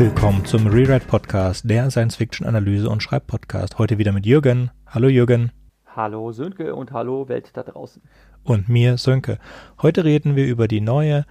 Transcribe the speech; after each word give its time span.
Willkommen 0.00 0.46
zum 0.46 0.66
Rewrite 0.66 1.04
Podcast, 1.04 1.68
der 1.68 1.90
Science-Fiction-Analyse- 1.90 2.88
und 2.88 3.02
Schreibpodcast. 3.02 3.78
Heute 3.78 3.98
wieder 3.98 4.12
mit 4.12 4.24
Jürgen. 4.24 4.70
Hallo 4.86 5.08
Jürgen. 5.08 5.52
Hallo 5.94 6.32
Sönke 6.32 6.74
und 6.74 6.90
hallo 6.92 7.28
Welt 7.28 7.50
da 7.52 7.62
draußen. 7.62 8.00
Und 8.42 8.70
mir 8.70 8.96
Sönke. 8.96 9.36
Heute 9.82 10.04
reden 10.04 10.36
wir 10.36 10.46
über 10.46 10.68
die 10.68 10.80
neue 10.80 11.26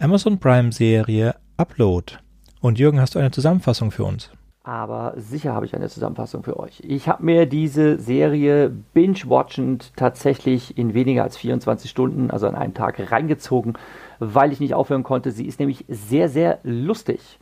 Amazon 0.00 0.40
Prime-Serie 0.40 1.36
Upload. 1.56 2.14
Und 2.60 2.80
Jürgen, 2.80 3.00
hast 3.00 3.14
du 3.14 3.20
eine 3.20 3.30
Zusammenfassung 3.30 3.92
für 3.92 4.02
uns? 4.02 4.32
Aber 4.64 5.14
sicher 5.16 5.54
habe 5.54 5.66
ich 5.66 5.76
eine 5.76 5.88
Zusammenfassung 5.88 6.42
für 6.42 6.58
euch. 6.58 6.82
Ich 6.84 7.06
habe 7.06 7.24
mir 7.24 7.46
diese 7.46 8.00
Serie 8.00 8.68
binge-watchend 8.94 9.92
tatsächlich 9.94 10.76
in 10.76 10.94
weniger 10.94 11.22
als 11.22 11.36
24 11.36 11.88
Stunden, 11.88 12.32
also 12.32 12.48
an 12.48 12.56
einem 12.56 12.74
Tag, 12.74 13.12
reingezogen, 13.12 13.74
weil 14.18 14.50
ich 14.50 14.58
nicht 14.58 14.74
aufhören 14.74 15.04
konnte. 15.04 15.30
Sie 15.30 15.46
ist 15.46 15.60
nämlich 15.60 15.84
sehr, 15.88 16.28
sehr 16.28 16.58
lustig. 16.64 17.38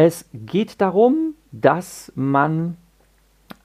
Es 0.00 0.26
geht 0.32 0.80
darum, 0.80 1.34
dass 1.50 2.12
man 2.14 2.76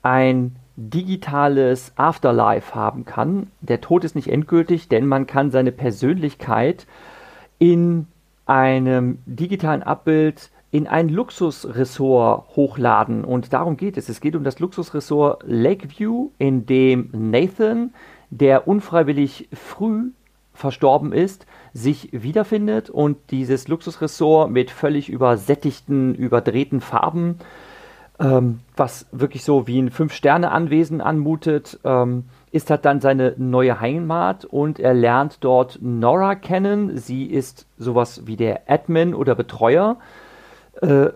ein 0.01 0.55
digitales 0.75 1.93
Afterlife 1.95 2.73
haben 2.73 3.05
kann. 3.05 3.51
Der 3.61 3.81
Tod 3.81 4.03
ist 4.03 4.15
nicht 4.15 4.29
endgültig, 4.29 4.87
denn 4.87 5.05
man 5.05 5.27
kann 5.27 5.51
seine 5.51 5.71
Persönlichkeit 5.71 6.87
in 7.59 8.07
einem 8.47 9.19
digitalen 9.27 9.83
Abbild 9.83 10.49
in 10.71 10.87
ein 10.87 11.07
Luxusressort 11.07 12.55
hochladen. 12.55 13.25
Und 13.25 13.53
darum 13.53 13.77
geht 13.77 13.95
es. 13.95 14.09
Es 14.09 14.19
geht 14.19 14.35
um 14.35 14.43
das 14.43 14.57
Luxusressort 14.57 15.43
Lakeview, 15.45 16.31
in 16.39 16.65
dem 16.65 17.11
Nathan, 17.11 17.93
der 18.31 18.67
unfreiwillig 18.67 19.49
früh 19.53 20.09
verstorben 20.55 21.13
ist, 21.13 21.45
sich 21.73 22.09
wiederfindet 22.11 22.89
und 22.89 23.17
dieses 23.31 23.67
Luxusressort 23.67 24.49
mit 24.49 24.71
völlig 24.71 25.09
übersättigten, 25.09 26.13
überdrehten 26.13 26.81
Farben, 26.81 27.39
ähm, 28.19 28.59
was 28.75 29.07
wirklich 29.11 29.43
so 29.43 29.65
wie 29.65 29.79
ein 29.79 29.89
Fünf-Sterne-Anwesen 29.89 31.01
anmutet, 31.01 31.79
ähm, 31.83 32.25
ist 32.51 32.69
halt 32.69 32.85
dann 32.85 33.01
seine 33.01 33.33
neue 33.37 33.79
Heimat 33.79 34.45
und 34.45 34.79
er 34.79 34.93
lernt 34.93 35.37
dort 35.43 35.79
Nora 35.81 36.35
kennen. 36.35 36.97
Sie 36.97 37.25
ist 37.25 37.65
sowas 37.79 38.27
wie 38.27 38.35
der 38.35 38.61
Admin 38.67 39.15
oder 39.15 39.33
Betreuer 39.33 39.97
äh, 40.81 41.09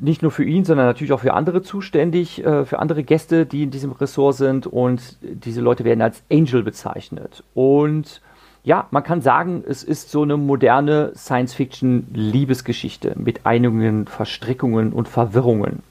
nicht 0.00 0.22
nur 0.22 0.30
für 0.30 0.44
ihn, 0.44 0.64
sondern 0.64 0.86
natürlich 0.86 1.12
auch 1.12 1.20
für 1.20 1.34
andere 1.34 1.62
zuständig, 1.62 2.44
äh, 2.44 2.64
für 2.64 2.78
andere 2.78 3.02
Gäste, 3.02 3.44
die 3.44 3.64
in 3.64 3.70
diesem 3.70 3.92
Ressort 3.92 4.36
sind. 4.36 4.66
Und 4.66 5.18
diese 5.20 5.60
Leute 5.60 5.84
werden 5.84 6.00
als 6.00 6.22
Angel 6.32 6.62
bezeichnet. 6.62 7.44
Und 7.54 8.22
ja, 8.64 8.86
man 8.90 9.02
kann 9.02 9.22
sagen, 9.22 9.64
es 9.66 9.82
ist 9.82 10.10
so 10.10 10.22
eine 10.22 10.36
moderne 10.36 11.12
Science-Fiction-Liebesgeschichte 11.14 13.14
mit 13.16 13.46
einigen 13.46 14.06
Verstrickungen 14.06 14.92
und 14.92 15.08
Verwirrungen. 15.08 15.82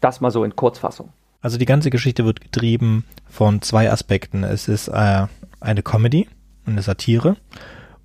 Das 0.00 0.20
mal 0.20 0.30
so 0.30 0.44
in 0.44 0.54
Kurzfassung. 0.54 1.08
Also 1.40 1.58
die 1.58 1.66
ganze 1.66 1.90
Geschichte 1.90 2.24
wird 2.24 2.40
getrieben 2.40 3.04
von 3.28 3.62
zwei 3.62 3.90
Aspekten. 3.90 4.44
Es 4.44 4.68
ist 4.68 4.88
äh, 4.88 5.26
eine 5.60 5.82
Comedy, 5.82 6.28
eine 6.66 6.82
Satire 6.82 7.36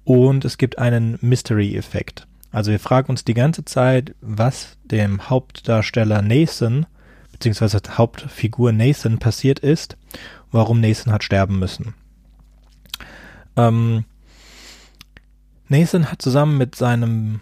und 0.03 0.45
es 0.45 0.57
gibt 0.57 0.77
einen 0.77 1.17
Mystery-Effekt. 1.21 2.27
Also 2.51 2.71
wir 2.71 2.79
fragen 2.79 3.09
uns 3.09 3.25
die 3.25 3.33
ganze 3.33 3.63
Zeit, 3.63 4.15
was 4.21 4.77
dem 4.83 5.29
Hauptdarsteller 5.29 6.21
Nathan, 6.21 6.87
beziehungsweise 7.31 7.79
Hauptfigur 7.91 8.71
Nathan 8.71 9.19
passiert 9.19 9.59
ist, 9.59 9.97
warum 10.51 10.81
Nathan 10.81 11.13
hat 11.13 11.23
sterben 11.23 11.59
müssen. 11.59 11.93
Ähm, 13.55 14.05
Nathan 15.67 16.11
hat 16.11 16.21
zusammen 16.21 16.57
mit 16.57 16.75
seinem 16.75 17.41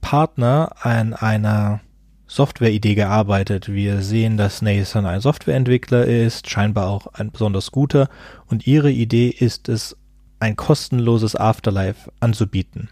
Partner 0.00 0.72
an 0.80 1.14
einer 1.14 1.80
Softwareidee 2.28 2.94
gearbeitet. 2.94 3.68
Wir 3.68 4.02
sehen, 4.02 4.36
dass 4.36 4.62
Nathan 4.62 5.06
ein 5.06 5.20
Softwareentwickler 5.20 6.04
ist, 6.04 6.50
scheinbar 6.50 6.88
auch 6.88 7.08
ein 7.14 7.30
besonders 7.30 7.70
guter, 7.72 8.08
und 8.46 8.66
ihre 8.66 8.90
Idee 8.90 9.28
ist 9.28 9.68
es, 9.68 9.96
ein 10.38 10.54
kostenloses 10.54 11.34
Afterlife 11.34 12.12
anzubieten. 12.20 12.90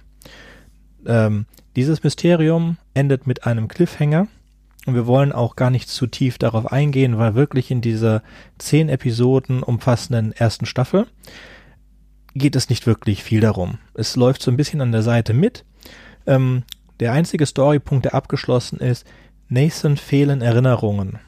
Ähm, 1.07 1.47
dieses 1.77 2.03
Mysterium 2.03 2.79
endet 2.95 3.27
mit 3.27 3.47
einem 3.47 3.69
Cliffhanger 3.69 4.29
und 4.87 4.95
wir 4.95 5.07
wollen 5.07 5.33
auch 5.33 5.57
gar 5.57 5.71
nicht 5.71 5.89
zu 5.89 6.07
tief 6.07 6.39
darauf 6.39 6.71
eingehen, 6.73 7.19
weil 7.19 7.35
wirklich 7.35 7.71
in 7.71 7.81
dieser 7.81 8.23
zehn 8.59 8.89
Episoden 8.89 9.63
umfassenden 9.63 10.33
ersten 10.33 10.67
Staffel 10.67 11.07
geht 12.35 12.57
es 12.57 12.69
nicht 12.69 12.87
wirklich 12.87 13.23
viel 13.23 13.41
darum. 13.41 13.79
Es 13.95 14.17
läuft 14.17 14.43
so 14.43 14.51
ein 14.51 14.57
bisschen 14.57 14.81
an 14.81 14.93
der 14.93 15.03
Seite 15.03 15.35
mit. 15.35 15.65
Ähm, 16.27 16.65
der 17.01 17.13
einzige 17.13 17.47
Storypunkt, 17.47 18.05
der 18.05 18.15
abgeschlossen 18.15 18.79
ist, 18.79 19.07
Nathan 19.49 19.97
fehlen 19.97 20.43
Erinnerungen. 20.43 21.19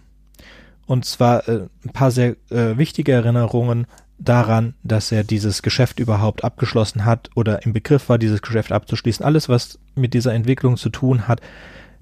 Und 0.86 1.04
zwar 1.04 1.48
äh, 1.48 1.68
ein 1.84 1.92
paar 1.92 2.10
sehr 2.10 2.36
äh, 2.50 2.76
wichtige 2.76 3.12
Erinnerungen 3.12 3.86
daran, 4.18 4.74
dass 4.82 5.12
er 5.12 5.24
dieses 5.24 5.62
Geschäft 5.62 6.00
überhaupt 6.00 6.42
abgeschlossen 6.42 7.04
hat 7.04 7.30
oder 7.34 7.64
im 7.64 7.72
Begriff 7.72 8.08
war, 8.08 8.18
dieses 8.18 8.42
Geschäft 8.42 8.72
abzuschließen. 8.72 9.24
Alles, 9.24 9.48
was 9.48 9.78
mit 9.94 10.14
dieser 10.14 10.32
Entwicklung 10.32 10.76
zu 10.76 10.88
tun 10.88 11.28
hat, 11.28 11.40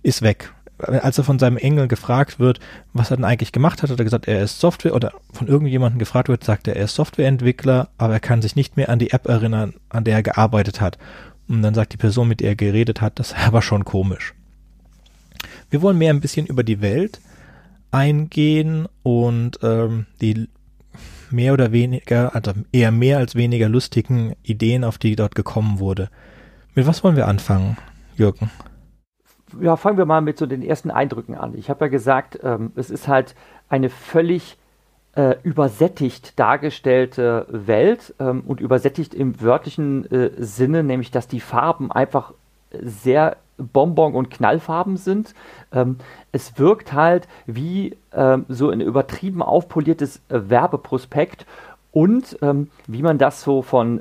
ist 0.02 0.22
weg. 0.22 0.53
Als 0.78 1.18
er 1.18 1.24
von 1.24 1.38
seinem 1.38 1.56
Engel 1.56 1.86
gefragt 1.86 2.40
wird, 2.40 2.58
was 2.92 3.10
er 3.10 3.16
denn 3.16 3.24
eigentlich 3.24 3.52
gemacht 3.52 3.82
hat, 3.82 3.90
hat 3.90 3.98
er 3.98 4.04
gesagt, 4.04 4.26
er 4.26 4.42
ist 4.42 4.58
Software 4.58 4.94
oder 4.94 5.12
von 5.32 5.46
irgendjemandem 5.46 5.98
gefragt 5.98 6.28
wird, 6.28 6.42
sagt 6.42 6.66
er, 6.66 6.74
er 6.74 6.84
ist 6.84 6.96
Softwareentwickler, 6.96 7.90
aber 7.96 8.14
er 8.14 8.20
kann 8.20 8.42
sich 8.42 8.56
nicht 8.56 8.76
mehr 8.76 8.88
an 8.88 8.98
die 8.98 9.12
App 9.12 9.26
erinnern, 9.28 9.74
an 9.88 10.04
der 10.04 10.16
er 10.16 10.22
gearbeitet 10.24 10.80
hat. 10.80 10.98
Und 11.48 11.62
dann 11.62 11.74
sagt 11.74 11.92
die 11.92 11.98
Person, 11.98 12.28
mit 12.28 12.40
der 12.40 12.50
er 12.50 12.56
geredet 12.56 13.00
hat, 13.00 13.18
das 13.18 13.34
war 13.52 13.62
schon 13.62 13.84
komisch. 13.84 14.34
Wir 15.70 15.82
wollen 15.82 15.98
mehr 15.98 16.12
ein 16.12 16.20
bisschen 16.20 16.46
über 16.46 16.64
die 16.64 16.80
Welt 16.80 17.20
eingehen 17.90 18.88
und 19.02 19.60
ähm, 19.62 20.06
die 20.20 20.48
mehr 21.30 21.52
oder 21.52 21.72
weniger, 21.72 22.34
also 22.34 22.52
eher 22.72 22.90
mehr 22.90 23.18
als 23.18 23.34
weniger 23.34 23.68
lustigen 23.68 24.34
Ideen, 24.42 24.84
auf 24.84 24.98
die 24.98 25.16
dort 25.16 25.34
gekommen 25.34 25.78
wurde. 25.78 26.10
Mit 26.74 26.86
was 26.86 27.04
wollen 27.04 27.16
wir 27.16 27.28
anfangen, 27.28 27.76
Jürgen? 28.16 28.50
Ja, 29.60 29.76
fangen 29.76 29.98
wir 29.98 30.06
mal 30.06 30.20
mit 30.20 30.38
so 30.38 30.46
den 30.46 30.62
ersten 30.62 30.90
Eindrücken 30.90 31.34
an. 31.34 31.56
Ich 31.56 31.70
habe 31.70 31.86
ja 31.86 31.88
gesagt, 31.88 32.38
ähm, 32.42 32.72
es 32.76 32.90
ist 32.90 33.08
halt 33.08 33.34
eine 33.68 33.90
völlig 33.90 34.56
äh, 35.16 35.36
übersättigt 35.42 36.38
dargestellte 36.38 37.46
Welt 37.48 38.14
ähm, 38.18 38.42
und 38.46 38.60
übersättigt 38.60 39.14
im 39.14 39.40
wörtlichen 39.40 40.10
äh, 40.10 40.30
Sinne, 40.38 40.82
nämlich 40.82 41.10
dass 41.10 41.28
die 41.28 41.40
Farben 41.40 41.92
einfach 41.92 42.32
sehr 42.80 43.36
Bonbon- 43.56 44.14
und 44.14 44.30
Knallfarben 44.30 44.96
sind. 44.96 45.34
Ähm, 45.72 45.98
es 46.32 46.58
wirkt 46.58 46.92
halt 46.92 47.28
wie 47.46 47.96
ähm, 48.12 48.46
so 48.48 48.70
ein 48.70 48.80
übertrieben 48.80 49.42
aufpoliertes 49.42 50.20
äh, 50.28 50.40
Werbeprospekt 50.48 51.46
und 51.92 52.36
ähm, 52.42 52.70
wie 52.88 53.02
man 53.02 53.18
das 53.18 53.42
so 53.42 53.62
von 53.62 54.00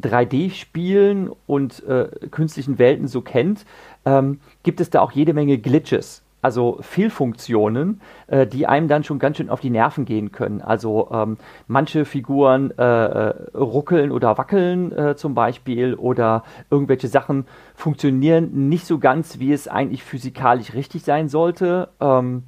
3D-Spielen 0.00 1.26
ähm, 1.26 1.34
und 1.46 1.84
äh, 1.84 2.08
künstlichen 2.30 2.78
Welten 2.78 3.08
so 3.08 3.20
kennt, 3.20 3.64
ähm, 4.04 4.40
gibt 4.62 4.80
es 4.80 4.90
da 4.90 5.00
auch 5.00 5.12
jede 5.12 5.34
Menge 5.34 5.58
Glitches 5.58 6.22
also 6.42 6.78
Fehlfunktionen, 6.80 8.00
äh, 8.26 8.46
die 8.46 8.66
einem 8.66 8.88
dann 8.88 9.04
schon 9.04 9.20
ganz 9.20 9.36
schön 9.36 9.48
auf 9.48 9.60
die 9.60 9.70
Nerven 9.70 10.04
gehen 10.04 10.32
können. 10.32 10.60
Also 10.60 11.08
ähm, 11.12 11.38
manche 11.68 12.04
Figuren 12.04 12.72
äh, 12.76 12.82
äh, 12.82 13.34
ruckeln 13.56 14.10
oder 14.10 14.36
wackeln 14.36 14.92
äh, 14.92 15.16
zum 15.16 15.34
Beispiel 15.34 15.94
oder 15.94 16.42
irgendwelche 16.68 17.06
Sachen 17.06 17.46
funktionieren 17.74 18.68
nicht 18.68 18.86
so 18.86 18.98
ganz, 18.98 19.38
wie 19.38 19.52
es 19.52 19.68
eigentlich 19.68 20.02
physikalisch 20.02 20.74
richtig 20.74 21.04
sein 21.04 21.28
sollte. 21.28 21.88
Ähm, 22.00 22.42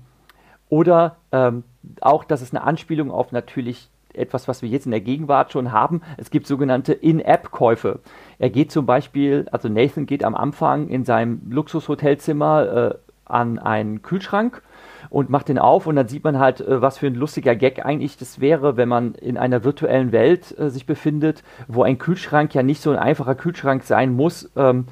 oder 0.69 1.17
ähm, 1.31 1.63
auch, 2.01 2.25
dass 2.25 2.43
es 2.43 2.53
eine 2.53 2.65
Anspielung 2.65 3.13
auf 3.13 3.31
natürlich 3.31 3.91
etwas, 4.17 4.49
was 4.49 4.63
wir 4.63 4.69
jetzt 4.69 4.87
in 4.87 4.93
der 4.93 5.01
Gegenwart 5.01 5.53
schon 5.53 5.73
haben. 5.73 6.03
Es 6.17 6.31
gibt 6.31 6.47
sogenannte 6.47 6.93
In-App-Käufe. 6.93 8.01
Er 8.39 8.51
geht 8.51 8.73
zum 8.73 8.87
Beispiel, 8.87 9.47
also 9.51 9.69
Nathan 9.69 10.07
geht 10.07 10.25
am 10.25 10.35
Anfang 10.35 10.89
in 10.89 11.05
seinem 11.05 11.43
Luxushotelzimmer 11.51 12.93
äh, 12.93 12.95
an 13.25 13.59
einen 13.59 14.03
Kühlschrank 14.03 14.63
und 15.11 15.31
macht 15.31 15.49
den 15.49 15.59
auf 15.59 15.87
und 15.87 15.97
dann 15.97 16.09
sieht 16.09 16.25
man 16.25 16.39
halt, 16.39 16.61
äh, 16.61 16.83
was 16.83 16.99
für 16.99 17.07
ein 17.07 17.15
lustiger 17.15 17.55
Gag 17.55 17.85
eigentlich 17.85 18.17
das 18.17 18.41
wäre, 18.41 18.77
wenn 18.77 18.89
man 18.89 19.15
in 19.15 19.37
einer 19.37 19.65
virtuellen 19.65 20.13
Welt 20.13 20.57
äh, 20.59 20.71
sich 20.71 20.87
befindet, 20.87 21.43
wo 21.69 21.83
ein 21.83 21.99
Kühlschrank 21.99 22.55
ja 22.55 22.63
nicht 22.63 22.83
so 22.83 22.91
ein 22.91 22.99
einfacher 22.99 23.35
Kühlschrank 23.35 23.83
sein 23.85 24.15
muss 24.15 24.51
ähm, 24.57 24.87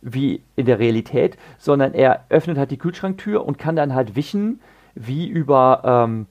wie 0.00 0.42
in 0.54 0.66
der 0.66 0.78
Realität, 0.78 1.36
sondern 1.58 1.94
er 1.94 2.24
öffnet 2.28 2.58
halt 2.58 2.70
die 2.70 2.78
Kühlschranktür 2.78 3.44
und 3.44 3.58
kann 3.58 3.76
dann 3.76 3.94
halt 3.94 4.16
wischen 4.16 4.60
wie 4.94 5.26
über 5.28 5.82
ähm, 5.84 6.26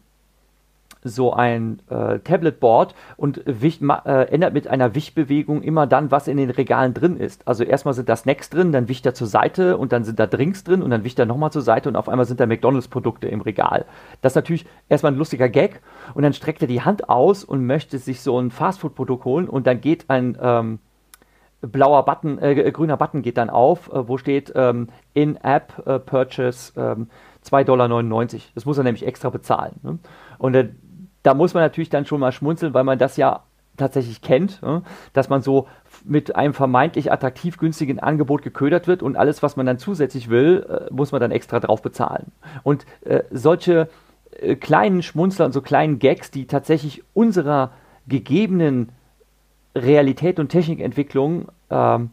so 1.05 1.33
ein 1.33 1.81
äh, 1.89 2.19
Tabletboard 2.19 2.95
und 3.15 3.41
wicht, 3.45 3.81
äh, 3.81 4.23
ändert 4.23 4.53
mit 4.53 4.67
einer 4.67 4.95
Wichbewegung 4.95 5.61
immer 5.61 5.87
dann, 5.87 6.11
was 6.11 6.27
in 6.27 6.37
den 6.37 6.49
Regalen 6.49 6.93
drin 6.93 7.17
ist. 7.17 7.47
Also 7.47 7.63
erstmal 7.63 7.93
sind 7.93 8.09
da 8.09 8.15
Snacks 8.15 8.49
drin, 8.49 8.71
dann 8.71 8.89
wicht 8.89 9.05
er 9.05 9.13
zur 9.13 9.27
Seite 9.27 9.77
und 9.77 9.91
dann 9.91 10.03
sind 10.03 10.19
da 10.19 10.25
Drinks 10.25 10.63
drin 10.63 10.81
und 10.81 10.89
dann 10.89 11.03
wicht 11.03 11.19
er 11.19 11.25
nochmal 11.25 11.51
zur 11.51 11.61
Seite 11.61 11.87
und 11.87 11.95
auf 11.95 12.09
einmal 12.09 12.25
sind 12.25 12.39
da 12.39 12.47
McDonalds-Produkte 12.47 13.27
im 13.27 13.41
Regal. 13.41 13.85
Das 14.21 14.33
ist 14.33 14.35
natürlich 14.35 14.65
erstmal 14.89 15.11
ein 15.11 15.17
lustiger 15.17 15.47
Gag 15.47 15.81
und 16.15 16.23
dann 16.23 16.33
streckt 16.33 16.61
er 16.61 16.67
die 16.67 16.81
Hand 16.81 17.07
aus 17.07 17.43
und 17.43 17.65
möchte 17.65 17.99
sich 17.99 18.21
so 18.21 18.39
ein 18.39 18.49
Fastfood-Produkt 18.49 19.25
holen 19.25 19.47
und 19.47 19.67
dann 19.67 19.81
geht 19.81 20.09
ein 20.09 20.37
ähm, 20.41 20.79
blauer 21.61 22.03
Button, 22.05 22.39
äh, 22.39 22.71
grüner 22.71 22.97
Button 22.97 23.21
geht 23.21 23.37
dann 23.37 23.49
auf, 23.49 23.91
äh, 23.91 24.07
wo 24.07 24.17
steht 24.17 24.51
ähm, 24.55 24.89
In-App 25.13 25.83
äh, 25.85 25.99
Purchase 25.99 26.73
ähm, 26.75 27.07
2,99 27.43 27.65
Dollar. 27.65 28.03
Das 28.55 28.65
muss 28.65 28.77
er 28.77 28.83
nämlich 28.83 29.05
extra 29.05 29.29
bezahlen. 29.29 29.79
Ne? 29.83 29.99
Und 30.37 30.53
da 31.25 31.33
muss 31.33 31.53
man 31.53 31.63
natürlich 31.63 31.89
dann 31.89 32.05
schon 32.05 32.19
mal 32.19 32.31
schmunzeln, 32.31 32.73
weil 32.73 32.83
man 32.83 32.99
das 32.99 33.17
ja 33.17 33.43
tatsächlich 33.77 34.21
kennt, 34.21 34.61
ne? 34.61 34.83
dass 35.13 35.27
man 35.27 35.41
so 35.41 35.67
mit 36.03 36.35
einem 36.35 36.53
vermeintlich 36.53 37.11
attraktiv 37.11 37.57
günstigen 37.57 37.99
Angebot 37.99 38.41
geködert 38.41 38.87
wird 38.87 39.03
und 39.03 39.17
alles, 39.17 39.43
was 39.43 39.57
man 39.57 39.65
dann 39.65 39.79
zusätzlich 39.79 40.29
will, 40.29 40.65
äh, 40.69 40.93
muss 40.93 41.11
man 41.11 41.19
dann 41.19 41.31
extra 41.31 41.59
drauf 41.59 41.81
bezahlen. 41.81 42.31
Und 42.63 42.85
äh, 43.01 43.23
solche 43.31 43.89
äh, 44.39 44.55
kleinen 44.55 45.01
Schmunzler 45.01 45.45
und 45.45 45.51
so 45.51 45.61
kleinen 45.61 45.99
Gags, 45.99 46.31
die 46.31 46.45
tatsächlich 46.45 47.03
unserer 47.13 47.71
gegebenen 48.07 48.89
Realität 49.75 50.39
und 50.39 50.49
Technikentwicklung 50.49 51.47
ähm, 51.69 52.11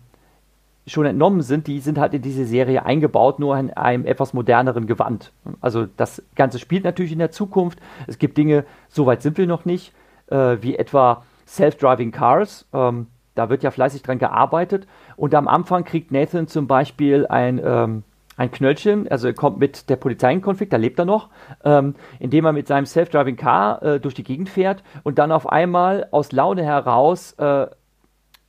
schon 0.87 1.07
entnommen 1.07 1.43
sind, 1.43 1.67
die 1.67 1.79
sind 1.81 1.99
halt 1.99 2.15
in 2.15 2.23
diese 2.23 2.45
Serie 2.45 2.85
eingebaut, 2.85 3.39
nur 3.39 3.57
in 3.57 3.71
einem 3.71 4.05
etwas 4.05 4.35
moderneren 4.35 4.87
Gewand. 4.87 5.33
Also 5.61 5.87
das 5.97 6.23
Ganze 6.35 6.59
spielt 6.59 6.85
natürlich 6.85 7.13
in 7.13 7.19
der 7.19 7.31
Zukunft. 7.31 7.79
Es 8.07 8.19
gibt 8.19 8.37
Dinge, 8.37 8.65
so 8.89 9.07
weit 9.07 9.23
sind 9.23 9.39
wir 9.39 9.47
noch 9.47 9.65
nicht, 9.65 9.93
äh, 10.29 10.57
wie 10.61 10.77
etwa 10.77 11.23
Self-Driving 11.47 12.11
Cars. 12.11 12.67
Ähm, 12.73 13.07
da 13.35 13.49
wird 13.49 13.63
ja 13.63 13.71
fleißig 13.71 14.03
dran 14.03 14.19
gearbeitet. 14.19 14.87
Und 15.17 15.35
am 15.35 15.49
Anfang 15.49 15.85
kriegt 15.85 16.11
Nathan 16.11 16.49
zum 16.49 16.67
Beispiel 16.67 17.27
ein, 17.27 17.61
ähm, 17.65 18.03
ein 18.37 18.51
Knöllchen, 18.51 19.07
also 19.09 19.29
er 19.29 19.35
kommt 19.35 19.59
mit 19.59 19.89
der 19.89 19.97
Polizei 19.97 20.33
in 20.33 20.41
Konflikt, 20.41 20.73
da 20.73 20.79
lebt 20.79 20.99
er 20.99 21.05
noch, 21.05 21.29
ähm, 21.65 21.95
indem 22.19 22.47
er 22.47 22.53
mit 22.53 22.67
seinem 22.67 22.87
Self-Driving 22.87 23.37
Car 23.37 23.83
äh, 23.83 24.01
durch 24.01 24.15
die 24.15 24.25
Gegend 24.25 24.49
fährt 24.49 24.83
und 25.03 25.19
dann 25.19 25.31
auf 25.31 25.49
einmal 25.49 26.09
aus 26.11 26.33
Laune 26.33 26.65
heraus, 26.65 27.33
äh, 27.35 27.67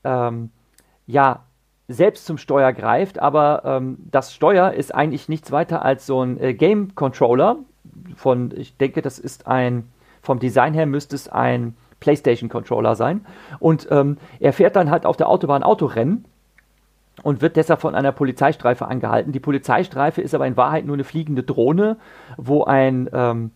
ähm, 0.05 0.51
ja, 1.05 1.43
selbst 1.93 2.25
zum 2.25 2.37
Steuer 2.37 2.73
greift, 2.73 3.19
aber 3.19 3.61
ähm, 3.65 3.97
das 4.11 4.33
Steuer 4.33 4.71
ist 4.71 4.93
eigentlich 4.93 5.29
nichts 5.29 5.51
weiter 5.51 5.83
als 5.83 6.05
so 6.05 6.21
ein 6.21 6.39
äh, 6.39 6.53
Game 6.53 6.95
Controller. 6.95 7.57
Von, 8.15 8.53
ich 8.55 8.77
denke, 8.77 9.01
das 9.01 9.19
ist 9.19 9.47
ein, 9.47 9.89
vom 10.21 10.39
Design 10.39 10.73
her 10.73 10.85
müsste 10.85 11.15
es 11.15 11.29
ein 11.29 11.75
PlayStation 11.99 12.49
Controller 12.49 12.95
sein. 12.95 13.25
Und 13.59 13.87
ähm, 13.91 14.17
er 14.39 14.53
fährt 14.53 14.75
dann 14.75 14.91
halt 14.91 15.05
auf 15.05 15.17
der 15.17 15.29
Autobahn 15.29 15.63
Autorennen 15.63 16.25
und 17.21 17.41
wird 17.41 17.55
deshalb 17.55 17.81
von 17.81 17.95
einer 17.95 18.11
Polizeistreife 18.11 18.87
angehalten. 18.87 19.31
Die 19.31 19.39
Polizeistreife 19.39 20.21
ist 20.21 20.33
aber 20.33 20.47
in 20.47 20.57
Wahrheit 20.57 20.85
nur 20.85 20.95
eine 20.95 21.03
fliegende 21.03 21.43
Drohne, 21.43 21.97
wo 22.37 22.63
ein 22.63 23.09
ähm, 23.13 23.51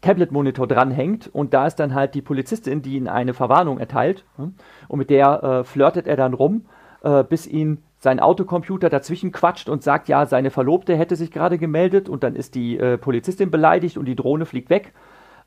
Tablet-Monitor 0.00 0.66
dranhängt. 0.66 1.28
Und 1.32 1.54
da 1.54 1.66
ist 1.66 1.76
dann 1.76 1.94
halt 1.94 2.14
die 2.14 2.22
Polizistin, 2.22 2.82
die 2.82 2.96
ihn 2.96 3.08
eine 3.08 3.34
Verwarnung 3.34 3.78
erteilt 3.78 4.24
hm, 4.36 4.54
und 4.88 4.98
mit 4.98 5.10
der 5.10 5.42
äh, 5.42 5.64
flirtet 5.64 6.06
er 6.06 6.16
dann 6.16 6.34
rum, 6.34 6.66
äh, 7.02 7.24
bis 7.24 7.46
ihn 7.46 7.82
sein 7.98 8.20
Autocomputer 8.20 8.88
dazwischen 8.88 9.30
quatscht 9.30 9.68
und 9.68 9.82
sagt, 9.82 10.08
ja, 10.08 10.24
seine 10.26 10.50
Verlobte 10.50 10.96
hätte 10.96 11.16
sich 11.16 11.30
gerade 11.30 11.58
gemeldet 11.58 12.08
und 12.08 12.22
dann 12.22 12.34
ist 12.34 12.54
die 12.54 12.78
äh, 12.78 12.96
Polizistin 12.96 13.50
beleidigt 13.50 13.98
und 13.98 14.06
die 14.06 14.16
Drohne 14.16 14.46
fliegt 14.46 14.70
weg. 14.70 14.94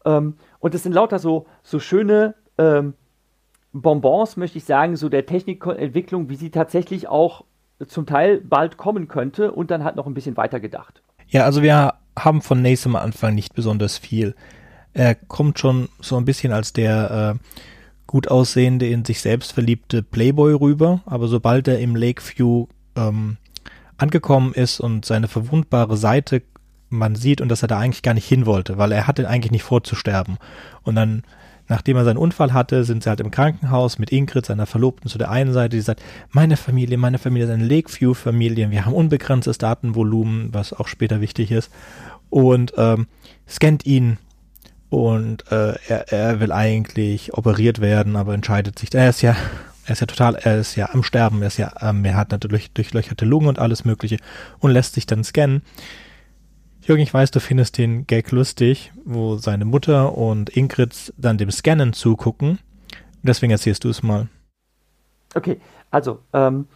Ähm, 0.05 0.35
und 0.59 0.75
es 0.75 0.83
sind 0.83 0.93
lauter 0.93 1.19
so, 1.19 1.47
so 1.63 1.79
schöne 1.79 2.35
ähm, 2.57 2.93
Bonbons, 3.73 4.37
möchte 4.37 4.59
ich 4.59 4.65
sagen, 4.65 4.95
so 4.95 5.09
der 5.09 5.25
Technikentwicklung, 5.25 6.29
wie 6.29 6.35
sie 6.35 6.51
tatsächlich 6.51 7.07
auch 7.07 7.43
zum 7.87 8.05
Teil 8.05 8.39
bald 8.39 8.77
kommen 8.77 9.07
könnte 9.07 9.51
und 9.51 9.71
dann 9.71 9.83
halt 9.83 9.95
noch 9.95 10.05
ein 10.05 10.13
bisschen 10.13 10.37
weiter 10.37 10.59
gedacht. 10.59 11.01
Ja, 11.27 11.45
also 11.45 11.63
wir 11.63 11.95
haben 12.17 12.41
von 12.41 12.61
Nace 12.61 12.85
am 12.85 12.95
Anfang 12.95 13.33
nicht 13.33 13.55
besonders 13.55 13.97
viel. 13.97 14.35
Er 14.93 15.15
kommt 15.15 15.57
schon 15.57 15.89
so 15.99 16.17
ein 16.17 16.25
bisschen 16.25 16.53
als 16.53 16.71
der 16.71 17.35
äh, 17.35 17.72
gut 18.07 18.29
aussehende, 18.29 18.87
in 18.87 19.05
sich 19.05 19.21
selbst 19.21 19.53
verliebte 19.53 20.03
Playboy 20.03 20.53
rüber, 20.53 21.01
aber 21.05 21.27
sobald 21.27 21.67
er 21.67 21.79
im 21.79 21.95
Lakeview 21.95 22.67
ähm, 22.95 23.37
angekommen 23.97 24.53
ist 24.53 24.79
und 24.79 25.05
seine 25.05 25.27
verwundbare 25.27 25.97
Seite 25.97 26.43
man 26.89 27.15
sieht 27.15 27.41
und 27.41 27.49
dass 27.49 27.63
er 27.63 27.67
da 27.67 27.79
eigentlich 27.79 28.03
gar 28.03 28.13
nicht 28.13 28.27
hin 28.27 28.45
wollte, 28.45 28.77
weil 28.77 28.91
er 28.91 29.07
hatte 29.07 29.27
eigentlich 29.27 29.51
nicht 29.51 29.63
vor 29.63 29.83
zu 29.83 29.95
sterben. 29.95 30.37
Und 30.83 30.95
dann 30.95 31.23
Nachdem 31.69 31.95
er 31.95 32.03
seinen 32.03 32.17
Unfall 32.17 32.51
hatte, 32.53 32.83
sind 32.83 33.03
sie 33.03 33.09
halt 33.09 33.21
im 33.21 33.31
Krankenhaus 33.31 33.97
mit 33.97 34.11
Ingrid, 34.11 34.45
seiner 34.45 34.65
Verlobten, 34.65 35.09
zu 35.09 35.17
der 35.17 35.31
einen 35.31 35.53
Seite, 35.53 35.77
die 35.77 35.81
sagt, 35.81 36.03
meine 36.29 36.57
Familie, 36.57 36.97
meine 36.97 37.19
Familie 37.19 37.47
ist 37.47 37.53
eine 37.53 37.65
Lakeview-Familie, 37.65 38.69
wir 38.69 38.85
haben 38.85 38.93
unbegrenztes 38.93 39.59
Datenvolumen, 39.59 40.53
was 40.53 40.73
auch 40.73 40.87
später 40.87 41.21
wichtig 41.21 41.51
ist, 41.51 41.71
und 42.29 42.73
ähm, 42.77 43.07
scannt 43.47 43.85
ihn 43.85 44.17
und 44.93 45.51
äh, 45.51 45.73
er, 45.87 46.13
er 46.13 46.39
will 46.39 46.51
eigentlich 46.51 47.33
operiert 47.33 47.81
werden, 47.81 48.15
aber 48.15 48.35
entscheidet 48.35 48.77
sich, 48.77 48.93
er 48.93 49.09
ist 49.09 49.23
ja 49.23 49.35
er 49.85 49.93
ist 49.93 50.01
ja 50.01 50.05
total, 50.05 50.35
er 50.35 50.59
ist 50.59 50.75
ja 50.75 50.91
am 50.93 51.01
Sterben, 51.01 51.41
er 51.41 51.47
ist 51.47 51.57
ja, 51.57 51.73
ähm, 51.81 52.05
er 52.05 52.15
hat 52.15 52.31
natürlich 52.31 52.71
durchlöcherte 52.73 53.25
Lungen 53.25 53.47
und 53.47 53.57
alles 53.57 53.85
mögliche 53.85 54.17
und 54.59 54.69
lässt 54.69 54.93
sich 54.93 55.07
dann 55.07 55.23
scannen. 55.23 55.63
Jürgen, 56.81 57.01
ich 57.01 57.13
weiß, 57.13 57.31
du 57.31 57.39
findest 57.39 57.79
den 57.79 58.05
Gag 58.05 58.29
lustig, 58.31 58.93
wo 59.03 59.35
seine 59.35 59.65
Mutter 59.65 60.15
und 60.15 60.55
Ingrid 60.55 61.11
dann 61.17 61.39
dem 61.39 61.49
Scannen 61.49 61.93
zugucken. 61.93 62.59
Deswegen 63.23 63.51
erzählst 63.51 63.83
du 63.83 63.89
es 63.89 64.03
mal. 64.03 64.27
Okay, 65.33 65.59
also 65.89 66.19
ähm, 66.33 66.67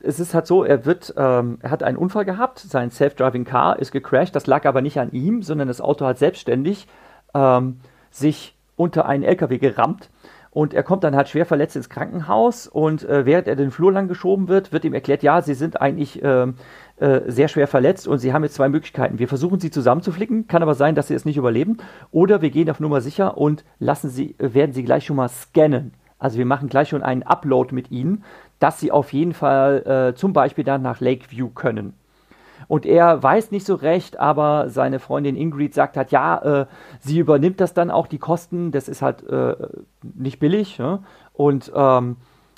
es 0.00 0.18
ist 0.18 0.34
halt 0.34 0.48
so, 0.48 0.64
er 0.64 0.84
wird, 0.84 1.14
ähm, 1.16 1.58
er 1.62 1.70
hat 1.70 1.84
einen 1.84 1.98
Unfall 1.98 2.24
gehabt, 2.24 2.58
sein 2.58 2.90
Self-Driving 2.90 3.44
Car 3.44 3.78
ist 3.78 3.92
gecrashed, 3.92 4.34
das 4.34 4.48
lag 4.48 4.66
aber 4.66 4.82
nicht 4.82 4.98
an 4.98 5.12
ihm, 5.12 5.42
sondern 5.42 5.68
das 5.68 5.80
Auto 5.80 6.04
hat 6.04 6.18
selbstständig 6.18 6.88
ähm, 7.34 7.80
sich 8.10 8.56
unter 8.76 9.06
einen 9.06 9.24
LKW 9.24 9.58
gerammt 9.58 10.10
und 10.54 10.72
er 10.72 10.84
kommt 10.84 11.02
dann 11.02 11.16
halt 11.16 11.28
schwer 11.28 11.46
verletzt 11.46 11.74
ins 11.74 11.88
Krankenhaus 11.88 12.68
und 12.68 13.02
äh, 13.08 13.26
während 13.26 13.48
er 13.48 13.56
den 13.56 13.72
Flur 13.72 13.92
lang 13.92 14.06
geschoben 14.06 14.46
wird, 14.46 14.72
wird 14.72 14.84
ihm 14.84 14.94
erklärt, 14.94 15.24
ja, 15.24 15.42
sie 15.42 15.54
sind 15.54 15.80
eigentlich 15.80 16.22
äh, 16.22 16.46
äh, 16.98 17.20
sehr 17.26 17.48
schwer 17.48 17.66
verletzt 17.66 18.06
und 18.06 18.18
sie 18.18 18.32
haben 18.32 18.44
jetzt 18.44 18.54
zwei 18.54 18.68
Möglichkeiten. 18.68 19.18
Wir 19.18 19.26
versuchen 19.26 19.58
sie 19.58 19.72
zusammenzuflicken, 19.72 20.46
kann 20.46 20.62
aber 20.62 20.74
sein, 20.74 20.94
dass 20.94 21.08
sie 21.08 21.14
es 21.14 21.24
nicht 21.24 21.36
überleben, 21.36 21.78
oder 22.12 22.40
wir 22.40 22.50
gehen 22.50 22.70
auf 22.70 22.78
Nummer 22.78 23.00
sicher 23.00 23.36
und 23.36 23.64
lassen 23.80 24.10
sie, 24.10 24.36
werden 24.38 24.72
sie 24.72 24.84
gleich 24.84 25.04
schon 25.04 25.16
mal 25.16 25.28
scannen. 25.28 25.92
Also 26.20 26.38
wir 26.38 26.46
machen 26.46 26.68
gleich 26.68 26.88
schon 26.88 27.02
einen 27.02 27.24
Upload 27.24 27.74
mit 27.74 27.90
ihnen, 27.90 28.22
dass 28.60 28.78
sie 28.78 28.92
auf 28.92 29.12
jeden 29.12 29.34
Fall 29.34 30.12
äh, 30.12 30.14
zum 30.14 30.32
Beispiel 30.32 30.64
dann 30.64 30.82
nach 30.82 31.00
Lakeview 31.00 31.48
können. 31.48 31.94
Und 32.68 32.86
er 32.86 33.22
weiß 33.22 33.50
nicht 33.50 33.66
so 33.66 33.74
recht, 33.74 34.18
aber 34.18 34.68
seine 34.68 34.98
Freundin 34.98 35.36
Ingrid 35.36 35.74
sagt 35.74 35.96
halt, 35.96 36.10
ja, 36.10 36.62
äh, 36.62 36.66
sie 37.00 37.18
übernimmt 37.18 37.60
das 37.60 37.74
dann 37.74 37.90
auch, 37.90 38.06
die 38.06 38.18
Kosten, 38.18 38.72
das 38.72 38.88
ist 38.88 39.02
halt 39.02 39.26
äh, 39.28 39.54
nicht 40.02 40.38
billig. 40.38 40.78
Ja? 40.78 41.00
Und 41.32 41.72
ähm, 41.74 42.16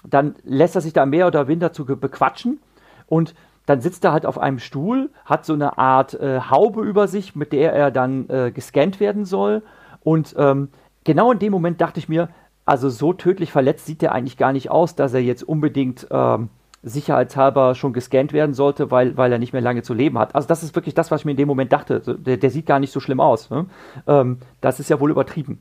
dann 0.08 0.34
lässt 0.44 0.74
er 0.74 0.80
sich 0.80 0.92
da 0.92 1.06
mehr 1.06 1.26
oder 1.26 1.48
weniger 1.48 1.72
zu 1.72 1.84
bequatschen 1.84 2.60
und 3.06 3.34
dann 3.66 3.80
sitzt 3.80 4.04
er 4.04 4.12
halt 4.12 4.26
auf 4.26 4.38
einem 4.38 4.60
Stuhl, 4.60 5.10
hat 5.24 5.44
so 5.44 5.52
eine 5.52 5.76
Art 5.76 6.14
äh, 6.14 6.40
Haube 6.40 6.82
über 6.82 7.08
sich, 7.08 7.34
mit 7.34 7.52
der 7.52 7.72
er 7.72 7.90
dann 7.90 8.28
äh, 8.30 8.52
gescannt 8.52 9.00
werden 9.00 9.24
soll. 9.24 9.62
Und 10.04 10.36
ähm, 10.38 10.68
genau 11.02 11.32
in 11.32 11.40
dem 11.40 11.50
Moment 11.50 11.80
dachte 11.80 11.98
ich 11.98 12.08
mir, 12.08 12.28
also 12.64 12.88
so 12.88 13.12
tödlich 13.12 13.50
verletzt 13.50 13.86
sieht 13.86 14.04
er 14.04 14.12
eigentlich 14.12 14.36
gar 14.36 14.52
nicht 14.52 14.70
aus, 14.70 14.94
dass 14.94 15.14
er 15.14 15.22
jetzt 15.22 15.42
unbedingt 15.42 16.06
ähm, 16.10 16.48
sicherheitshalber 16.86 17.74
schon 17.74 17.92
gescannt 17.92 18.32
werden 18.32 18.54
sollte, 18.54 18.92
weil, 18.92 19.16
weil 19.16 19.32
er 19.32 19.38
nicht 19.38 19.52
mehr 19.52 19.60
lange 19.60 19.82
zu 19.82 19.92
leben 19.92 20.18
hat. 20.18 20.36
Also 20.36 20.46
das 20.46 20.62
ist 20.62 20.76
wirklich 20.76 20.94
das, 20.94 21.10
was 21.10 21.22
ich 21.22 21.24
mir 21.24 21.32
in 21.32 21.36
dem 21.36 21.48
Moment 21.48 21.72
dachte. 21.72 22.00
Der, 22.00 22.36
der 22.36 22.50
sieht 22.50 22.64
gar 22.64 22.78
nicht 22.78 22.92
so 22.92 23.00
schlimm 23.00 23.20
aus. 23.20 23.50
Ne? 23.50 23.66
Ähm, 24.06 24.38
das 24.60 24.78
ist 24.78 24.88
ja 24.88 25.00
wohl 25.00 25.10
übertrieben. 25.10 25.60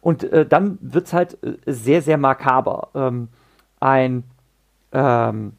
Und 0.00 0.24
äh, 0.24 0.46
dann 0.46 0.78
wird 0.80 1.06
es 1.06 1.12
halt 1.12 1.36
äh, 1.44 1.56
sehr, 1.66 2.00
sehr 2.00 2.16
makaber. 2.16 2.88
Ähm, 2.94 3.28
ein 3.80 4.24
ähm, 4.92 5.52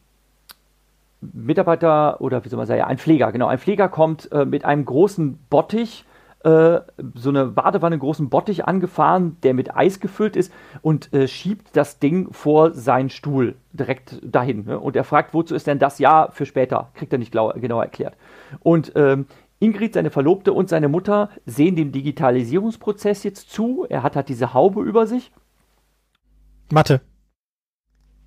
Mitarbeiter 1.22 2.20
oder 2.20 2.44
wie 2.44 2.50
soll 2.50 2.58
man 2.58 2.66
sagen, 2.66 2.82
ein 2.82 2.98
Pfleger, 2.98 3.32
genau, 3.32 3.48
ein 3.48 3.60
Pfleger 3.60 3.90
kommt 3.90 4.32
äh, 4.32 4.46
mit 4.46 4.66
einem 4.66 4.84
großen 4.84 5.38
Bottich 5.50 6.06
äh, 6.44 6.82
so 7.16 7.30
eine 7.30 7.46
Badewanne, 7.46 7.98
großen 7.98 8.30
Bottich 8.30 8.66
angefahren, 8.66 9.38
der 9.44 9.54
mit 9.54 9.76
Eis 9.76 10.00
gefüllt 10.00 10.36
ist 10.36 10.52
und 10.82 11.14
äh, 11.14 11.28
schiebt 11.28 11.76
das 11.76 12.00
Ding 12.00 12.32
vor 12.34 12.74
seinen 12.74 13.10
Stuhl 13.10 13.56
direkt 13.72 14.20
dahin. 14.24 14.66
Ne? 14.66 14.80
Und 14.80 14.96
er 14.96 15.06
fragt, 15.06 15.34
wozu 15.34 15.56
ist 15.56 15.68
denn 15.68 15.80
das? 15.80 16.00
Ja, 16.00 16.30
für 16.32 16.46
später. 16.46 16.92
Kriegt 16.96 17.14
er 17.14 17.20
nicht 17.20 17.32
genau 17.32 17.82
erklärt. 17.82 18.18
Und 18.60 18.92
ähm, 18.96 19.26
Ingrid, 19.60 19.94
seine 19.94 20.12
Verlobte 20.12 20.52
und 20.52 20.68
seine 20.68 20.90
Mutter 20.90 21.30
sehen 21.46 21.78
dem 21.78 21.94
Digitalisierungsprozess 21.94 23.24
jetzt 23.24 23.50
zu. 23.50 23.86
Er 23.88 24.04
hat 24.04 24.18
halt 24.18 24.28
diese 24.28 24.54
Haube 24.54 24.84
über 24.84 25.08
sich. 25.08 25.32
Mathe. 26.70 27.00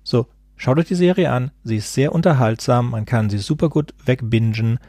So, 0.01 0.25
schaut 0.55 0.79
euch 0.79 0.87
die 0.87 0.95
Serie 0.95 1.31
an. 1.31 1.51
Sie 1.63 1.77
ist 1.77 1.93
sehr 1.93 2.15
unterhaltsam. 2.15 2.89
Man 2.89 3.05
kann 3.05 3.29
sie 3.29 3.37
super 3.37 3.69
gut 3.69 3.93
wegbingen. 4.03 4.79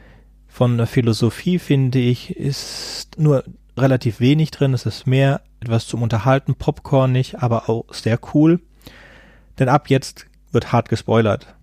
Von 0.49 0.77
der 0.77 0.87
Philosophie 0.87 1.59
finde 1.59 1.99
ich, 1.99 2.35
ist 2.35 3.17
nur 3.17 3.43
relativ 3.77 4.19
wenig 4.19 4.51
drin. 4.51 4.73
Es 4.73 4.85
ist 4.85 5.07
mehr 5.07 5.41
etwas 5.61 5.87
zum 5.87 6.01
Unterhalten, 6.01 6.55
popcornig, 6.55 7.39
aber 7.39 7.69
auch 7.69 7.85
sehr 7.93 8.19
cool. 8.33 8.59
Denn 9.57 9.69
ab 9.69 9.89
jetzt 9.89 10.25
wird 10.51 10.73
hart 10.73 10.89
gespoilert. 10.89 11.55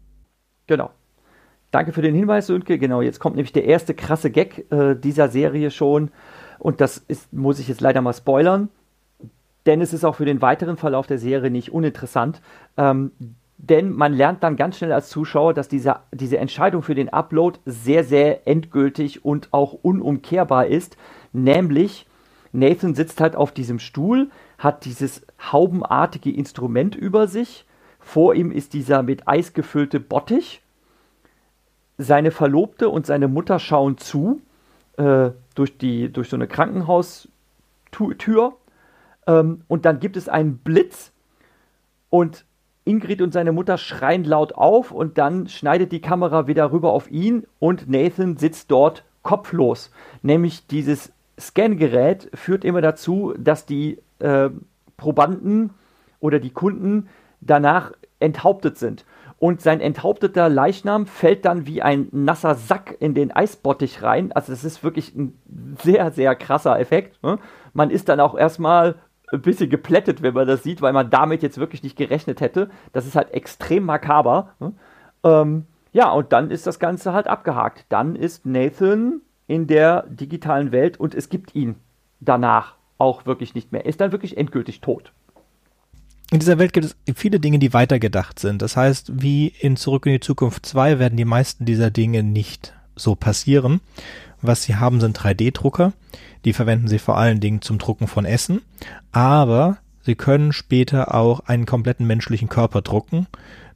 Genau. 0.66 0.90
Danke 1.72 1.92
für 1.92 2.00
den 2.00 2.14
Hinweis, 2.14 2.46
Sönke. 2.46 2.78
Genau, 2.78 3.02
jetzt 3.02 3.18
kommt 3.18 3.36
nämlich 3.36 3.52
der 3.52 3.64
erste 3.64 3.92
krasse 3.92 4.30
Gag 4.30 4.70
äh, 4.70 4.94
dieser 4.94 5.28
Serie 5.28 5.70
schon. 5.70 6.10
Und 6.58 6.80
das 6.80 6.96
ist, 6.96 7.32
muss 7.32 7.58
ich 7.58 7.68
jetzt 7.68 7.80
leider 7.80 8.00
mal 8.00 8.14
spoilern. 8.14 8.68
Denn 9.66 9.80
es 9.80 9.92
ist 9.92 10.04
auch 10.04 10.14
für 10.14 10.24
den 10.24 10.40
weiteren 10.40 10.76
Verlauf 10.76 11.06
der 11.06 11.18
Serie 11.18 11.50
nicht 11.50 11.72
uninteressant. 11.72 12.40
Ähm, 12.76 13.10
denn 13.58 13.92
man 13.92 14.12
lernt 14.12 14.42
dann 14.42 14.56
ganz 14.56 14.76
schnell 14.76 14.92
als 14.92 15.08
Zuschauer, 15.08 15.54
dass 15.54 15.68
diese, 15.68 16.00
diese 16.12 16.38
Entscheidung 16.38 16.82
für 16.82 16.94
den 16.94 17.08
Upload 17.08 17.58
sehr, 17.64 18.04
sehr 18.04 18.46
endgültig 18.46 19.24
und 19.24 19.52
auch 19.52 19.72
unumkehrbar 19.72 20.66
ist. 20.66 20.96
Nämlich, 21.32 22.06
Nathan 22.52 22.94
sitzt 22.94 23.20
halt 23.20 23.34
auf 23.34 23.52
diesem 23.52 23.78
Stuhl, 23.78 24.30
hat 24.58 24.84
dieses 24.84 25.26
haubenartige 25.52 26.30
Instrument 26.30 26.94
über 26.94 27.26
sich. 27.28 27.64
Vor 27.98 28.34
ihm 28.34 28.52
ist 28.52 28.74
dieser 28.74 29.02
mit 29.02 29.26
Eis 29.26 29.52
gefüllte 29.52 30.00
Bottich. 30.00 30.62
Seine 31.98 32.30
Verlobte 32.30 32.90
und 32.90 33.06
seine 33.06 33.26
Mutter 33.26 33.58
schauen 33.58 33.96
zu 33.96 34.42
äh, 34.98 35.30
durch, 35.54 35.78
die, 35.78 36.12
durch 36.12 36.28
so 36.28 36.36
eine 36.36 36.46
Krankenhaustür. 36.46 37.28
Ähm, 39.26 39.62
und 39.66 39.86
dann 39.86 39.98
gibt 39.98 40.16
es 40.16 40.28
einen 40.28 40.58
Blitz 40.58 41.12
und 42.10 42.44
Ingrid 42.86 43.20
und 43.20 43.32
seine 43.32 43.52
Mutter 43.52 43.76
schreien 43.76 44.24
laut 44.24 44.54
auf 44.54 44.92
und 44.92 45.18
dann 45.18 45.48
schneidet 45.48 45.92
die 45.92 46.00
Kamera 46.00 46.46
wieder 46.46 46.72
rüber 46.72 46.92
auf 46.92 47.10
ihn 47.10 47.46
und 47.58 47.90
Nathan 47.90 48.36
sitzt 48.36 48.70
dort 48.70 49.04
kopflos. 49.22 49.90
Nämlich 50.22 50.66
dieses 50.68 51.12
Scangerät 51.38 52.30
führt 52.32 52.64
immer 52.64 52.80
dazu, 52.80 53.34
dass 53.36 53.66
die 53.66 53.98
äh, 54.20 54.50
Probanden 54.96 55.70
oder 56.20 56.38
die 56.38 56.50
Kunden 56.50 57.08
danach 57.40 57.92
enthauptet 58.20 58.78
sind. 58.78 59.04
Und 59.38 59.60
sein 59.60 59.80
enthaupteter 59.80 60.48
Leichnam 60.48 61.06
fällt 61.06 61.44
dann 61.44 61.66
wie 61.66 61.82
ein 61.82 62.08
nasser 62.10 62.54
Sack 62.54 62.96
in 63.00 63.12
den 63.12 63.32
Eisbottich 63.32 64.02
rein. 64.02 64.32
Also 64.32 64.52
das 64.52 64.64
ist 64.64 64.82
wirklich 64.82 65.14
ein 65.14 65.38
sehr, 65.82 66.10
sehr 66.10 66.34
krasser 66.34 66.80
Effekt. 66.80 67.22
Ne? 67.22 67.38
Man 67.74 67.90
ist 67.90 68.08
dann 68.08 68.20
auch 68.20 68.34
erstmal 68.34 68.94
ein 69.32 69.42
bisschen 69.42 69.70
geplättet, 69.70 70.22
wenn 70.22 70.34
man 70.34 70.46
das 70.46 70.62
sieht, 70.62 70.82
weil 70.82 70.92
man 70.92 71.10
damit 71.10 71.42
jetzt 71.42 71.58
wirklich 71.58 71.82
nicht 71.82 71.96
gerechnet 71.96 72.40
hätte. 72.40 72.70
Das 72.92 73.06
ist 73.06 73.16
halt 73.16 73.32
extrem 73.32 73.84
makaber. 73.84 74.54
Ne? 74.60 74.72
Ähm, 75.24 75.66
ja, 75.92 76.10
und 76.10 76.32
dann 76.32 76.50
ist 76.50 76.66
das 76.66 76.78
Ganze 76.78 77.12
halt 77.12 77.26
abgehakt. 77.26 77.86
Dann 77.88 78.16
ist 78.16 78.46
Nathan 78.46 79.20
in 79.46 79.66
der 79.66 80.04
digitalen 80.08 80.72
Welt 80.72 80.98
und 80.98 81.14
es 81.14 81.28
gibt 81.28 81.54
ihn 81.54 81.76
danach 82.20 82.74
auch 82.98 83.26
wirklich 83.26 83.54
nicht 83.54 83.72
mehr. 83.72 83.84
Er 83.84 83.88
ist 83.88 84.00
dann 84.00 84.12
wirklich 84.12 84.36
endgültig 84.36 84.80
tot. 84.80 85.12
In 86.32 86.40
dieser 86.40 86.58
Welt 86.58 86.72
gibt 86.72 86.86
es 86.86 86.96
viele 87.14 87.38
Dinge, 87.38 87.58
die 87.58 87.72
weitergedacht 87.72 88.38
sind. 88.38 88.60
Das 88.60 88.76
heißt, 88.76 89.22
wie 89.22 89.48
in 89.60 89.76
Zurück 89.76 90.06
in 90.06 90.12
die 90.12 90.20
Zukunft 90.20 90.66
2 90.66 90.98
werden 90.98 91.16
die 91.16 91.24
meisten 91.24 91.64
dieser 91.64 91.90
Dinge 91.90 92.22
nicht 92.22 92.74
so 92.96 93.14
passieren. 93.14 93.80
Was 94.42 94.62
sie 94.62 94.76
haben, 94.76 95.00
sind 95.00 95.18
3D-Drucker. 95.18 95.92
Die 96.44 96.52
verwenden 96.52 96.88
sie 96.88 96.98
vor 96.98 97.16
allen 97.16 97.40
Dingen 97.40 97.62
zum 97.62 97.78
Drucken 97.78 98.06
von 98.06 98.24
Essen. 98.24 98.62
Aber 99.12 99.78
sie 100.02 100.14
können 100.14 100.52
später 100.52 101.14
auch 101.14 101.40
einen 101.40 101.66
kompletten 101.66 102.06
menschlichen 102.06 102.48
Körper 102.48 102.82
drucken. 102.82 103.26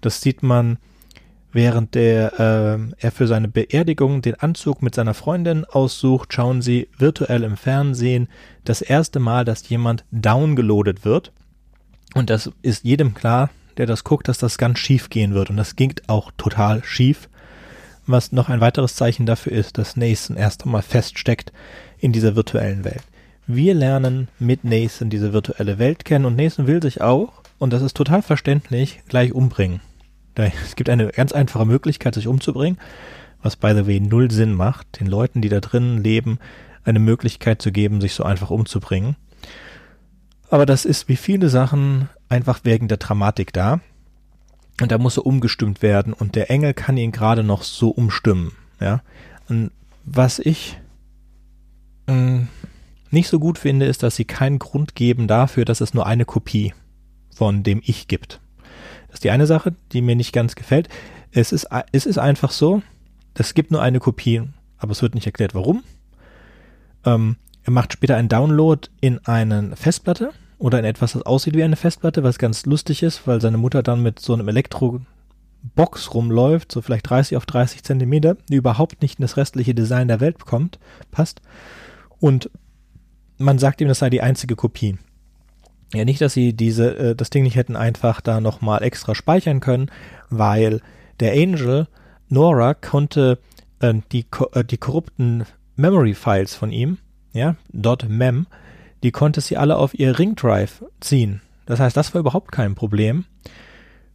Das 0.00 0.20
sieht 0.20 0.42
man, 0.42 0.78
während 1.52 1.94
der, 1.94 2.38
äh, 2.38 2.94
er 2.98 3.12
für 3.12 3.26
seine 3.26 3.48
Beerdigung 3.48 4.22
den 4.22 4.36
Anzug 4.36 4.82
mit 4.82 4.94
seiner 4.94 5.14
Freundin 5.14 5.64
aussucht, 5.64 6.32
schauen 6.32 6.62
sie 6.62 6.88
virtuell 6.96 7.42
im 7.42 7.56
Fernsehen 7.56 8.28
das 8.64 8.82
erste 8.82 9.18
Mal, 9.18 9.44
dass 9.44 9.68
jemand 9.68 10.04
downgeloadet 10.10 11.04
wird. 11.04 11.32
Und 12.14 12.30
das 12.30 12.50
ist 12.62 12.84
jedem 12.84 13.14
klar, 13.14 13.50
der 13.76 13.86
das 13.86 14.04
guckt, 14.04 14.28
dass 14.28 14.38
das 14.38 14.58
ganz 14.58 14.78
schief 14.78 15.10
gehen 15.10 15.34
wird. 15.34 15.50
Und 15.50 15.56
das 15.56 15.76
ging 15.76 15.94
auch 16.06 16.30
total 16.36 16.84
schief 16.84 17.29
was 18.10 18.32
noch 18.32 18.48
ein 18.48 18.60
weiteres 18.60 18.94
Zeichen 18.94 19.26
dafür 19.26 19.52
ist, 19.52 19.78
dass 19.78 19.96
Nathan 19.96 20.36
erst 20.36 20.64
einmal 20.64 20.82
feststeckt 20.82 21.52
in 21.98 22.12
dieser 22.12 22.36
virtuellen 22.36 22.84
Welt. 22.84 23.02
Wir 23.46 23.74
lernen 23.74 24.28
mit 24.38 24.64
Nathan 24.64 25.10
diese 25.10 25.32
virtuelle 25.32 25.78
Welt 25.78 26.04
kennen 26.04 26.24
und 26.24 26.36
Nathan 26.36 26.66
will 26.66 26.82
sich 26.82 27.00
auch, 27.00 27.42
und 27.58 27.72
das 27.72 27.82
ist 27.82 27.96
total 27.96 28.22
verständlich, 28.22 29.02
gleich 29.08 29.32
umbringen. 29.32 29.80
Es 30.34 30.76
gibt 30.76 30.88
eine 30.88 31.08
ganz 31.08 31.32
einfache 31.32 31.66
Möglichkeit, 31.66 32.14
sich 32.14 32.26
umzubringen, 32.26 32.78
was 33.42 33.56
by 33.56 33.74
the 33.74 33.86
way 33.86 34.00
null 34.00 34.30
Sinn 34.30 34.54
macht, 34.54 35.00
den 35.00 35.06
Leuten, 35.06 35.42
die 35.42 35.48
da 35.48 35.60
drinnen 35.60 36.02
leben, 36.02 36.38
eine 36.84 36.98
Möglichkeit 36.98 37.60
zu 37.60 37.72
geben, 37.72 38.00
sich 38.00 38.14
so 38.14 38.24
einfach 38.24 38.50
umzubringen. 38.50 39.16
Aber 40.48 40.64
das 40.64 40.84
ist 40.84 41.08
wie 41.08 41.16
viele 41.16 41.48
Sachen 41.48 42.08
einfach 42.28 42.60
wegen 42.64 42.88
der 42.88 42.96
Dramatik 42.96 43.52
da. 43.52 43.80
Und 44.80 44.90
da 44.90 44.98
muss 44.98 45.18
er 45.18 45.26
umgestimmt 45.26 45.82
werden 45.82 46.12
und 46.12 46.34
der 46.34 46.50
Engel 46.50 46.74
kann 46.74 46.96
ihn 46.96 47.12
gerade 47.12 47.42
noch 47.42 47.62
so 47.62 47.90
umstimmen. 47.90 48.52
Ja. 48.80 49.02
Und 49.48 49.70
was 50.04 50.38
ich 50.38 50.78
mh, 52.06 52.14
mm, 52.14 52.48
nicht 53.10 53.28
so 53.28 53.38
gut 53.38 53.58
finde, 53.58 53.86
ist, 53.86 54.02
dass 54.02 54.16
sie 54.16 54.24
keinen 54.24 54.58
Grund 54.58 54.94
geben 54.94 55.26
dafür, 55.26 55.64
dass 55.64 55.80
es 55.80 55.94
nur 55.94 56.06
eine 56.06 56.24
Kopie 56.24 56.74
von 57.34 57.62
dem 57.62 57.82
Ich 57.84 58.08
gibt. 58.08 58.40
Das 59.08 59.14
ist 59.14 59.24
die 59.24 59.30
eine 59.30 59.46
Sache, 59.46 59.74
die 59.92 60.02
mir 60.02 60.16
nicht 60.16 60.32
ganz 60.32 60.54
gefällt. 60.54 60.88
Es 61.32 61.52
ist, 61.52 61.68
es 61.92 62.06
ist 62.06 62.18
einfach 62.18 62.52
so, 62.52 62.82
es 63.34 63.54
gibt 63.54 63.70
nur 63.70 63.82
eine 63.82 63.98
Kopie, 63.98 64.42
aber 64.78 64.92
es 64.92 65.02
wird 65.02 65.14
nicht 65.14 65.26
erklärt, 65.26 65.54
warum. 65.54 65.82
Ähm, 67.04 67.36
er 67.64 67.72
macht 67.72 67.92
später 67.92 68.16
einen 68.16 68.28
Download 68.28 68.88
in 69.00 69.18
eine 69.26 69.74
Festplatte 69.76 70.32
oder 70.60 70.78
in 70.78 70.84
etwas, 70.84 71.14
das 71.14 71.22
aussieht 71.22 71.56
wie 71.56 71.64
eine 71.64 71.74
Festplatte, 71.74 72.22
was 72.22 72.38
ganz 72.38 72.66
lustig 72.66 73.02
ist, 73.02 73.26
weil 73.26 73.40
seine 73.40 73.56
Mutter 73.56 73.82
dann 73.82 74.02
mit 74.02 74.20
so 74.20 74.34
einem 74.34 74.46
Elektro-Box 74.46 76.12
rumläuft, 76.12 76.70
so 76.70 76.82
vielleicht 76.82 77.08
30 77.08 77.38
auf 77.38 77.46
30 77.46 77.82
Zentimeter, 77.82 78.36
die 78.50 78.56
überhaupt 78.56 79.00
nicht 79.00 79.18
in 79.18 79.22
das 79.22 79.38
restliche 79.38 79.74
Design 79.74 80.06
der 80.06 80.20
Welt 80.20 80.44
kommt, 80.44 80.78
passt. 81.10 81.40
Und 82.18 82.50
man 83.38 83.58
sagt 83.58 83.80
ihm, 83.80 83.88
das 83.88 84.00
sei 84.00 84.10
die 84.10 84.20
einzige 84.20 84.54
Kopie. 84.54 84.98
Ja, 85.94 86.04
nicht, 86.04 86.20
dass 86.20 86.34
sie 86.34 86.52
diese, 86.52 86.96
äh, 86.98 87.16
das 87.16 87.30
Ding 87.30 87.42
nicht 87.42 87.56
hätten 87.56 87.74
einfach 87.74 88.20
da 88.20 88.42
nochmal 88.42 88.82
extra 88.82 89.14
speichern 89.14 89.60
können, 89.60 89.90
weil 90.28 90.82
der 91.20 91.32
Angel, 91.32 91.88
Nora, 92.28 92.74
konnte 92.74 93.38
äh, 93.80 93.94
die, 94.12 94.26
äh, 94.52 94.62
die 94.62 94.76
korrupten 94.76 95.46
Memory-Files 95.76 96.54
von 96.54 96.70
ihm, 96.70 96.98
ja, 97.32 97.56
.mem, 97.72 98.46
die 99.02 99.12
konnte 99.12 99.40
sie 99.40 99.56
alle 99.56 99.76
auf 99.76 99.98
ihr 99.98 100.18
Ring 100.18 100.34
Drive 100.34 100.84
ziehen. 101.00 101.40
Das 101.66 101.80
heißt, 101.80 101.96
das 101.96 102.14
war 102.14 102.20
überhaupt 102.20 102.52
kein 102.52 102.74
Problem. 102.74 103.24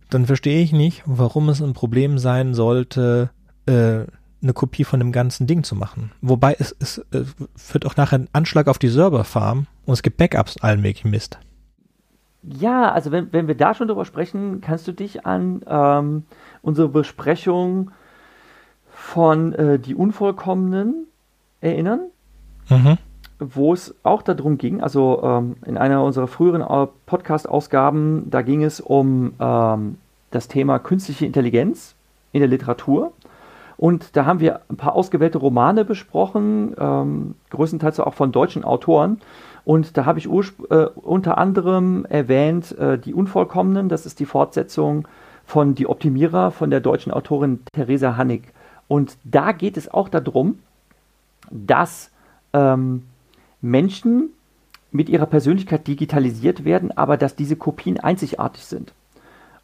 Dann 0.09 0.25
verstehe 0.25 0.61
ich 0.61 0.71
nicht, 0.71 1.03
warum 1.05 1.49
es 1.49 1.61
ein 1.61 1.73
Problem 1.73 2.17
sein 2.17 2.53
sollte, 2.53 3.29
äh, 3.65 4.05
eine 4.41 4.53
Kopie 4.53 4.83
von 4.83 4.99
dem 4.99 5.11
ganzen 5.11 5.47
Ding 5.47 5.63
zu 5.63 5.75
machen. 5.75 6.11
Wobei 6.21 6.55
es, 6.59 6.75
es 6.79 6.99
äh, 7.11 7.23
führt 7.55 7.85
auch 7.85 7.95
nachher 7.95 8.17
einen 8.17 8.29
Anschlag 8.33 8.67
auf 8.67 8.77
die 8.77 8.89
Serverfarm 8.89 9.65
und 9.85 9.93
es 9.93 10.03
gibt 10.03 10.17
Backups, 10.17 10.57
allen 10.61 10.81
möglichen 10.81 11.09
Mist. 11.09 11.39
Ja, 12.43 12.91
also 12.91 13.11
wenn, 13.11 13.33
wenn 13.33 13.47
wir 13.47 13.55
da 13.55 13.73
schon 13.73 13.87
drüber 13.87 14.05
sprechen, 14.05 14.61
kannst 14.61 14.87
du 14.87 14.91
dich 14.91 15.25
an 15.25 15.63
ähm, 15.65 16.25
unsere 16.61 16.89
Besprechung 16.89 17.89
von 18.91 19.53
äh, 19.53 19.79
Die 19.79 19.95
Unvollkommenen 19.95 21.07
erinnern? 21.61 22.01
Mhm 22.69 22.99
wo 23.39 23.73
es 23.73 23.93
auch 24.03 24.21
darum 24.21 24.57
ging, 24.57 24.81
also 24.81 25.21
ähm, 25.23 25.55
in 25.65 25.77
einer 25.77 26.03
unserer 26.03 26.27
früheren 26.27 26.61
äh, 26.61 26.87
Podcast-Ausgaben, 27.05 28.29
da 28.29 28.41
ging 28.41 28.63
es 28.63 28.79
um 28.79 29.33
ähm, 29.39 29.97
das 30.31 30.47
Thema 30.47 30.79
künstliche 30.79 31.25
Intelligenz 31.25 31.95
in 32.31 32.39
der 32.39 32.49
Literatur. 32.49 33.11
Und 33.77 34.15
da 34.15 34.25
haben 34.25 34.39
wir 34.39 34.61
ein 34.69 34.77
paar 34.77 34.93
ausgewählte 34.93 35.37
Romane 35.37 35.83
besprochen, 35.83 36.75
ähm, 36.79 37.35
größtenteils 37.49 37.99
auch 37.99 38.13
von 38.13 38.31
deutschen 38.31 38.63
Autoren. 38.63 39.19
Und 39.65 39.97
da 39.97 40.05
habe 40.05 40.19
ich 40.19 40.27
äh, 40.27 40.85
unter 40.95 41.37
anderem 41.37 42.05
erwähnt 42.05 42.77
äh, 42.77 42.97
Die 42.97 43.13
Unvollkommenen, 43.13 43.89
das 43.89 44.05
ist 44.05 44.19
die 44.19 44.25
Fortsetzung 44.25 45.07
von 45.45 45.75
Die 45.75 45.87
Optimierer 45.87 46.51
von 46.51 46.69
der 46.69 46.79
deutschen 46.79 47.11
Autorin 47.11 47.59
Theresa 47.73 48.15
Hannig. 48.15 48.43
Und 48.87 49.17
da 49.23 49.51
geht 49.51 49.77
es 49.77 49.91
auch 49.91 50.07
darum, 50.07 50.59
dass 51.51 52.11
ähm, 52.53 53.03
Menschen 53.65 54.29
mit 54.91 55.09
ihrer 55.09 55.25
Persönlichkeit 55.25 55.87
digitalisiert 55.87 56.63
werden, 56.63 56.95
aber 56.95 57.17
dass 57.17 57.35
diese 57.35 57.55
Kopien 57.55 57.99
einzigartig 57.99 58.63
sind. 58.65 58.93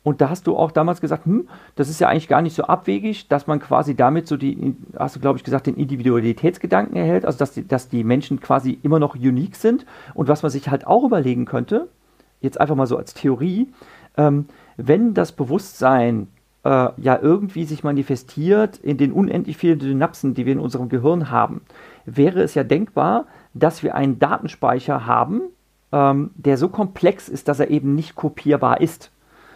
Und 0.03 0.20
da 0.20 0.29
hast 0.29 0.48
du 0.48 0.58
auch 0.58 0.72
damals 0.72 1.00
gesagt, 1.00 1.25
hm, 1.25 1.48
das 1.75 1.88
ist 1.88 2.01
ja 2.01 2.10
eigentlich 2.10 2.27
gar 2.27 2.41
nicht 2.41 2.55
so 2.55 2.63
abwegig, 2.63 3.27
dass 3.27 3.46
man 3.46 3.60
quasi 3.60 3.96
damit 3.96 4.27
so 4.27 4.36
die, 4.36 4.75
hast 4.98 5.15
du 5.15 5.20
glaube 5.20 5.38
ich 5.38 5.43
gesagt, 5.43 5.67
den 5.67 5.75
Individualitätsgedanken 5.75 6.98
erhält, 6.98 7.24
also 7.24 7.38
dass 7.38 7.51
die, 7.51 7.67
dass 7.67 7.88
die 7.88 8.03
Menschen 8.03 8.39
quasi 8.39 8.79
immer 8.81 8.98
noch 8.98 9.15
unique 9.15 9.55
sind. 9.55 9.86
Und 10.15 10.27
was 10.27 10.41
man 10.41 10.51
sich 10.51 10.70
halt 10.70 10.88
auch 10.88 11.03
überlegen 11.03 11.46
könnte, 11.46 11.88
jetzt 12.41 12.60
einfach 12.60 12.75
mal 12.75 12.88
so 12.88 12.98
als 12.98 13.13
Theorie, 13.13 13.72
ähm, 14.17 14.46
wenn 14.75 15.13
das 15.13 15.31
Bewusstsein 15.34 16.27
äh, 16.63 16.89
ja 16.98 17.20
irgendwie 17.22 17.65
sich 17.65 17.84
manifestiert 17.84 18.77
in 18.77 18.98
den 18.98 19.12
unendlich 19.12 19.58
vielen 19.58 19.79
Synapsen, 19.79 20.34
die 20.34 20.48
wir 20.48 20.53
in 20.53 20.60
unserem 20.60 20.89
Gehirn 20.89 21.29
haben, 21.29 21.62
wäre 22.05 22.41
es 22.41 22.55
ja 22.55 22.63
denkbar, 22.63 23.25
dass 23.53 23.84
wir 23.84 23.96
einen 23.96 24.20
Datenspeicher 24.20 25.05
haben, 25.05 25.41
ähm, 25.91 26.31
der 26.36 26.58
so 26.58 26.70
komplex 26.70 27.29
ist, 27.29 27.48
dass 27.48 27.60
er 27.60 27.70
eben 27.70 27.96
nicht 27.96 28.15
kopierbar 28.15 28.81
ist, 28.81 29.12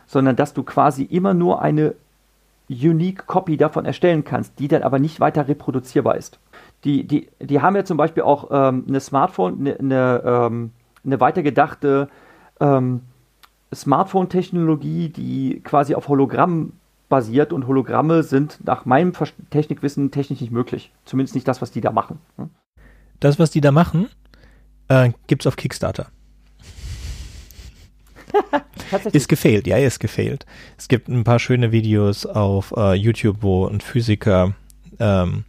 sondern 0.08 0.36
dass 0.36 0.54
du 0.54 0.64
quasi 0.64 1.04
immer 1.04 1.34
nur 1.34 1.62
eine 1.62 1.96
unique 2.70 3.28
Copy 3.28 3.58
davon 3.58 3.86
erstellen 3.86 4.24
kannst, 4.24 4.60
die 4.60 4.68
dann 4.68 4.84
aber 4.84 5.00
nicht 5.00 5.20
weiter 5.20 5.48
reproduzierbar 5.48 6.16
ist. 6.16 6.40
Die, 6.84 7.04
die, 7.06 7.30
die 7.40 7.62
haben 7.62 7.76
ja 7.76 7.86
zum 7.86 7.98
Beispiel 7.98 8.24
auch 8.24 8.50
ähm, 8.52 8.86
eine 8.88 9.00
Smartphone, 9.00 9.60
eine, 9.60 9.80
eine, 9.80 10.22
ähm, 10.26 10.72
eine 11.06 11.20
weitergedachte 11.20 12.10
ähm, 12.60 13.02
Smartphone-Technologie, 13.74 15.10
die 15.10 15.62
quasi 15.64 15.96
auf 15.96 16.08
Hologramm 16.08 16.74
basiert 17.08 17.54
und 17.54 17.68
Hologramme 17.68 18.24
sind 18.24 18.60
nach 18.66 18.86
meinem 18.86 19.14
Technikwissen 19.52 20.12
technisch 20.12 20.42
nicht 20.42 20.52
möglich. 20.52 20.92
Zumindest 21.06 21.36
nicht 21.36 21.48
das, 21.48 21.62
was 21.62 21.72
die 21.72 21.82
da 21.82 21.92
machen. 21.92 22.20
Das, 23.20 23.40
was 23.40 23.52
die 23.52 23.62
da 23.62 23.72
machen, 23.72 24.08
äh, 24.88 25.12
gibt 25.28 25.44
es 25.44 25.48
auf 25.48 25.56
Kickstarter. 25.56 26.08
ist 29.14 29.30
gefailt, 29.30 29.68
ja, 29.68 29.78
ist 29.78 30.00
gefailt. 30.00 30.46
Es 30.78 30.88
gibt 30.88 31.08
ein 31.08 31.24
paar 31.24 31.40
schöne 31.40 31.72
Videos 31.72 32.26
auf 32.26 32.74
äh, 32.76 32.94
YouTube, 32.94 33.38
wo 33.42 33.68
ein 33.68 33.82
Physiker 33.82 34.54
ähm, 35.00 35.46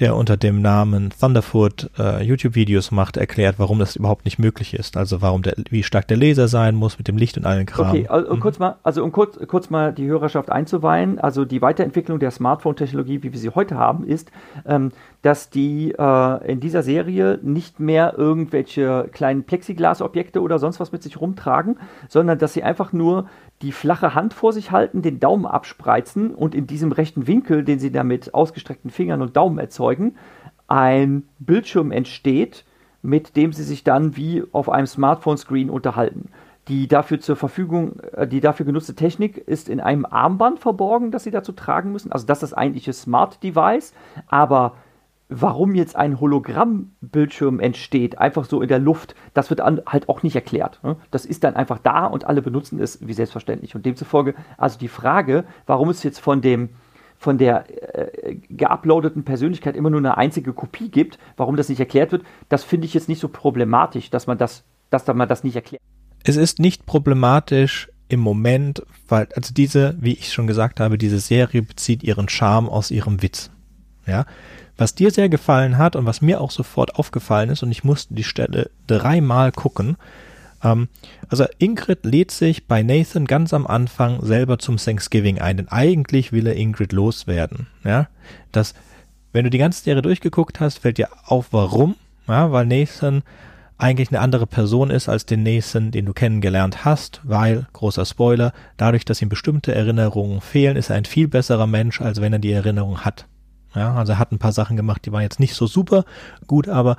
der 0.00 0.16
unter 0.16 0.36
dem 0.36 0.60
Namen 0.60 1.10
Thunderfoot 1.18 1.90
äh, 1.98 2.22
YouTube-Videos 2.24 2.90
macht, 2.90 3.16
erklärt, 3.16 3.58
warum 3.58 3.78
das 3.78 3.96
überhaupt 3.96 4.24
nicht 4.24 4.38
möglich 4.38 4.74
ist. 4.74 4.96
Also 4.96 5.22
warum 5.22 5.42
der, 5.42 5.54
wie 5.70 5.82
stark 5.82 6.08
der 6.08 6.16
Laser 6.16 6.48
sein 6.48 6.74
muss 6.74 6.98
mit 6.98 7.06
dem 7.06 7.16
Licht 7.16 7.36
und 7.36 7.46
allen 7.46 7.66
Kram. 7.66 7.90
Okay, 7.90 8.08
also, 8.08 8.34
mhm. 8.34 8.40
kurz 8.40 8.58
mal, 8.58 8.76
also 8.82 9.04
um 9.04 9.12
kurz, 9.12 9.38
kurz 9.46 9.70
mal 9.70 9.92
die 9.92 10.06
Hörerschaft 10.06 10.50
einzuweihen, 10.50 11.18
also 11.20 11.44
die 11.44 11.62
Weiterentwicklung 11.62 12.18
der 12.18 12.32
Smartphone-Technologie, 12.32 13.22
wie 13.22 13.32
wir 13.32 13.38
sie 13.38 13.50
heute 13.50 13.76
haben, 13.76 14.04
ist, 14.04 14.30
ähm, 14.66 14.90
dass 15.24 15.48
die 15.48 15.94
äh, 15.98 16.52
in 16.52 16.60
dieser 16.60 16.82
Serie 16.82 17.38
nicht 17.42 17.80
mehr 17.80 18.12
irgendwelche 18.18 19.08
kleinen 19.10 19.44
Plexiglas-Objekte 19.44 20.42
oder 20.42 20.58
sonst 20.58 20.80
was 20.80 20.92
mit 20.92 21.02
sich 21.02 21.18
rumtragen, 21.18 21.78
sondern 22.10 22.38
dass 22.38 22.52
sie 22.52 22.62
einfach 22.62 22.92
nur 22.92 23.30
die 23.62 23.72
flache 23.72 24.14
Hand 24.14 24.34
vor 24.34 24.52
sich 24.52 24.70
halten, 24.70 25.00
den 25.00 25.20
Daumen 25.20 25.46
abspreizen 25.46 26.34
und 26.34 26.54
in 26.54 26.66
diesem 26.66 26.92
rechten 26.92 27.26
Winkel, 27.26 27.64
den 27.64 27.78
sie 27.78 27.90
da 27.90 28.04
mit 28.04 28.34
ausgestreckten 28.34 28.90
Fingern 28.90 29.22
und 29.22 29.34
Daumen 29.34 29.58
erzeugen, 29.58 30.16
ein 30.68 31.22
Bildschirm 31.38 31.90
entsteht, 31.90 32.66
mit 33.00 33.34
dem 33.34 33.54
sie 33.54 33.64
sich 33.64 33.82
dann 33.82 34.18
wie 34.18 34.44
auf 34.52 34.68
einem 34.68 34.86
Smartphone-Screen 34.86 35.70
unterhalten. 35.70 36.28
Die 36.68 36.86
dafür 36.86 37.18
zur 37.20 37.36
Verfügung, 37.36 38.00
äh, 38.12 38.26
die 38.28 38.40
dafür 38.40 38.66
genutzte 38.66 38.94
Technik 38.94 39.38
ist 39.38 39.70
in 39.70 39.80
einem 39.80 40.04
Armband 40.04 40.60
verborgen, 40.60 41.10
das 41.10 41.24
sie 41.24 41.30
dazu 41.30 41.52
tragen 41.52 41.92
müssen. 41.92 42.12
Also 42.12 42.26
das 42.26 42.42
ist 42.42 42.50
das 42.50 42.58
eigentliche 42.58 42.92
Smart 42.92 43.42
Device, 43.42 43.94
aber 44.26 44.74
warum 45.40 45.74
jetzt 45.74 45.96
ein 45.96 46.20
Hologrammbildschirm 46.20 47.60
entsteht, 47.60 48.18
einfach 48.18 48.44
so 48.44 48.62
in 48.62 48.68
der 48.68 48.78
Luft, 48.78 49.14
das 49.34 49.50
wird 49.50 49.60
an, 49.60 49.80
halt 49.86 50.08
auch 50.08 50.22
nicht 50.22 50.34
erklärt. 50.34 50.80
Ne? 50.82 50.96
Das 51.10 51.26
ist 51.26 51.44
dann 51.44 51.56
einfach 51.56 51.78
da 51.78 52.06
und 52.06 52.24
alle 52.24 52.42
benutzen 52.42 52.80
es 52.80 53.06
wie 53.06 53.12
selbstverständlich. 53.12 53.74
Und 53.74 53.84
demzufolge, 53.86 54.34
also 54.56 54.78
die 54.78 54.88
Frage, 54.88 55.44
warum 55.66 55.88
es 55.88 56.02
jetzt 56.02 56.20
von 56.20 56.40
dem 56.40 56.70
von 57.16 57.38
der 57.38 57.64
äh, 57.96 58.34
geuploadeten 58.50 59.24
Persönlichkeit 59.24 59.76
immer 59.76 59.88
nur 59.88 60.00
eine 60.00 60.18
einzige 60.18 60.52
Kopie 60.52 60.90
gibt, 60.90 61.18
warum 61.36 61.56
das 61.56 61.68
nicht 61.68 61.80
erklärt 61.80 62.12
wird, 62.12 62.22
das 62.48 62.64
finde 62.64 62.86
ich 62.86 62.92
jetzt 62.92 63.08
nicht 63.08 63.20
so 63.20 63.28
problematisch, 63.28 64.10
dass 64.10 64.26
man 64.26 64.36
das, 64.36 64.64
dass 64.90 65.06
man 65.06 65.28
das 65.28 65.42
nicht 65.42 65.56
erklärt. 65.56 65.80
Es 66.24 66.36
ist 66.36 66.58
nicht 66.58 66.86
problematisch 66.86 67.88
im 68.08 68.20
Moment, 68.20 68.82
weil, 69.08 69.28
also 69.34 69.54
diese, 69.54 69.96
wie 70.00 70.12
ich 70.12 70.32
schon 70.32 70.46
gesagt 70.46 70.80
habe, 70.80 70.98
diese 70.98 71.18
Serie 71.18 71.62
bezieht 71.62 72.02
ihren 72.02 72.28
Charme 72.28 72.68
aus 72.68 72.90
ihrem 72.90 73.22
Witz. 73.22 73.50
Ja, 74.06 74.26
was 74.76 74.94
dir 74.94 75.10
sehr 75.10 75.28
gefallen 75.28 75.78
hat 75.78 75.96
und 75.96 76.06
was 76.06 76.20
mir 76.20 76.40
auch 76.40 76.50
sofort 76.50 76.96
aufgefallen 76.96 77.50
ist, 77.50 77.62
und 77.62 77.70
ich 77.70 77.84
musste 77.84 78.14
die 78.14 78.24
Stelle 78.24 78.70
dreimal 78.86 79.52
gucken, 79.52 79.96
ähm, 80.62 80.88
also 81.28 81.44
Ingrid 81.58 82.04
lädt 82.04 82.30
sich 82.30 82.66
bei 82.66 82.82
Nathan 82.82 83.26
ganz 83.26 83.54
am 83.54 83.66
Anfang 83.66 84.24
selber 84.24 84.58
zum 84.58 84.78
Thanksgiving 84.78 85.38
ein, 85.38 85.58
denn 85.58 85.68
eigentlich 85.68 86.32
will 86.32 86.46
er 86.46 86.56
Ingrid 86.56 86.92
loswerden. 86.92 87.68
Ja, 87.84 88.08
das, 88.50 88.74
wenn 89.32 89.44
du 89.44 89.50
die 89.50 89.58
ganze 89.58 89.82
Serie 89.82 90.02
durchgeguckt 90.02 90.60
hast, 90.60 90.78
fällt 90.78 90.98
dir 90.98 91.08
auf, 91.26 91.48
warum. 91.52 91.96
Ja, 92.26 92.50
weil 92.52 92.66
Nathan 92.66 93.22
eigentlich 93.76 94.08
eine 94.08 94.20
andere 94.20 94.46
Person 94.46 94.90
ist 94.90 95.08
als 95.08 95.26
den 95.26 95.42
Nathan, 95.42 95.90
den 95.90 96.06
du 96.06 96.12
kennengelernt 96.12 96.84
hast, 96.84 97.20
weil, 97.24 97.66
großer 97.72 98.06
Spoiler, 98.06 98.52
dadurch, 98.76 99.04
dass 99.04 99.20
ihm 99.20 99.28
bestimmte 99.28 99.74
Erinnerungen 99.74 100.40
fehlen, 100.40 100.76
ist 100.76 100.90
er 100.90 100.96
ein 100.96 101.04
viel 101.04 101.28
besserer 101.28 101.66
Mensch, 101.66 102.00
als 102.00 102.20
wenn 102.20 102.32
er 102.32 102.38
die 102.38 102.52
Erinnerung 102.52 103.00
hat. 103.00 103.26
Ja, 103.74 103.94
also 103.94 104.12
er 104.12 104.18
hat 104.18 104.32
ein 104.32 104.38
paar 104.38 104.52
Sachen 104.52 104.76
gemacht, 104.76 105.04
die 105.04 105.12
waren 105.12 105.22
jetzt 105.22 105.40
nicht 105.40 105.54
so 105.54 105.66
super 105.66 106.04
gut, 106.46 106.68
aber 106.68 106.96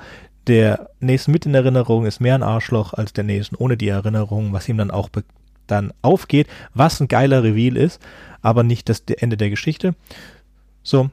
der 0.47 0.89
Nathan 0.99 1.31
mit 1.31 1.45
in 1.45 1.55
Erinnerung 1.55 2.05
ist 2.05 2.19
mehr 2.19 2.35
ein 2.35 2.43
Arschloch 2.43 2.93
als 2.93 3.13
der 3.13 3.23
Nathan 3.23 3.57
ohne 3.57 3.77
die 3.77 3.87
Erinnerung, 3.87 4.53
was 4.53 4.69
ihm 4.69 4.77
dann 4.77 4.91
auch 4.91 5.09
dann 5.67 5.93
aufgeht, 6.01 6.47
was 6.73 6.99
ein 6.99 7.07
geiler 7.07 7.43
Reveal 7.43 7.77
ist, 7.77 8.01
aber 8.41 8.63
nicht 8.63 8.89
das 8.89 9.01
Ende 9.01 9.37
der 9.37 9.49
Geschichte. 9.49 9.95
So, 10.83 11.09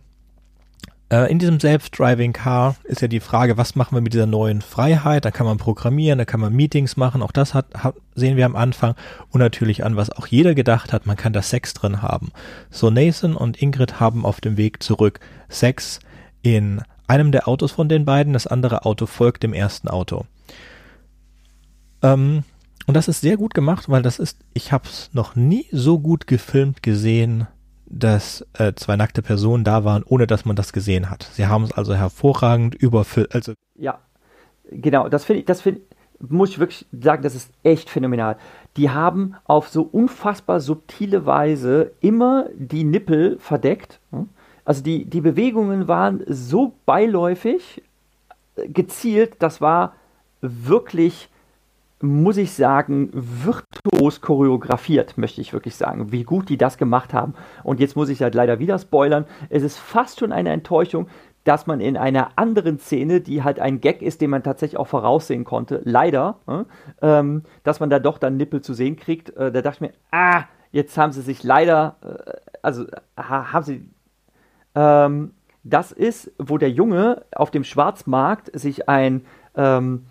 äh, 1.12 1.30
in 1.30 1.38
diesem 1.38 1.60
Self-Driving 1.60 2.32
Car 2.32 2.74
ist 2.84 3.02
ja 3.02 3.08
die 3.08 3.20
Frage, 3.20 3.58
was 3.58 3.76
machen 3.76 3.94
wir 3.94 4.00
mit 4.00 4.14
dieser 4.14 4.26
neuen 4.26 4.62
Freiheit? 4.62 5.26
Da 5.26 5.30
kann 5.30 5.44
man 5.44 5.58
programmieren, 5.58 6.18
da 6.18 6.24
kann 6.24 6.40
man 6.40 6.54
Meetings 6.54 6.96
machen. 6.96 7.22
Auch 7.22 7.32
das 7.32 7.52
hat, 7.52 7.66
hat, 7.74 7.96
sehen 8.14 8.38
wir 8.38 8.46
am 8.46 8.56
Anfang. 8.56 8.94
Und 9.30 9.40
natürlich 9.40 9.84
an, 9.84 9.94
was 9.94 10.10
auch 10.10 10.26
jeder 10.26 10.54
gedacht 10.54 10.92
hat, 10.92 11.04
man 11.04 11.18
kann 11.18 11.34
da 11.34 11.42
Sex 11.42 11.74
drin 11.74 12.00
haben. 12.00 12.32
So 12.70 12.88
Nathan 12.88 13.36
und 13.36 13.60
Ingrid 13.60 14.00
haben 14.00 14.24
auf 14.24 14.40
dem 14.40 14.56
Weg 14.56 14.82
zurück 14.82 15.20
Sex 15.50 16.00
in 16.40 16.80
einem 17.06 17.30
der 17.30 17.46
Autos 17.46 17.72
von 17.72 17.90
den 17.90 18.06
beiden. 18.06 18.32
Das 18.32 18.46
andere 18.46 18.86
Auto 18.86 19.04
folgt 19.04 19.42
dem 19.42 19.52
ersten 19.52 19.88
Auto. 19.88 20.24
Ähm, 22.02 22.42
und 22.86 22.94
das 22.94 23.08
ist 23.08 23.20
sehr 23.20 23.36
gut 23.36 23.52
gemacht, 23.52 23.90
weil 23.90 24.00
das 24.00 24.18
ist, 24.18 24.38
ich 24.54 24.72
habe 24.72 24.88
es 24.88 25.10
noch 25.12 25.36
nie 25.36 25.66
so 25.72 25.98
gut 25.98 26.26
gefilmt 26.26 26.82
gesehen 26.82 27.46
dass 27.92 28.44
äh, 28.54 28.72
zwei 28.74 28.96
nackte 28.96 29.22
Personen 29.22 29.64
da 29.64 29.84
waren, 29.84 30.02
ohne 30.02 30.26
dass 30.26 30.44
man 30.44 30.56
das 30.56 30.72
gesehen 30.72 31.10
hat. 31.10 31.28
Sie 31.34 31.46
haben 31.46 31.64
es 31.64 31.72
also 31.72 31.94
hervorragend 31.94 32.74
überfüllt. 32.74 33.34
Also 33.34 33.52
ja, 33.76 33.98
genau. 34.70 35.08
Das 35.08 35.24
finde 35.24 35.40
ich, 35.40 35.46
das 35.46 35.60
finde 35.60 35.82
muss 36.28 36.50
ich 36.50 36.58
wirklich 36.58 36.86
sagen, 36.92 37.22
das 37.22 37.34
ist 37.34 37.50
echt 37.62 37.90
phänomenal. 37.90 38.36
Die 38.76 38.90
haben 38.90 39.34
auf 39.44 39.68
so 39.68 39.82
unfassbar 39.82 40.60
subtile 40.60 41.26
Weise 41.26 41.92
immer 42.00 42.46
die 42.54 42.84
Nippel 42.84 43.38
verdeckt. 43.38 44.00
Hm? 44.10 44.28
Also 44.64 44.82
die, 44.82 45.04
die 45.04 45.20
Bewegungen 45.20 45.88
waren 45.88 46.22
so 46.26 46.74
beiläufig 46.86 47.82
äh, 48.56 48.68
gezielt, 48.68 49.36
das 49.40 49.60
war 49.60 49.94
wirklich 50.40 51.28
muss 52.02 52.36
ich 52.36 52.52
sagen, 52.52 53.10
virtuos 53.12 54.20
choreografiert, 54.20 55.16
möchte 55.16 55.40
ich 55.40 55.52
wirklich 55.52 55.76
sagen, 55.76 56.12
wie 56.12 56.24
gut 56.24 56.48
die 56.48 56.58
das 56.58 56.76
gemacht 56.76 57.14
haben. 57.14 57.34
Und 57.62 57.80
jetzt 57.80 57.96
muss 57.96 58.08
ich 58.08 58.22
halt 58.22 58.34
leider 58.34 58.58
wieder 58.58 58.78
spoilern. 58.78 59.24
Es 59.50 59.62
ist 59.62 59.78
fast 59.78 60.20
schon 60.20 60.32
eine 60.32 60.50
Enttäuschung, 60.50 61.08
dass 61.44 61.66
man 61.66 61.80
in 61.80 61.96
einer 61.96 62.30
anderen 62.36 62.78
Szene, 62.78 63.20
die 63.20 63.42
halt 63.42 63.58
ein 63.58 63.80
Gag 63.80 64.02
ist, 64.02 64.20
den 64.20 64.30
man 64.30 64.42
tatsächlich 64.42 64.78
auch 64.78 64.86
voraussehen 64.86 65.44
konnte, 65.44 65.80
leider, 65.84 66.38
äh, 67.00 67.22
dass 67.62 67.80
man 67.80 67.90
da 67.90 67.98
doch 67.98 68.18
dann 68.18 68.36
Nippel 68.36 68.60
zu 68.60 68.74
sehen 68.74 68.96
kriegt. 68.96 69.30
Äh, 69.36 69.50
da 69.50 69.62
dachte 69.62 69.84
ich 69.84 69.90
mir, 69.92 69.96
ah, 70.10 70.44
jetzt 70.70 70.96
haben 70.98 71.12
sie 71.12 71.22
sich 71.22 71.42
leider, 71.42 71.96
äh, 72.02 72.32
also 72.62 72.86
ha, 73.16 73.52
haben 73.52 73.64
sie, 73.64 73.88
ähm, 74.74 75.32
das 75.64 75.92
ist, 75.92 76.32
wo 76.38 76.58
der 76.58 76.70
Junge 76.70 77.24
auf 77.34 77.50
dem 77.50 77.64
Schwarzmarkt 77.64 78.50
sich 78.58 78.88
ein, 78.88 79.24
ähm, 79.56 80.06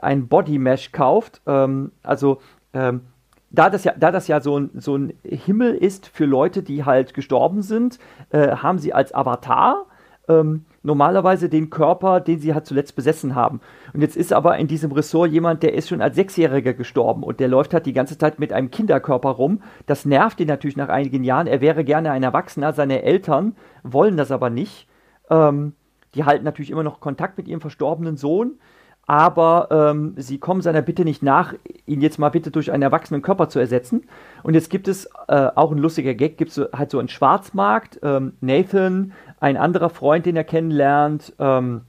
ein 0.00 0.28
Body 0.28 0.58
Mesh 0.58 0.92
kauft, 0.92 1.40
ähm, 1.46 1.92
also 2.02 2.40
ähm, 2.72 3.02
da 3.50 3.68
das 3.68 3.84
ja, 3.84 3.92
da 3.98 4.10
das 4.10 4.28
ja 4.28 4.40
so 4.40 4.58
ein, 4.58 4.70
so 4.74 4.96
ein 4.96 5.12
Himmel 5.24 5.74
ist 5.74 6.06
für 6.06 6.24
Leute, 6.24 6.62
die 6.62 6.84
halt 6.84 7.14
gestorben 7.14 7.62
sind, 7.62 7.98
äh, 8.30 8.56
haben 8.56 8.78
sie 8.78 8.94
als 8.94 9.14
Avatar 9.14 9.86
ähm, 10.28 10.64
normalerweise 10.82 11.48
den 11.48 11.70
Körper, 11.70 12.20
den 12.20 12.38
sie 12.38 12.54
halt 12.54 12.66
zuletzt 12.66 12.96
besessen 12.96 13.34
haben. 13.34 13.60
Und 13.92 14.00
jetzt 14.00 14.16
ist 14.16 14.32
aber 14.32 14.56
in 14.58 14.66
diesem 14.66 14.92
Ressort 14.92 15.30
jemand, 15.30 15.62
der 15.62 15.74
ist 15.74 15.88
schon 15.88 16.00
als 16.00 16.16
Sechsjähriger 16.16 16.74
gestorben 16.74 17.22
und 17.22 17.40
der 17.40 17.48
läuft 17.48 17.74
halt 17.74 17.86
die 17.86 17.92
ganze 17.92 18.18
Zeit 18.18 18.38
mit 18.38 18.52
einem 18.52 18.70
Kinderkörper 18.70 19.30
rum. 19.30 19.62
Das 19.86 20.04
nervt 20.04 20.40
ihn 20.40 20.48
natürlich 20.48 20.76
nach 20.76 20.88
einigen 20.88 21.24
Jahren. 21.24 21.46
Er 21.46 21.60
wäre 21.60 21.84
gerne 21.84 22.10
ein 22.10 22.22
Erwachsener, 22.22 22.72
seine 22.72 23.02
Eltern 23.02 23.54
wollen 23.82 24.16
das 24.16 24.30
aber 24.30 24.50
nicht. 24.50 24.88
Ähm, 25.30 25.74
die 26.14 26.24
halten 26.24 26.44
natürlich 26.44 26.70
immer 26.70 26.82
noch 26.82 27.00
Kontakt 27.00 27.38
mit 27.38 27.48
ihrem 27.48 27.60
verstorbenen 27.60 28.16
Sohn 28.16 28.58
aber 29.06 29.68
ähm, 29.70 30.14
sie 30.16 30.38
kommen 30.38 30.62
seiner 30.62 30.82
Bitte 30.82 31.04
nicht 31.04 31.22
nach, 31.22 31.54
ihn 31.86 32.00
jetzt 32.00 32.18
mal 32.18 32.30
bitte 32.30 32.50
durch 32.50 32.70
einen 32.70 32.82
erwachsenen 32.82 33.22
Körper 33.22 33.48
zu 33.48 33.58
ersetzen. 33.58 34.04
Und 34.42 34.54
jetzt 34.54 34.70
gibt 34.70 34.88
es 34.88 35.06
äh, 35.28 35.48
auch 35.54 35.72
ein 35.72 35.78
lustiger 35.78 36.14
Gag, 36.14 36.38
gibt 36.38 36.56
es 36.56 36.60
halt 36.72 36.90
so 36.90 36.98
einen 36.98 37.08
Schwarzmarkt. 37.08 38.00
Ähm, 38.02 38.34
Nathan, 38.40 39.12
ein 39.40 39.56
anderer 39.56 39.90
Freund, 39.90 40.24
den 40.26 40.36
er 40.36 40.44
kennenlernt, 40.44 41.34
ähm, 41.38 41.82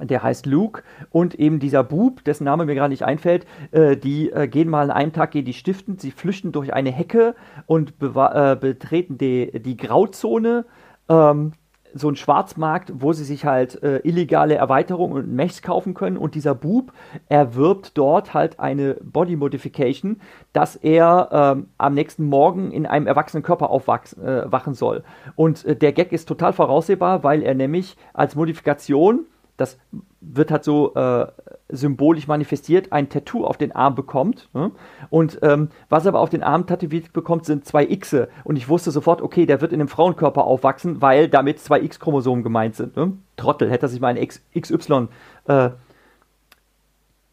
der 0.00 0.22
heißt 0.22 0.46
Luke 0.46 0.82
und 1.10 1.34
eben 1.34 1.58
dieser 1.58 1.82
Bub, 1.82 2.22
dessen 2.24 2.44
Name 2.44 2.64
mir 2.64 2.74
gerade 2.74 2.90
nicht 2.90 3.04
einfällt, 3.04 3.46
äh, 3.72 3.96
die 3.96 4.30
äh, 4.30 4.46
gehen 4.46 4.68
mal 4.68 4.84
an 4.84 4.96
einem 4.96 5.12
Tag, 5.12 5.32
gehen 5.32 5.44
die 5.44 5.52
stiften, 5.52 5.98
sie 5.98 6.12
flüchten 6.12 6.52
durch 6.52 6.72
eine 6.72 6.90
Hecke 6.90 7.34
und 7.66 7.94
äh, 8.00 8.56
betreten 8.56 9.18
die, 9.18 9.60
die 9.60 9.76
Grauzone. 9.76 10.64
Ähm, 11.08 11.52
so 11.94 12.08
ein 12.08 12.16
Schwarzmarkt, 12.16 12.92
wo 12.94 13.12
sie 13.12 13.24
sich 13.24 13.44
halt 13.44 13.82
äh, 13.82 13.98
illegale 13.98 14.54
Erweiterungen 14.54 15.16
und 15.16 15.32
Mechs 15.34 15.62
kaufen 15.62 15.94
können 15.94 16.16
und 16.16 16.34
dieser 16.34 16.54
Bub 16.54 16.92
erwirbt 17.28 17.96
dort 17.96 18.34
halt 18.34 18.60
eine 18.60 18.94
Body 19.02 19.36
Modification, 19.36 20.20
dass 20.52 20.76
er 20.76 21.28
ähm, 21.32 21.68
am 21.78 21.94
nächsten 21.94 22.24
Morgen 22.24 22.70
in 22.70 22.86
einem 22.86 23.06
erwachsenen 23.06 23.42
Körper 23.42 23.70
aufwachen 23.70 24.72
äh, 24.72 24.74
soll. 24.74 25.04
Und 25.36 25.64
äh, 25.64 25.76
der 25.76 25.92
Gag 25.92 26.12
ist 26.12 26.26
total 26.26 26.52
voraussehbar, 26.52 27.24
weil 27.24 27.42
er 27.42 27.54
nämlich 27.54 27.96
als 28.12 28.34
Modifikation 28.34 29.26
das 29.58 29.76
wird 30.20 30.50
halt 30.50 30.64
so 30.64 30.94
äh, 30.94 31.26
symbolisch 31.68 32.26
manifestiert, 32.26 32.92
ein 32.92 33.10
Tattoo 33.10 33.44
auf 33.44 33.58
den 33.58 33.72
Arm 33.72 33.94
bekommt. 33.94 34.48
Ne? 34.54 34.70
Und 35.10 35.40
ähm, 35.42 35.68
was 35.88 36.06
er 36.06 36.10
aber 36.10 36.20
auf 36.20 36.30
den 36.30 36.42
Arm 36.42 36.66
tätowiert 36.66 37.12
bekommt, 37.12 37.44
sind 37.44 37.66
zwei 37.66 37.84
Xe. 37.84 38.28
Und 38.44 38.56
ich 38.56 38.68
wusste 38.68 38.90
sofort, 38.90 39.20
okay, 39.20 39.44
der 39.44 39.60
wird 39.60 39.72
in 39.72 39.80
einem 39.80 39.88
Frauenkörper 39.88 40.44
aufwachsen, 40.44 41.02
weil 41.02 41.28
damit 41.28 41.60
zwei 41.60 41.80
X-Chromosomen 41.82 42.42
gemeint 42.42 42.76
sind. 42.76 42.96
Ne? 42.96 43.12
Trottel, 43.36 43.68
hätte 43.70 43.86
er 43.86 43.88
sich 43.88 44.00
mal 44.00 44.16
ein 44.16 44.28
XY 44.58 45.08
äh, 45.46 45.70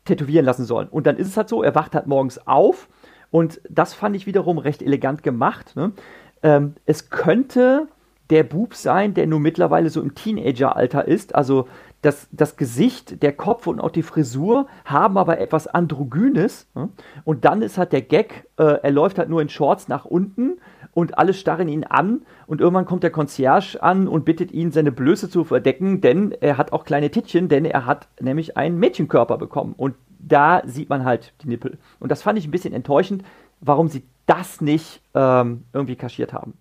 tätowieren 0.04 0.46
lassen 0.46 0.66
sollen. 0.66 0.88
Und 0.90 1.08
dann 1.08 1.18
ist 1.18 1.28
es 1.28 1.38
halt 1.38 1.48
so, 1.48 1.64
er 1.64 1.76
wacht 1.76 1.94
halt 1.94 2.08
morgens 2.08 2.48
auf 2.48 2.90
und 3.30 3.62
das 3.70 3.94
fand 3.94 4.16
ich 4.16 4.26
wiederum 4.26 4.58
recht 4.58 4.82
elegant 4.82 5.22
gemacht. 5.22 5.76
Ne? 5.76 5.92
Ähm, 6.42 6.76
es 6.86 7.10
könnte 7.10 7.88
der 8.30 8.44
Bub 8.44 8.74
sein, 8.74 9.14
der 9.14 9.28
nun 9.28 9.42
mittlerweile 9.42 9.90
so 9.90 10.02
im 10.02 10.16
Teenageralter 10.16 11.08
ist. 11.08 11.36
Also 11.36 11.68
das, 12.06 12.28
das 12.32 12.56
Gesicht, 12.56 13.24
der 13.24 13.34
Kopf 13.34 13.66
und 13.68 13.80
auch 13.80 13.90
die 13.90 14.04
Frisur 14.04 14.68
haben 14.86 15.18
aber 15.18 15.40
etwas 15.40 15.68
Androgynes. 15.68 16.68
Ne? 16.76 16.90
Und 17.24 17.46
dann 17.46 17.62
ist 17.62 17.78
halt 17.78 17.94
der 17.94 18.04
Gag, 18.04 18.48
äh, 18.58 18.80
er 18.82 18.92
läuft 18.92 19.18
halt 19.18 19.30
nur 19.30 19.42
in 19.42 19.50
Shorts 19.50 19.88
nach 19.88 20.06
unten 20.06 20.60
und 20.94 21.18
alle 21.18 21.34
starren 21.34 21.68
ihn 21.68 21.84
an. 21.84 22.22
Und 22.46 22.62
irgendwann 22.62 22.86
kommt 22.86 23.04
der 23.04 23.12
Concierge 23.12 23.82
an 23.82 24.08
und 24.08 24.24
bittet 24.24 24.52
ihn, 24.52 24.72
seine 24.72 24.92
Blöße 24.92 25.30
zu 25.30 25.44
verdecken, 25.44 26.00
denn 26.02 26.32
er 26.32 26.58
hat 26.58 26.74
auch 26.74 26.86
kleine 26.86 27.10
Tittchen, 27.10 27.50
denn 27.50 27.66
er 27.66 27.88
hat 27.88 28.08
nämlich 28.20 28.56
einen 28.56 28.78
Mädchenkörper 28.78 29.38
bekommen. 29.38 29.74
Und 29.76 29.96
da 30.20 30.62
sieht 30.66 30.90
man 30.90 31.06
halt 31.06 31.34
die 31.42 31.48
Nippel. 31.48 31.78
Und 32.00 32.12
das 32.12 32.22
fand 32.22 32.38
ich 32.38 32.48
ein 32.48 32.52
bisschen 32.52 32.74
enttäuschend, 32.74 33.24
warum 33.62 33.88
sie 33.88 34.04
das 34.28 34.62
nicht 34.62 35.02
ähm, 35.16 35.64
irgendwie 35.74 35.96
kaschiert 35.96 36.34
haben. 36.34 36.54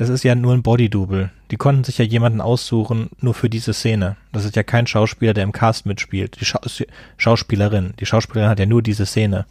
Das 0.00 0.08
ist 0.08 0.22
ja 0.22 0.34
nur 0.34 0.54
ein 0.54 0.62
Body-Double. 0.62 1.28
Die 1.50 1.58
konnten 1.58 1.84
sich 1.84 1.98
ja 1.98 2.06
jemanden 2.06 2.40
aussuchen, 2.40 3.10
nur 3.20 3.34
für 3.34 3.50
diese 3.50 3.74
Szene. 3.74 4.16
Das 4.32 4.46
ist 4.46 4.56
ja 4.56 4.62
kein 4.62 4.86
Schauspieler, 4.86 5.34
der 5.34 5.44
im 5.44 5.52
Cast 5.52 5.84
mitspielt. 5.84 6.40
Die 6.40 6.46
Scha 6.46 6.58
Schauspielerin. 7.18 7.92
Die 8.00 8.06
Schauspielerin 8.06 8.48
hat 8.48 8.58
ja 8.58 8.64
nur 8.64 8.80
diese 8.80 9.04
Szene. 9.04 9.44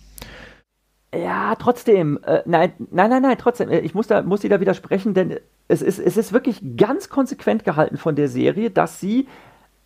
Ja, 1.13 1.53
trotzdem. 1.53 2.19
Äh, 2.23 2.41
nein, 2.47 2.73
nein, 2.89 3.11
nein, 3.11 3.21
nein, 3.21 3.37
trotzdem. 3.37 3.69
Äh, 3.69 3.81
ich 3.81 3.93
muss 3.93 4.07
da, 4.07 4.23
muss 4.23 4.41
sie 4.41 4.49
da 4.49 4.59
widersprechen, 4.59 5.13
denn 5.13 5.35
es 5.67 5.83
ist, 5.83 5.99
es 5.99 6.17
ist 6.17 6.33
wirklich 6.33 6.61
ganz 6.77 7.09
konsequent 7.09 7.63
gehalten 7.63 7.97
von 7.97 8.15
der 8.15 8.27
Serie, 8.27 8.71
dass 8.71 8.99
sie 8.99 9.27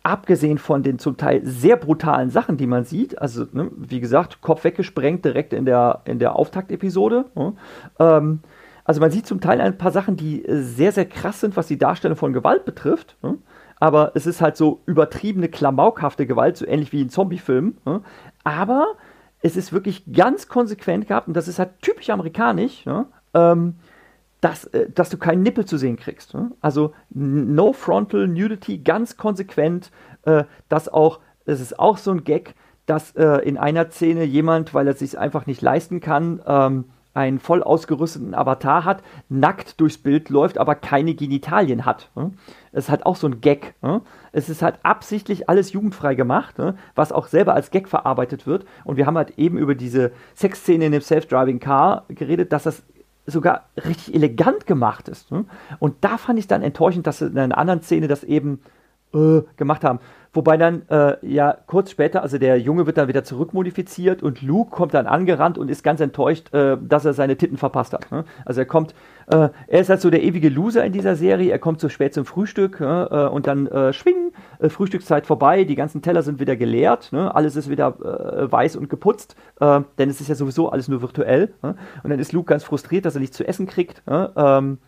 abgesehen 0.02 0.56
von 0.56 0.82
den 0.82 0.98
zum 0.98 1.18
Teil 1.18 1.42
sehr 1.44 1.76
brutalen 1.76 2.30
Sachen, 2.30 2.56
die 2.56 2.66
man 2.66 2.86
sieht, 2.86 3.18
also 3.20 3.44
ne, 3.52 3.70
wie 3.76 4.00
gesagt, 4.00 4.40
Kopf 4.40 4.64
weggesprengt 4.64 5.26
direkt 5.26 5.52
in 5.52 5.66
der, 5.66 6.00
in 6.06 6.18
der 6.18 6.36
Auftaktepisode. 6.36 7.26
Ne, 7.34 7.52
ähm, 7.98 8.40
also 8.84 9.00
man 9.00 9.10
sieht 9.10 9.26
zum 9.26 9.40
Teil 9.40 9.60
ein 9.60 9.78
paar 9.78 9.90
Sachen, 9.90 10.16
die 10.16 10.44
sehr, 10.46 10.92
sehr 10.92 11.06
krass 11.06 11.40
sind, 11.40 11.56
was 11.56 11.66
die 11.66 11.78
Darstellung 11.78 12.16
von 12.16 12.32
Gewalt 12.32 12.64
betrifft. 12.64 13.16
Ne, 13.22 13.38
aber 13.80 14.12
es 14.14 14.26
ist 14.26 14.40
halt 14.40 14.56
so 14.56 14.80
übertriebene, 14.86 15.48
klamaukhafte 15.48 16.26
Gewalt, 16.26 16.56
so 16.56 16.66
ähnlich 16.66 16.92
wie 16.92 17.02
in 17.02 17.10
Zombiefilmen. 17.10 17.78
Ne, 17.84 18.02
aber 18.44 18.94
es 19.40 19.56
ist 19.56 19.72
wirklich 19.72 20.12
ganz 20.12 20.48
konsequent 20.48 21.08
gehabt 21.08 21.28
und 21.28 21.34
das 21.34 21.48
ist 21.48 21.58
halt 21.58 21.70
typisch 21.82 22.10
amerikanisch. 22.10 22.84
Ne, 22.86 23.06
ähm, 23.34 23.76
dass, 24.44 24.66
äh, 24.66 24.90
dass 24.90 25.08
du 25.08 25.16
keinen 25.16 25.42
Nippel 25.42 25.64
zu 25.64 25.78
sehen 25.78 25.96
kriegst. 25.96 26.36
Also 26.60 26.92
No 27.10 27.72
Frontal 27.72 28.28
Nudity 28.28 28.78
ganz 28.78 29.16
konsequent, 29.16 29.90
äh, 30.24 30.44
dass 30.68 30.88
auch, 30.88 31.20
es 31.46 31.60
ist 31.60 31.78
auch 31.78 31.96
so 31.96 32.10
ein 32.10 32.24
Gag, 32.24 32.54
dass 32.84 33.16
äh, 33.16 33.38
in 33.38 33.56
einer 33.56 33.90
Szene 33.90 34.24
jemand, 34.24 34.74
weil 34.74 34.86
er 34.86 34.92
sich 34.92 35.18
einfach 35.18 35.46
nicht 35.46 35.62
leisten 35.62 36.00
kann, 36.00 36.42
ähm, 36.46 36.84
einen 37.14 37.38
voll 37.38 37.62
ausgerüsteten 37.62 38.34
Avatar 38.34 38.84
hat, 38.84 39.02
nackt 39.28 39.80
durchs 39.80 39.98
Bild 39.98 40.28
läuft, 40.28 40.58
aber 40.58 40.74
keine 40.74 41.14
Genitalien 41.14 41.86
hat. 41.86 42.10
Ne? 42.16 42.32
Es 42.72 42.84
ist 42.84 42.90
halt 42.90 43.06
auch 43.06 43.16
so 43.16 43.28
ein 43.28 43.40
Gag. 43.40 43.74
Ne? 43.82 44.02
Es 44.32 44.48
ist 44.48 44.62
halt 44.62 44.80
absichtlich 44.82 45.48
alles 45.48 45.72
jugendfrei 45.72 46.16
gemacht, 46.16 46.58
ne? 46.58 46.76
was 46.96 47.12
auch 47.12 47.28
selber 47.28 47.54
als 47.54 47.70
Gag 47.70 47.88
verarbeitet 47.88 48.46
wird. 48.46 48.66
Und 48.84 48.96
wir 48.96 49.06
haben 49.06 49.16
halt 49.16 49.38
eben 49.38 49.56
über 49.58 49.76
diese 49.76 50.10
Sexszene 50.34 50.86
in 50.86 50.92
dem 50.92 51.00
Self-Driving 51.00 51.60
Car 51.60 52.04
geredet, 52.08 52.52
dass 52.52 52.64
das 52.64 52.82
sogar 53.26 53.68
richtig 53.76 54.14
elegant 54.14 54.66
gemacht 54.66 55.08
ist. 55.08 55.32
Und 55.78 55.94
da 56.02 56.18
fand 56.18 56.38
ich 56.38 56.46
dann 56.46 56.62
enttäuschend, 56.62 57.06
dass 57.06 57.22
in 57.22 57.38
einer 57.38 57.56
anderen 57.56 57.80
Szene 57.80 58.06
das 58.06 58.22
eben 58.22 58.60
äh, 59.14 59.42
gemacht 59.56 59.84
haben. 59.84 60.00
Wobei 60.34 60.56
dann, 60.56 60.82
äh, 60.88 61.14
ja, 61.22 61.56
kurz 61.68 61.92
später, 61.92 62.22
also 62.22 62.38
der 62.38 62.58
Junge 62.58 62.86
wird 62.86 62.98
dann 62.98 63.06
wieder 63.06 63.22
zurückmodifiziert 63.22 64.20
und 64.20 64.42
Luke 64.42 64.72
kommt 64.72 64.92
dann 64.92 65.06
angerannt 65.06 65.58
und 65.58 65.70
ist 65.70 65.84
ganz 65.84 66.00
enttäuscht, 66.00 66.52
äh, 66.52 66.76
dass 66.80 67.04
er 67.04 67.14
seine 67.14 67.36
Titten 67.36 67.56
verpasst 67.56 67.92
hat. 67.92 68.10
Ne? 68.10 68.24
Also 68.44 68.60
er 68.60 68.66
kommt, 68.66 68.96
äh, 69.28 69.48
er 69.68 69.80
ist 69.80 69.90
halt 69.90 70.00
so 70.00 70.10
der 70.10 70.24
ewige 70.24 70.48
Loser 70.48 70.84
in 70.84 70.92
dieser 70.92 71.14
Serie, 71.14 71.52
er 71.52 71.60
kommt 71.60 71.78
zu 71.78 71.88
spät 71.88 72.14
zum 72.14 72.24
Frühstück 72.24 72.80
ne? 72.80 73.08
äh, 73.12 73.32
und 73.32 73.46
dann 73.46 73.68
äh, 73.68 73.92
schwingen, 73.92 74.32
äh, 74.58 74.68
Frühstückszeit 74.68 75.24
vorbei, 75.24 75.62
die 75.62 75.76
ganzen 75.76 76.02
Teller 76.02 76.24
sind 76.24 76.40
wieder 76.40 76.56
geleert, 76.56 77.12
ne? 77.12 77.32
alles 77.32 77.54
ist 77.54 77.70
wieder 77.70 77.84
weiß 77.84 78.76
und 78.76 78.88
geputzt, 78.88 79.36
denn 79.60 80.10
es 80.10 80.20
ist 80.20 80.28
ja 80.28 80.34
sowieso 80.34 80.70
alles 80.70 80.88
nur 80.88 81.02
virtuell. 81.02 81.54
Ne? 81.62 81.76
Und 82.02 82.10
dann 82.10 82.18
ist 82.18 82.32
Luke 82.32 82.48
ganz 82.48 82.64
frustriert, 82.64 83.04
dass 83.04 83.14
er 83.14 83.20
nichts 83.20 83.36
zu 83.36 83.46
essen 83.46 83.66
kriegt. 83.66 84.06
Ne? 84.06 84.32
Ähm, 84.36 84.78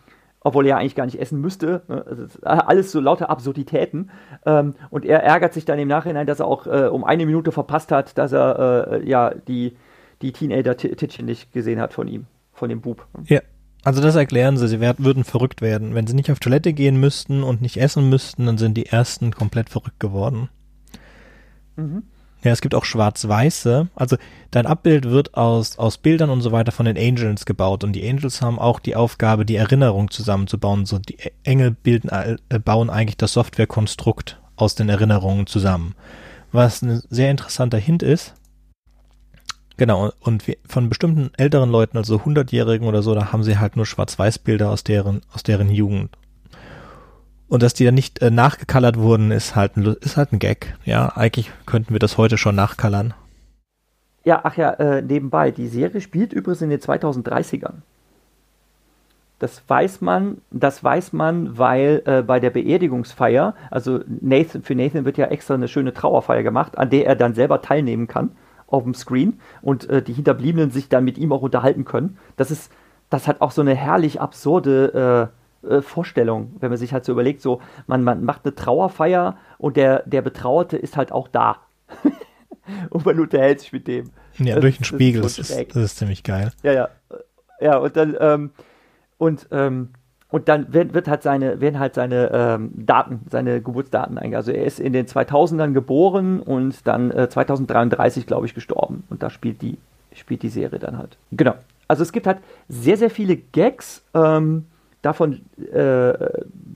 obwohl 0.47 0.65
er 0.65 0.69
ja 0.69 0.77
eigentlich 0.77 0.95
gar 0.95 1.05
nicht 1.05 1.19
essen 1.19 1.41
müsste. 1.41 1.81
Ne? 1.87 2.05
Also 2.05 2.25
alles 2.41 2.91
so 2.91 2.99
lauter 2.99 3.29
Absurditäten. 3.29 4.09
Ähm, 4.45 4.75
und 4.89 5.05
er 5.05 5.23
ärgert 5.23 5.53
sich 5.53 5.65
dann 5.65 5.77
im 5.77 5.87
Nachhinein, 5.87 6.25
dass 6.25 6.39
er 6.39 6.47
auch 6.47 6.65
äh, 6.67 6.87
um 6.87 7.03
eine 7.03 7.25
Minute 7.25 7.51
verpasst 7.51 7.91
hat, 7.91 8.17
dass 8.17 8.31
er 8.31 8.91
äh, 8.91 9.09
ja 9.09 9.33
die, 9.33 9.75
die 10.21 10.31
Teenager-Tittchen 10.31 11.25
nicht 11.25 11.51
gesehen 11.51 11.81
hat 11.81 11.93
von 11.93 12.07
ihm, 12.07 12.25
von 12.53 12.69
dem 12.69 12.81
Bub. 12.81 13.05
Ja. 13.25 13.41
Also 13.83 14.01
das 14.01 14.15
erklären 14.15 14.57
sie, 14.57 14.67
sie 14.67 14.81
werden, 14.81 15.05
würden 15.05 15.23
verrückt 15.23 15.61
werden. 15.61 15.95
Wenn 15.95 16.07
sie 16.07 16.15
nicht 16.15 16.31
auf 16.31 16.39
Toilette 16.39 16.73
gehen 16.73 16.99
müssten 16.99 17.43
und 17.43 17.61
nicht 17.61 17.77
essen 17.77 18.09
müssten, 18.09 18.45
dann 18.45 18.57
sind 18.57 18.75
die 18.75 18.87
ersten 18.87 19.31
komplett 19.31 19.69
verrückt 19.69 19.99
geworden. 19.99 20.49
Mhm. 21.77 22.03
Ja, 22.43 22.51
es 22.51 22.61
gibt 22.61 22.75
auch 22.75 22.85
schwarz-weiße. 22.85 23.87
Also 23.95 24.17
dein 24.51 24.67
Abbild 24.67 25.05
wird 25.05 25.33
aus, 25.35 25.77
aus 25.79 25.97
Bildern 25.97 26.29
und 26.29 26.41
so 26.41 26.51
weiter 26.51 26.71
von 26.71 26.85
den 26.85 26.97
Angels 26.97 27.45
gebaut 27.45 27.83
und 27.83 27.93
die 27.93 28.07
Angels 28.07 28.41
haben 28.41 28.59
auch 28.59 28.79
die 28.79 28.95
Aufgabe, 28.95 29.45
die 29.45 29.55
Erinnerung 29.55 30.11
zusammenzubauen. 30.11 30.85
So 30.85 30.99
die 30.99 31.17
Engel 31.43 31.71
bilden, 31.71 32.09
äh, 32.09 32.37
bauen 32.59 32.89
eigentlich 32.89 33.17
das 33.17 33.33
Softwarekonstrukt 33.33 34.39
aus 34.55 34.75
den 34.75 34.89
Erinnerungen 34.89 35.47
zusammen. 35.47 35.95
Was 36.51 36.81
ein 36.81 37.01
sehr 37.09 37.31
interessanter 37.31 37.77
Hint 37.77 38.03
ist. 38.03 38.33
Genau, 39.77 40.11
und 40.21 40.43
von 40.65 40.89
bestimmten 40.89 41.31
älteren 41.37 41.69
Leuten, 41.69 41.97
also 41.97 42.17
100-Jährigen 42.17 42.87
oder 42.87 43.03
so, 43.03 43.13
da 43.13 43.31
haben 43.31 43.43
sie 43.43 43.59
halt 43.59 43.75
nur 43.75 43.85
Schwarz-Weiß-Bilder 43.85 44.71
aus 44.71 44.83
deren, 44.83 45.21
aus 45.31 45.43
deren 45.43 45.69
Jugend. 45.69 46.17
Und 47.49 47.63
dass 47.63 47.73
die 47.73 47.85
dann 47.85 47.95
nicht 47.95 48.21
äh, 48.21 48.29
nachgekallert 48.29 48.97
wurden, 48.97 49.31
ist 49.31 49.55
halt, 49.55 49.77
ein, 49.77 49.85
ist 50.01 50.17
halt 50.17 50.33
ein 50.33 50.39
Gag. 50.39 50.75
Ja, 50.83 51.13
eigentlich 51.15 51.51
könnten 51.65 51.93
wir 51.93 51.99
das 51.99 52.17
heute 52.17 52.37
schon 52.37 52.55
nachkallern. 52.55 53.13
Ja, 54.25 54.41
ach 54.43 54.57
ja, 54.57 54.71
äh, 54.71 55.01
nebenbei, 55.01 55.51
die 55.51 55.67
Serie 55.67 56.01
spielt 56.01 56.33
übrigens 56.33 56.61
in 56.61 56.69
den 56.69 56.79
2030ern. 56.79 57.75
Das 59.39 59.61
weiß 59.67 60.01
man, 60.01 60.41
das 60.51 60.83
weiß 60.83 61.13
man, 61.13 61.57
weil 61.57 62.01
äh, 62.05 62.23
bei 62.23 62.39
der 62.39 62.49
Beerdigungsfeier, 62.49 63.53
also 63.69 63.99
Nathan, 64.07 64.63
für 64.63 64.75
Nathan 64.75 65.05
wird 65.05 65.17
ja 65.17 65.27
extra 65.27 65.53
eine 65.53 65.67
schöne 65.67 65.93
Trauerfeier 65.93 66.43
gemacht, 66.43 66.77
an 66.77 66.89
der 66.89 67.05
er 67.05 67.15
dann 67.15 67.35
selber 67.35 67.61
teilnehmen 67.61 68.07
kann 68.07 68.31
auf 68.65 68.83
dem 68.83 68.95
Screen 68.95 69.39
und 69.61 69.87
äh, 69.89 70.01
die 70.01 70.13
Hinterbliebenen 70.13 70.71
sich 70.71 70.89
dann 70.89 71.05
mit 71.05 71.17
ihm 71.17 71.31
auch 71.31 71.43
unterhalten 71.43 71.85
können. 71.85 72.17
Das 72.35 72.51
ist, 72.51 72.71
das 73.09 73.27
hat 73.27 73.41
auch 73.41 73.51
so 73.51 73.61
eine 73.61 73.75
herrlich 73.75 74.19
absurde 74.19 75.31
äh, 75.31 75.37
äh, 75.67 75.81
Vorstellung, 75.81 76.55
wenn 76.59 76.69
man 76.69 76.77
sich 76.77 76.93
halt 76.93 77.05
so 77.05 77.11
überlegt, 77.11 77.41
so, 77.41 77.61
man, 77.87 78.03
man 78.03 78.23
macht 78.23 78.45
eine 78.45 78.55
Trauerfeier 78.55 79.37
und 79.57 79.77
der, 79.77 80.03
der 80.05 80.21
Betrauerte 80.21 80.77
ist 80.77 80.97
halt 80.97 81.11
auch 81.11 81.27
da. 81.27 81.57
und 82.89 83.05
man 83.05 83.19
unterhält 83.19 83.61
sich 83.61 83.73
mit 83.73 83.87
dem. 83.87 84.11
Ja, 84.37 84.55
das, 84.55 84.61
durch 84.61 84.77
den 84.77 84.83
Spiegel, 84.85 85.21
das 85.21 85.39
ist, 85.39 85.51
das 85.51 85.83
ist, 85.83 85.97
ziemlich 85.97 86.23
geil. 86.23 86.51
Ja, 86.63 86.73
ja. 86.73 86.89
Ja, 87.59 87.77
und 87.77 87.97
dann, 87.97 88.15
ähm, 88.19 88.51
und, 89.17 89.47
ähm, 89.51 89.89
und 90.29 90.49
dann 90.49 90.73
wird, 90.73 90.93
wird 90.93 91.07
halt 91.07 91.23
seine, 91.23 91.61
werden 91.61 91.79
halt 91.79 91.95
seine 91.95 92.29
ähm, 92.31 92.71
Daten, 92.75 93.21
seine 93.29 93.61
Geburtsdaten 93.61 94.17
eingegangen. 94.17 94.35
Also 94.35 94.51
er 94.51 94.65
ist 94.65 94.79
in 94.79 94.93
den 94.93 95.07
2000ern 95.07 95.71
geboren 95.71 96.41
und 96.41 96.85
dann 96.85 97.11
äh, 97.11 97.29
2033, 97.29 98.27
glaube 98.27 98.45
ich, 98.45 98.53
gestorben. 98.53 99.03
Und 99.09 99.23
da 99.23 99.29
spielt 99.29 99.61
die, 99.61 99.77
spielt 100.13 100.43
die 100.43 100.49
Serie 100.49 100.79
dann 100.79 100.97
halt. 100.97 101.17
Genau. 101.31 101.55
Also 101.87 102.03
es 102.03 102.11
gibt 102.11 102.27
halt 102.27 102.39
sehr, 102.67 102.97
sehr 102.97 103.09
viele 103.09 103.37
Gags. 103.37 104.03
Ähm, 104.13 104.65
davon 105.01 105.41
äh, 105.71 106.13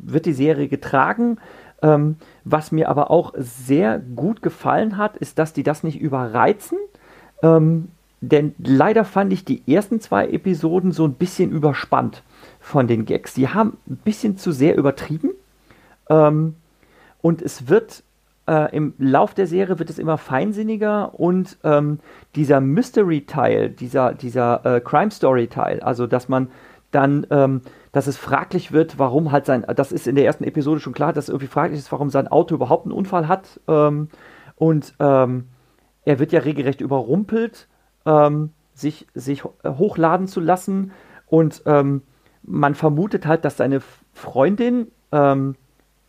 wird 0.04 0.26
die 0.26 0.34
Serie 0.34 0.68
getragen. 0.68 1.38
Ähm, 1.82 2.18
was 2.44 2.72
mir 2.72 2.90
aber 2.90 3.10
auch 3.10 3.34
sehr 3.38 4.00
gut 4.00 4.42
gefallen 4.42 4.98
hat, 4.98 5.18
ist, 5.18 5.40
dass 5.40 5.54
die 5.54 5.64
das 5.64 5.84
nicht 5.84 6.00
überreizen. 6.00 6.78
Ähm, 7.42 7.90
denn 8.22 8.54
leider 8.60 9.04
fand 9.04 9.34
ich 9.34 9.46
die 9.46 9.64
ersten 9.68 10.00
zwei 10.00 10.28
Episoden 10.28 10.92
so 10.92 11.06
ein 11.06 11.14
bisschen 11.14 11.52
überspannt 11.52 12.22
von 12.60 12.88
den 12.88 13.06
Gags. 13.06 13.34
Die 13.34 13.50
haben 13.50 13.78
ein 13.90 13.98
bisschen 13.98 14.38
zu 14.38 14.52
sehr 14.52 14.78
übertrieben. 14.78 15.32
Ähm, 16.08 16.56
und 17.22 17.42
es 17.42 17.68
wird 17.68 18.04
äh, 18.48 18.76
im 18.76 18.94
Lauf 18.98 19.34
der 19.34 19.48
Serie 19.48 19.80
wird 19.80 19.90
es 19.90 20.00
immer 20.00 20.18
feinsinniger 20.18 21.20
und 21.20 21.58
ähm, 21.64 22.00
dieser 22.36 22.62
Mystery-Teil, 22.62 23.70
dieser, 23.70 24.14
dieser 24.14 24.66
äh, 24.66 24.82
Crime-Story-Teil, 24.82 25.82
also 25.82 26.08
dass 26.08 26.30
man 26.30 26.50
dann, 26.92 27.26
ähm, 27.32 27.62
dass 27.92 28.08
es 28.08 28.18
fraglich 28.18 28.72
wird, 28.72 29.00
warum 29.00 29.32
halt 29.32 29.46
sein, 29.46 29.66
das 29.76 29.92
ist 29.92 30.08
in 30.08 30.16
der 30.16 30.26
ersten 30.26 30.44
Episode 30.44 30.80
schon 30.80 30.94
klar, 30.94 31.14
dass 31.14 31.30
irgendwie 31.30 31.48
fraglich 31.48 31.80
ist, 31.80 31.92
warum 31.92 32.10
sein 32.10 32.28
Auto 32.28 32.56
überhaupt 32.56 32.86
einen 32.86 32.94
Unfall 32.94 33.28
hat. 33.28 33.60
Ähm, 33.68 34.10
und 34.56 34.94
ähm, 35.00 35.48
er 36.04 36.20
wird 36.20 36.32
ja 36.32 36.42
regelrecht 36.42 36.82
überrumpelt, 36.82 37.68
ähm, 38.06 38.52
sich, 38.74 39.08
sich 39.14 39.44
hochladen 39.66 40.28
zu 40.28 40.40
lassen. 40.40 40.92
Und 41.28 41.64
ähm, 41.66 42.04
man 42.44 42.76
vermutet 42.76 43.26
halt, 43.26 43.46
dass 43.46 43.58
seine 43.58 43.82
Freundin 44.14 44.88
ähm, 45.12 45.56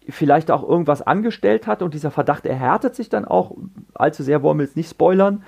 vielleicht 0.08 0.50
auch 0.50 0.68
irgendwas 0.68 1.02
angestellt 1.02 1.66
hat 1.66 1.82
und 1.82 1.94
dieser 1.94 2.10
Verdacht 2.10 2.44
erhärtet 2.44 2.96
sich 2.96 3.08
dann 3.08 3.24
auch, 3.24 3.54
allzu 3.94 4.24
sehr 4.24 4.42
wollen 4.42 4.58
wir 4.58 4.64
jetzt 4.64 4.76
nicht 4.76 4.90
spoilern, 4.90 5.44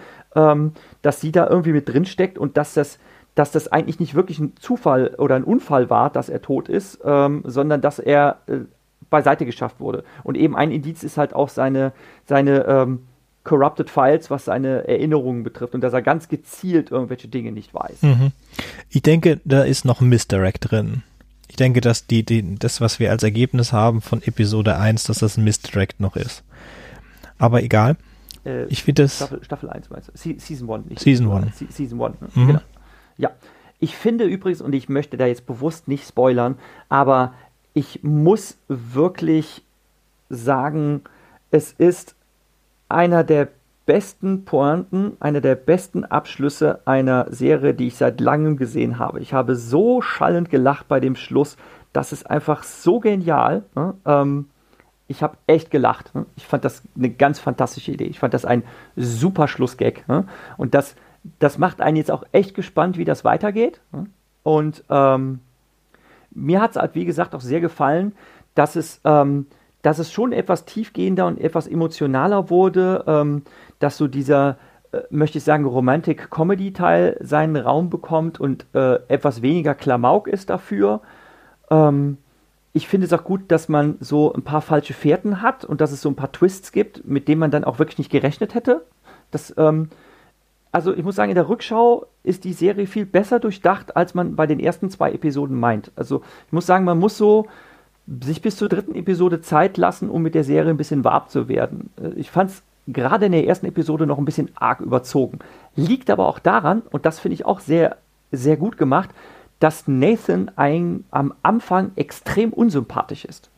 dass 1.03 1.21
sie 1.21 1.33
da 1.33 1.49
irgendwie 1.49 1.73
mit 1.73 1.89
drin 1.89 2.05
steckt 2.05 2.39
und 2.39 2.57
dass 2.57 2.75
das, 2.75 3.01
dass 3.35 3.51
das 3.51 3.69
eigentlich 3.69 3.99
nicht 4.01 4.15
wirklich 4.15 4.39
ein 4.39 4.53
Zufall 4.59 5.15
oder 5.19 5.35
ein 5.35 5.45
Unfall 5.45 5.91
war, 5.91 6.11
dass 6.11 6.29
er 6.29 6.43
tot 6.43 6.69
ist, 6.69 7.01
ähm, 7.05 7.43
sondern 7.45 7.81
dass 7.81 7.99
er 7.99 8.39
äh, 8.47 8.59
beiseite 9.11 9.45
geschafft 9.45 9.81
wurde. 9.81 10.05
Und 10.23 10.37
eben 10.37 10.57
ein 10.57 10.71
Indiz 10.71 11.03
ist 11.03 11.17
halt 11.17 11.35
auch 11.35 11.49
seine, 11.49 11.93
seine 12.27 12.65
ähm, 12.67 13.01
Corrupted 13.45 13.91
Files, 13.91 14.31
was 14.31 14.47
seine 14.47 14.89
Erinnerungen 14.89 15.43
betrifft 15.43 15.75
und 15.75 15.83
dass 15.83 15.93
er 15.93 16.03
ganz 16.03 16.29
gezielt 16.29 16.91
irgendwelche 16.91 17.29
Dinge 17.29 17.53
nicht 17.53 17.75
weiß. 17.75 18.03
Mhm. 18.03 18.33
Ich 18.89 19.03
denke, 19.03 19.41
da 19.45 19.63
ist 19.63 19.85
noch 19.85 20.01
ein 20.01 20.09
Misdirect 20.09 20.71
drin. 20.71 21.03
Ich 21.49 21.57
denke, 21.57 21.81
dass 21.81 22.07
die, 22.07 22.25
die, 22.25 22.57
das, 22.57 22.81
was 22.81 22.99
wir 22.99 23.11
als 23.11 23.23
Ergebnis 23.23 23.73
haben 23.73 24.01
von 24.01 24.23
Episode 24.23 24.77
1, 24.77 25.05
dass 25.05 25.19
das 25.19 25.37
ein 25.37 25.45
Misdirect 25.45 26.01
noch 26.01 26.17
ist. 26.17 26.43
Aber 27.39 27.63
egal. 27.63 27.97
Äh, 28.45 28.65
ich 28.65 28.83
finde 28.83 29.03
das. 29.03 29.17
Staffel, 29.17 29.45
Staffel 29.45 29.71
1 29.71 29.91
meinst 29.91 30.09
du? 30.09 30.13
Se 30.15 30.35
Season 30.39 30.71
1, 30.71 30.87
nicht 30.87 31.01
Season 31.01 31.31
1. 31.31 31.65
Season 31.71 32.03
1, 32.03 32.21
ne? 32.21 32.29
mhm. 32.35 32.47
genau. 32.47 32.61
Ja. 33.17 33.31
Ich 33.81 33.97
finde 33.97 34.25
übrigens, 34.25 34.63
und 34.63 34.73
ich 34.75 34.89
möchte 34.89 35.17
da 35.17 35.27
jetzt 35.27 35.47
bewusst 35.47 35.89
nicht 35.89 36.09
spoilern, 36.09 36.57
aber 36.89 37.35
ich 37.75 38.03
muss 38.03 38.57
wirklich 38.69 39.63
sagen, 40.31 41.03
es 41.51 41.73
ist 41.73 42.15
einer 42.89 43.25
der 43.25 43.49
besten 43.87 44.45
Pointen, 44.45 45.17
einer 45.21 45.41
der 45.41 45.57
besten 45.57 46.05
Abschlüsse 46.05 46.81
einer 46.87 47.27
Serie, 47.31 47.75
die 47.75 47.89
ich 47.89 47.97
seit 47.97 48.21
langem 48.21 48.57
gesehen 48.57 48.99
habe. 48.99 49.21
Ich 49.21 49.35
habe 49.35 49.57
so 49.57 50.01
schallend 50.01 50.51
gelacht 50.51 50.89
bei 50.89 51.01
dem 51.01 51.17
Schluss. 51.17 51.57
Das 51.93 52.13
ist 52.13 52.31
einfach 52.31 52.63
so 52.63 53.01
genial. 53.01 53.65
Ne? 53.75 53.95
Ähm, 54.07 54.47
ich 55.07 55.23
habe 55.23 55.37
echt 55.47 55.71
gelacht. 55.71 56.15
Ne? 56.15 56.25
Ich 56.37 56.47
fand 56.47 56.65
das 56.65 56.83
eine 56.97 57.11
ganz 57.11 57.39
fantastische 57.39 57.93
Idee. 57.93 58.07
Ich 58.07 58.19
fand 58.19 58.33
das 58.33 58.45
ein 58.45 58.63
super 58.97 59.49
Schlussgag. 59.49 60.09
Ne? 60.09 60.27
Und 60.57 60.75
das, 60.75 60.97
das 61.39 61.59
macht 61.59 61.81
einen 61.81 61.97
jetzt 61.97 62.11
auch 62.11 62.25
echt 62.33 62.55
gespannt, 62.55 62.99
wie 62.99 63.05
das 63.05 63.25
weitergeht. 63.25 63.81
Und 64.43 64.85
ähm, 64.91 65.41
mir 66.31 66.61
hat 66.61 66.73
es 66.73 66.77
halt, 66.77 66.95
wie 66.95 67.05
gesagt, 67.05 67.35
auch 67.35 67.41
sehr 67.41 67.61
gefallen, 67.61 68.13
dass 68.55 68.77
es, 68.77 69.01
ähm, 69.05 69.47
dass 69.83 69.99
es 69.99 70.13
schon 70.13 70.33
etwas 70.33 70.65
tiefgehender 70.65 71.27
und 71.27 71.41
etwas 71.41 71.67
emotionaler 71.67 72.51
wurde. 72.51 73.05
Ähm, 73.07 73.43
dass 73.79 73.97
so 73.97 74.09
dieser, 74.09 74.57
äh, 74.93 75.03
möchte 75.11 75.39
ich 75.39 75.45
sagen, 75.45 75.65
Romantic-Comedy-Teil 75.65 77.19
seinen 77.21 77.57
Raum 77.57 77.91
bekommt 77.91 78.41
und 78.41 78.67
äh, 78.75 78.95
etwas 79.09 79.43
weniger 79.43 79.75
Klamauk 79.75 80.29
ist 80.29 80.51
dafür. 80.51 81.01
Ähm, 81.71 82.19
ich 82.73 82.89
finde 82.89 83.07
es 83.07 83.13
auch 83.13 83.25
gut, 83.25 83.43
dass 83.49 83.69
man 83.69 83.97
so 84.01 84.33
ein 84.33 84.43
paar 84.43 84.61
falsche 84.61 84.95
Fährten 84.95 85.43
hat 85.43 85.65
und 85.65 85.81
dass 85.81 85.93
es 85.93 86.01
so 86.01 86.09
ein 86.09 86.17
paar 86.17 86.33
Twists 86.33 86.73
gibt, 86.73 87.07
mit 87.07 87.29
denen 87.29 87.39
man 87.39 87.51
dann 87.51 87.65
auch 87.65 87.79
wirklich 87.79 87.99
nicht 87.99 88.11
gerechnet 88.11 88.55
hätte. 88.55 88.85
Das, 89.31 89.55
ähm, 89.57 89.91
also 90.75 90.93
ich 90.93 91.05
muss 91.05 91.15
sagen, 91.15 91.31
in 91.31 91.37
der 91.37 91.49
Rückschau 91.49 92.07
ist 92.25 92.43
die 92.43 92.53
Serie 92.53 92.89
viel 92.89 93.07
besser 93.07 93.39
durchdacht, 93.39 93.97
als 93.97 94.13
man 94.15 94.35
bei 94.35 94.49
den 94.49 94.59
ersten 94.59 94.91
zwei 94.91 95.13
Episoden 95.13 95.59
meint. 95.59 95.93
Also 95.95 96.23
ich 96.49 96.53
muss 96.53 96.67
sagen, 96.67 96.85
man 96.85 96.99
muss 96.99 97.17
so 97.17 97.47
sich 98.21 98.43
bis 98.43 98.57
zur 98.57 98.69
dritten 98.69 98.97
Episode 98.97 99.41
Zeit 99.41 99.77
lassen, 99.77 100.11
um 100.11 100.23
mit 100.23 100.35
der 100.35 100.43
Serie 100.43 100.71
ein 100.71 100.77
bisschen 100.77 101.05
warm 101.05 101.29
zu 101.29 101.49
werden. 101.49 101.91
Äh, 102.03 102.19
ich 102.19 102.29
fand 102.29 102.51
es 102.51 102.63
gerade 102.89 103.27
in 103.27 103.33
der 103.33 103.47
ersten 103.47 103.67
Episode 103.67 104.05
noch 104.05 104.19
ein 104.19 104.25
bisschen 104.25 104.51
arg 104.57 104.81
überzogen. 104.81 105.39
Liegt 105.77 106.11
aber 106.11 106.27
auch 106.27 106.41
daran, 106.41 106.83
und 106.91 107.07
das 107.07 107.21
finde 107.21 107.35
ich 107.35 107.47
auch 107.47 107.61
sehr, 107.61 107.99
sehr 108.33 108.57
gut 108.57 108.77
gemacht, 108.77 109.11
dass 109.61 109.87
Nathan 109.87 110.51
ein, 110.57 111.05
am 111.13 111.35
Anfang 111.45 111.93
extrem 111.95 112.53
unsympathisch 112.53 113.25
ist. 113.25 113.49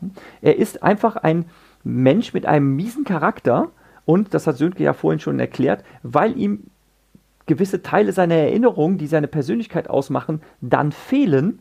Er 0.42 0.59
ist 0.59 0.83
einfach 0.83 1.16
ein 1.16 1.46
Mensch 1.83 2.35
mit 2.35 2.44
einem 2.44 2.76
miesen 2.76 3.05
Charakter 3.05 3.70
und, 4.05 4.35
das 4.35 4.46
hat 4.46 4.59
Sönke 4.59 4.85
ja 4.85 4.92
vorhin 4.92 5.18
schon 5.18 5.40
erklärt, 5.40 5.83
weil 6.02 6.38
ihm 6.38 6.64
gewisse 7.46 7.82
Teile 7.82 8.12
seiner 8.12 8.35
Erinnerungen, 8.35 8.98
die 8.98 9.06
seine 9.06 9.28
Persönlichkeit 9.28 9.88
ausmachen, 9.88 10.42
dann 10.61 10.92
fehlen, 10.92 11.61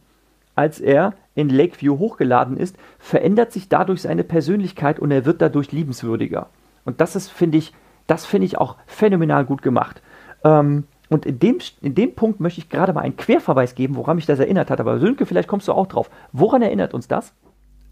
als 0.55 0.79
er 0.79 1.13
in 1.35 1.49
Lakeview 1.49 1.99
hochgeladen 1.99 2.57
ist, 2.57 2.75
verändert 2.97 3.51
sich 3.51 3.69
dadurch 3.69 4.01
seine 4.01 4.23
Persönlichkeit 4.23 4.99
und 4.99 5.11
er 5.11 5.25
wird 5.25 5.41
dadurch 5.41 5.71
liebenswürdiger. 5.71 6.49
Und 6.85 7.01
das 7.01 7.15
ist, 7.15 7.29
finde 7.29 7.57
ich, 7.57 7.73
das 8.07 8.25
finde 8.25 8.45
ich 8.45 8.57
auch 8.57 8.77
phänomenal 8.85 9.45
gut 9.45 9.61
gemacht. 9.61 10.01
Ähm, 10.43 10.85
und 11.09 11.25
in 11.25 11.39
dem, 11.39 11.59
in 11.81 11.93
dem 11.93 12.15
Punkt 12.15 12.39
möchte 12.39 12.61
ich 12.61 12.69
gerade 12.69 12.93
mal 12.93 13.01
einen 13.01 13.17
Querverweis 13.17 13.75
geben, 13.75 13.95
woran 13.95 14.15
mich 14.15 14.25
das 14.25 14.39
erinnert 14.39 14.69
hat. 14.71 14.79
Aber 14.79 14.99
Sönke, 14.99 15.25
vielleicht 15.25 15.47
kommst 15.47 15.67
du 15.67 15.73
auch 15.73 15.87
drauf. 15.87 16.09
Woran 16.31 16.61
erinnert 16.61 16.93
uns 16.93 17.07
das? 17.07 17.33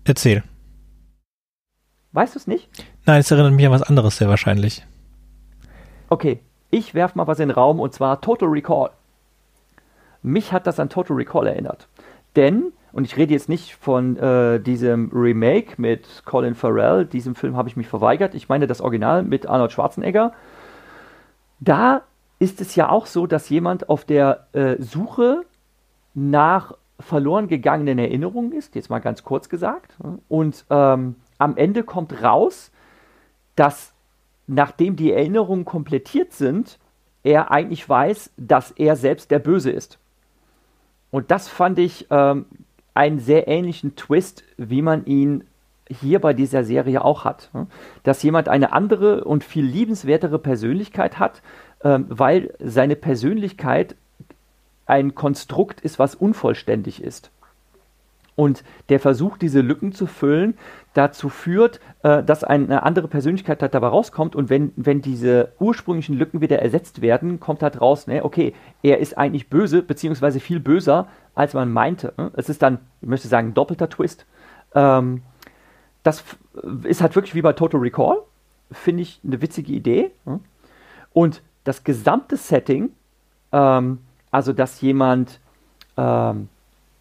Erzähl. 0.04 0.44
Weißt 2.12 2.36
du 2.36 2.40
es 2.40 2.48
nicht? 2.48 2.70
Nein, 3.06 3.20
es 3.20 3.30
erinnert 3.30 3.54
mich 3.54 3.66
an 3.66 3.72
was 3.72 3.84
anderes 3.84 4.18
sehr 4.18 4.30
wahrscheinlich. 4.30 4.86
Okay, 6.10 6.40
ich 6.74 6.94
werfe 6.94 7.18
mal 7.18 7.28
was 7.28 7.40
in 7.40 7.50
den 7.50 7.56
Raum 7.56 7.80
und 7.80 7.94
zwar 7.94 8.22
Total 8.22 8.50
Recall. 8.50 8.90
Mich 10.22 10.52
hat 10.52 10.68
das 10.68 10.80
an 10.80 10.90
Total 10.90 11.16
Recall 11.16 11.48
erinnert. 11.48 11.88
Denn 12.36 12.74
und 12.94 13.06
ich 13.06 13.18
rede 13.18 13.34
jetzt 13.34 13.50
nicht 13.50 13.76
von 13.76 14.18
äh, 14.18 14.60
diesem 14.60 15.10
Remake 15.12 15.82
mit 15.82 16.24
Colin 16.26 16.54
Farrell. 16.54 17.06
Diesem 17.06 17.34
Film 17.34 17.58
habe 17.58 17.68
ich 17.68 17.76
mich 17.76 17.88
verweigert. 17.88 18.36
Ich 18.36 18.50
meine 18.50 18.68
das 18.68 18.82
Original 18.82 19.24
mit 19.24 19.48
Arnold 19.48 19.72
Schwarzenegger. 19.72 20.32
Da 21.60 22.04
ist 22.38 22.62
es 22.62 22.76
ja 22.76 22.90
auch 22.90 23.08
so, 23.08 23.26
dass 23.26 23.50
jemand 23.50 23.90
auf 23.90 24.06
der 24.06 24.48
äh, 24.54 24.76
Suche 24.80 25.44
nach 26.14 26.76
verloren 27.00 27.48
gegangenen 27.48 27.98
Erinnerungen 27.98 28.52
ist, 28.52 28.76
jetzt 28.76 28.92
mal 28.92 29.00
ganz 29.00 29.24
kurz 29.24 29.50
gesagt. 29.50 29.98
Und 30.30 30.64
ähm, 30.70 31.16
am 31.40 31.58
Ende 31.58 31.84
kommt 31.84 32.22
raus, 32.22 32.72
dass 33.56 33.93
nachdem 34.48 34.96
die 34.96 35.12
Erinnerungen 35.12 35.66
komplettiert 35.66 36.34
sind, 36.34 36.80
er 37.24 37.52
eigentlich 37.52 37.88
weiß, 37.88 38.32
dass 38.38 38.72
er 38.72 38.96
selbst 38.96 39.32
der 39.32 39.40
Böse 39.40 39.72
ist. 39.72 39.98
Und 41.12 41.32
das 41.32 41.48
fand 41.48 41.80
ich 41.80 42.08
ähm, 42.10 42.46
einen 42.94 43.20
sehr 43.20 43.48
ähnlichen 43.48 43.96
Twist, 43.96 44.44
wie 44.58 44.82
man 44.82 45.06
ihn 45.06 45.46
hier 45.90 46.20
bei 46.20 46.34
dieser 46.34 46.64
Serie 46.64 47.04
auch 47.04 47.24
hat. 47.24 47.50
Dass 48.04 48.24
jemand 48.24 48.50
eine 48.50 48.74
andere 48.74 49.24
und 49.24 49.44
viel 49.44 49.66
liebenswertere 49.66 50.40
Persönlichkeit 50.40 51.20
hat, 51.20 51.42
ähm, 51.84 52.06
weil 52.10 52.54
seine 52.60 52.96
Persönlichkeit 52.96 53.96
ein 54.86 55.16
Konstrukt 55.16 55.82
ist, 55.82 56.00
was 56.00 56.16
unvollständig 56.16 57.02
ist. 57.02 57.32
Und 58.36 58.64
der 58.90 59.00
Versuch, 59.00 59.38
diese 59.38 59.62
Lücken 59.62 59.92
zu 59.92 60.08
füllen, 60.08 60.56
dazu 60.94 61.30
führt, 61.30 61.80
äh, 62.02 62.24
dass 62.24 62.44
eine 62.44 62.84
andere 62.84 63.08
Persönlichkeit 63.08 63.62
halt 63.62 63.74
dabei 63.74 63.88
rauskommt. 63.88 64.36
Und 64.36 64.50
wenn, 64.50 64.72
wenn 64.76 65.02
diese 65.02 65.54
ursprünglichen 65.60 66.18
Lücken 66.18 66.42
wieder 66.42 66.60
ersetzt 66.60 67.02
werden, 67.02 67.40
kommt 67.40 67.62
halt 67.62 67.80
raus, 67.80 68.08
ne, 68.08 68.24
okay, 68.24 68.54
er 68.82 69.00
ist 69.00 69.18
eigentlich 69.18 69.50
böse, 69.50 69.82
beziehungsweise 69.84 70.40
viel 70.40 70.60
böser, 70.60 71.08
als 71.36 71.54
man 71.54 71.72
meinte. 71.72 72.14
Ne? 72.18 72.32
Es 72.36 72.50
ist 72.50 72.62
dann, 72.62 72.80
ich 73.02 73.08
möchte 73.08 73.28
sagen, 73.28 73.50
ein 73.50 73.54
doppelter 73.54 73.90
Twist. 73.90 74.26
Ähm, 74.74 75.22
das 76.02 76.24
ist 76.84 77.02
halt 77.02 77.16
wirklich 77.16 77.36
wie 77.36 77.42
bei 77.42 77.54
Total 77.54 77.80
Recall. 77.80 78.18
Finde 78.72 79.04
ich 79.04 79.20
eine 79.24 79.42
witzige 79.42 79.72
Idee. 79.72 80.12
Ne? 80.26 80.40
Und 81.14 81.42
das 81.64 81.84
gesamte 81.84 82.38
Setting, 82.38 82.92
ähm, 83.52 84.00
also 84.32 84.54
dass 84.54 84.82
jemand 84.82 85.40
ähm, 85.98 86.50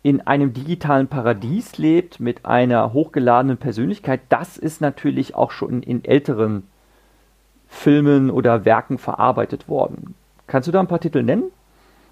in 0.03 0.21
einem 0.21 0.53
digitalen 0.53 1.07
Paradies 1.07 1.79
lebt 1.79 2.19
mit 2.19 2.45
einer 2.45 2.93
hochgeladenen 2.93 3.57
Persönlichkeit, 3.57 4.21
das 4.29 4.57
ist 4.57 4.81
natürlich 4.81 5.35
auch 5.35 5.53
schon 5.53 5.83
in 5.83 6.05
älteren 6.05 6.65
Filmen 7.69 8.31
oder 8.31 8.65
Werken 8.65 8.99
verarbeitet 8.99 9.69
worden. 9.69 10.15
Kannst 10.47 10.69
du 10.69 10.73
da 10.73 10.81
ein 10.81 10.89
paar 10.89 11.01
Titel 11.01 11.23
nennen? 11.23 11.45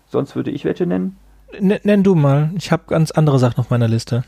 Sonst 0.07 0.35
würde 0.37 0.51
ich 0.51 0.65
welche 0.65 0.87
nennen. 0.87 1.17
Nenn 1.61 2.03
du 2.03 2.15
mal. 2.15 2.51
Ich 2.57 2.71
habe 2.71 2.85
ganz 2.87 3.11
andere 3.11 3.39
Sachen 3.39 3.59
auf 3.59 3.71
meiner 3.71 3.89
Liste. 3.89 4.25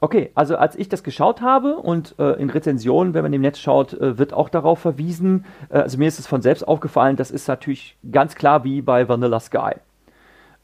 Okay, 0.00 0.30
also 0.34 0.56
als 0.56 0.76
ich 0.76 0.88
das 0.88 1.02
geschaut 1.02 1.40
habe 1.40 1.76
und 1.76 2.14
äh, 2.18 2.40
in 2.40 2.50
Rezensionen, 2.50 3.14
wenn 3.14 3.22
man 3.22 3.32
im 3.32 3.40
Netz 3.40 3.58
schaut, 3.58 3.94
äh, 3.94 4.16
wird 4.16 4.32
auch 4.32 4.48
darauf 4.48 4.78
verwiesen. 4.78 5.44
Äh, 5.70 5.78
also 5.78 5.98
mir 5.98 6.06
ist 6.06 6.20
es 6.20 6.26
von 6.26 6.40
selbst 6.40 6.66
aufgefallen, 6.66 7.16
das 7.16 7.32
ist 7.32 7.48
natürlich 7.48 7.96
ganz 8.12 8.36
klar 8.36 8.62
wie 8.62 8.80
bei 8.80 9.08
Vanilla 9.08 9.40
Sky. 9.40 9.74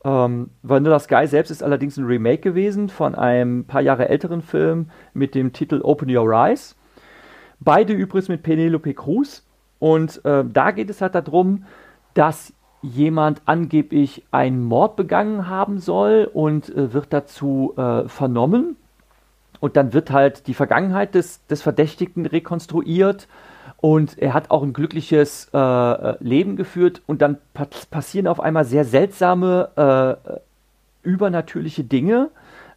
Ähm, 0.05 0.51
Vanilla 0.63 0.99
Sky 0.99 1.27
selbst 1.27 1.51
ist 1.51 1.63
allerdings 1.63 1.97
ein 1.97 2.05
Remake 2.05 2.43
gewesen 2.43 2.89
von 2.89 3.15
einem 3.15 3.65
paar 3.65 3.81
Jahre 3.81 4.09
älteren 4.09 4.43
Film 4.43 4.91
mit 5.15 5.35
dem 5.35 5.53
Titel 5.53 5.81
Open 5.83 6.15
Your 6.15 6.33
Eyes. 6.33 6.77
Beide 7.61 7.95
übrigens 7.95 8.29
mit 8.29 8.43
Penelope 8.43 8.95
Cruz. 8.95 9.47
Und 9.79 10.25
äh, 10.25 10.45
da 10.47 10.71
geht 10.71 10.91
es 10.91 11.01
halt 11.01 11.15
darum, 11.15 11.65
dass 12.13 12.53
jemand 12.83 13.41
angeblich 13.47 14.25
einen 14.31 14.63
Mord 14.63 14.97
begangen 14.97 15.49
haben 15.49 15.79
soll 15.79 16.31
und 16.33 16.69
äh, 16.75 16.93
wird 16.93 17.13
dazu 17.13 17.75
äh, 17.77 18.07
vernommen. 18.09 18.77
Und 19.61 19.77
dann 19.77 19.95
wird 19.95 20.11
halt 20.11 20.47
die 20.47 20.55
Vergangenheit 20.55 21.15
des, 21.15 21.47
des 21.47 21.63
Verdächtigen 21.63 22.27
rekonstruiert 22.27 23.27
und 23.85 24.17
er 24.19 24.33
hat 24.33 24.51
auch 24.51 24.63
ein 24.63 24.73
glückliches 24.73 25.51
äh, 25.53 25.59
äh 25.59 26.17
Leben 26.21 26.57
geführt 26.57 27.03
und 27.07 27.21
dann 27.21 27.37
passieren 27.91 28.27
auf 28.27 28.41
einmal 28.41 28.65
sehr 28.65 28.87
seltsame, 28.87 30.17
äh, 30.27 30.39
übernatürliche 31.03 31.85
Dinge, 31.85 32.31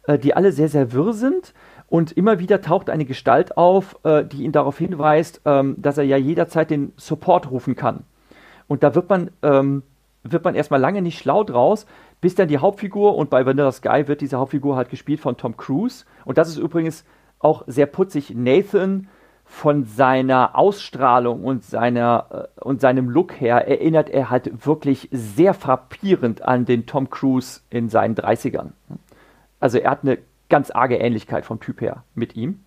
äh, 0.06 0.18
die 0.18 0.36
alle 0.36 0.52
sehr, 0.52 0.68
sehr 0.68 0.92
wirr 0.92 1.14
sind. 1.14 1.54
Und 1.88 2.12
immer 2.12 2.40
wieder 2.40 2.60
taucht 2.60 2.90
eine 2.90 3.06
Gestalt 3.06 3.56
auf, 3.56 3.96
äh, 4.04 4.22
die 4.22 4.42
ihn 4.44 4.52
darauf 4.52 4.76
hinweist, 4.76 5.40
ähm, 5.46 5.76
dass 5.78 5.96
er 5.96 6.04
ja 6.04 6.18
jederzeit 6.18 6.68
den 6.68 6.92
Support 6.98 7.50
rufen 7.50 7.74
kann. 7.74 8.04
Und 8.66 8.82
da 8.82 8.94
wird 8.94 9.08
man, 9.08 9.30
ähm, 9.42 9.84
wird 10.24 10.44
man 10.44 10.54
erstmal 10.54 10.78
lange 10.78 11.00
nicht 11.00 11.18
schlau 11.18 11.42
draus, 11.42 11.86
bis 12.20 12.34
dann 12.34 12.48
die 12.48 12.58
Hauptfigur, 12.58 13.16
und 13.16 13.30
bei 13.30 13.46
Vanilla 13.46 13.72
Sky 13.72 14.08
wird 14.08 14.20
diese 14.20 14.36
Hauptfigur 14.36 14.76
halt 14.76 14.90
gespielt 14.90 15.20
von 15.20 15.38
Tom 15.38 15.56
Cruise. 15.56 16.04
Und 16.26 16.36
das 16.36 16.50
ist 16.50 16.58
übrigens 16.58 17.06
auch 17.38 17.64
sehr 17.66 17.86
putzig. 17.86 18.34
Nathan 18.34 19.08
von 19.48 19.84
seiner 19.84 20.56
Ausstrahlung 20.56 21.42
und, 21.42 21.64
seiner, 21.64 22.48
äh, 22.56 22.60
und 22.60 22.80
seinem 22.80 23.08
Look 23.08 23.40
her 23.40 23.66
erinnert 23.66 24.10
er 24.10 24.30
halt 24.30 24.66
wirklich 24.66 25.08
sehr 25.10 25.54
frappierend 25.54 26.42
an 26.42 26.66
den 26.66 26.86
Tom 26.86 27.10
Cruise 27.10 27.60
in 27.70 27.88
seinen 27.88 28.14
30ern. 28.14 28.68
Also 29.58 29.78
er 29.78 29.90
hat 29.90 30.02
eine 30.02 30.18
ganz 30.50 30.70
arge 30.70 30.96
Ähnlichkeit 30.96 31.46
vom 31.46 31.60
Typ 31.60 31.80
her 31.80 32.04
mit 32.14 32.36
ihm. 32.36 32.60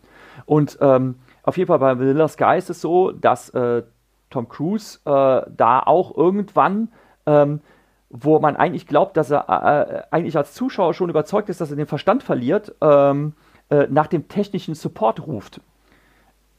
Und 0.46 0.80
ähm, 0.82 1.16
auf 1.44 1.56
jeden 1.58 1.68
Fall 1.68 1.80
bei 1.80 1.98
Vanilla 1.98 2.28
Sky 2.28 2.58
ist 2.58 2.70
es 2.70 2.82
so, 2.82 3.12
dass 3.12 3.50
äh, 3.52 3.84
Tom 4.32 4.50
Cruise 4.50 5.00
äh, 5.06 5.44
da 5.56 5.80
auch 5.86 6.18
irgendwann, 6.18 6.90
ähm, 7.26 7.62
wo 8.10 8.40
man 8.40 8.56
eigentlich 8.56 8.88
glaubt, 8.88 9.18
dass 9.18 9.30
er 9.30 9.48
äh, 9.50 10.04
eigentlich 10.12 10.36
als 10.36 10.54
Zuschauer 10.54 10.94
schon 10.94 11.10
überzeugt 11.10 11.48
ist, 11.50 11.62
dass 11.62 11.70
er 11.70 11.78
den 11.78 11.88
Verstand 11.88 12.24
verliert, 12.24 12.76
ähm, 12.82 13.34
äh, 13.70 13.88
nach 13.90 14.08
dem 14.08 14.28
technischen 14.28 14.74
Support 14.74 15.26
ruft. 15.28 15.62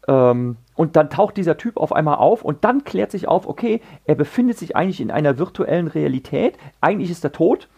Ähm, 0.08 0.56
und 0.74 0.96
dann 0.96 1.10
taucht 1.10 1.36
dieser 1.36 1.56
Typ 1.56 1.76
auf 1.76 1.92
einmal 1.92 2.16
auf 2.16 2.42
und 2.44 2.64
dann 2.64 2.84
klärt 2.84 3.10
sich 3.10 3.28
auf, 3.28 3.46
okay, 3.46 3.80
er 4.04 4.14
befindet 4.14 4.58
sich 4.58 4.74
eigentlich 4.74 5.00
in 5.00 5.10
einer 5.10 5.38
virtuellen 5.38 5.86
Realität, 5.86 6.58
eigentlich 6.80 7.10
ist 7.10 7.24
er 7.24 7.32
tot 7.32 7.68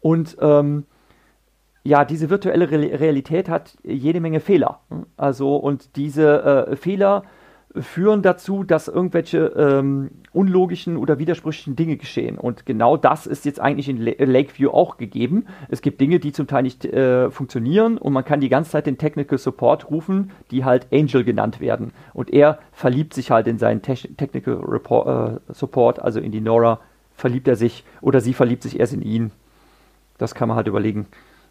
und 0.00 0.36
ähm, 0.40 0.86
ja, 1.82 2.04
diese 2.04 2.30
virtuelle 2.30 2.70
Re 2.70 3.00
Realität 3.00 3.48
hat 3.48 3.76
jede 3.84 4.20
Menge 4.20 4.40
Fehler. 4.40 4.80
Also 5.16 5.56
und 5.56 5.94
diese 5.96 6.66
äh, 6.70 6.76
Fehler 6.76 7.22
führen 7.80 8.22
dazu, 8.22 8.64
dass 8.64 8.88
irgendwelche 8.88 9.46
ähm, 9.56 10.10
unlogischen 10.32 10.96
oder 10.96 11.18
widersprüchlichen 11.18 11.76
Dinge 11.76 11.96
geschehen. 11.96 12.38
Und 12.38 12.66
genau 12.66 12.96
das 12.96 13.26
ist 13.26 13.44
jetzt 13.44 13.60
eigentlich 13.60 13.88
in 13.88 13.98
Lakeview 13.98 14.70
auch 14.70 14.96
gegeben. 14.96 15.46
Es 15.68 15.82
gibt 15.82 16.00
Dinge, 16.00 16.18
die 16.18 16.32
zum 16.32 16.46
Teil 16.46 16.62
nicht 16.62 16.84
äh, 16.84 17.30
funktionieren 17.30 17.98
und 17.98 18.12
man 18.12 18.24
kann 18.24 18.40
die 18.40 18.48
ganze 18.48 18.70
Zeit 18.70 18.86
den 18.86 18.98
Technical 18.98 19.38
Support 19.38 19.90
rufen, 19.90 20.30
die 20.50 20.64
halt 20.64 20.88
Angel 20.92 21.24
genannt 21.24 21.60
werden. 21.60 21.92
Und 22.12 22.32
er 22.32 22.58
verliebt 22.72 23.14
sich 23.14 23.30
halt 23.30 23.46
in 23.46 23.58
seinen 23.58 23.82
Te 23.82 23.94
Technical 23.94 24.56
Report, 24.56 25.40
äh, 25.48 25.52
Support, 25.54 26.00
also 26.00 26.20
in 26.20 26.32
die 26.32 26.40
Nora 26.40 26.80
verliebt 27.14 27.48
er 27.48 27.56
sich 27.56 27.84
oder 28.00 28.20
sie 28.20 28.34
verliebt 28.34 28.62
sich 28.62 28.78
erst 28.78 28.92
in 28.92 29.02
ihn. 29.02 29.30
Das 30.18 30.34
kann 30.34 30.48
man 30.48 30.56
halt 30.56 30.66
überlegen, 30.66 31.06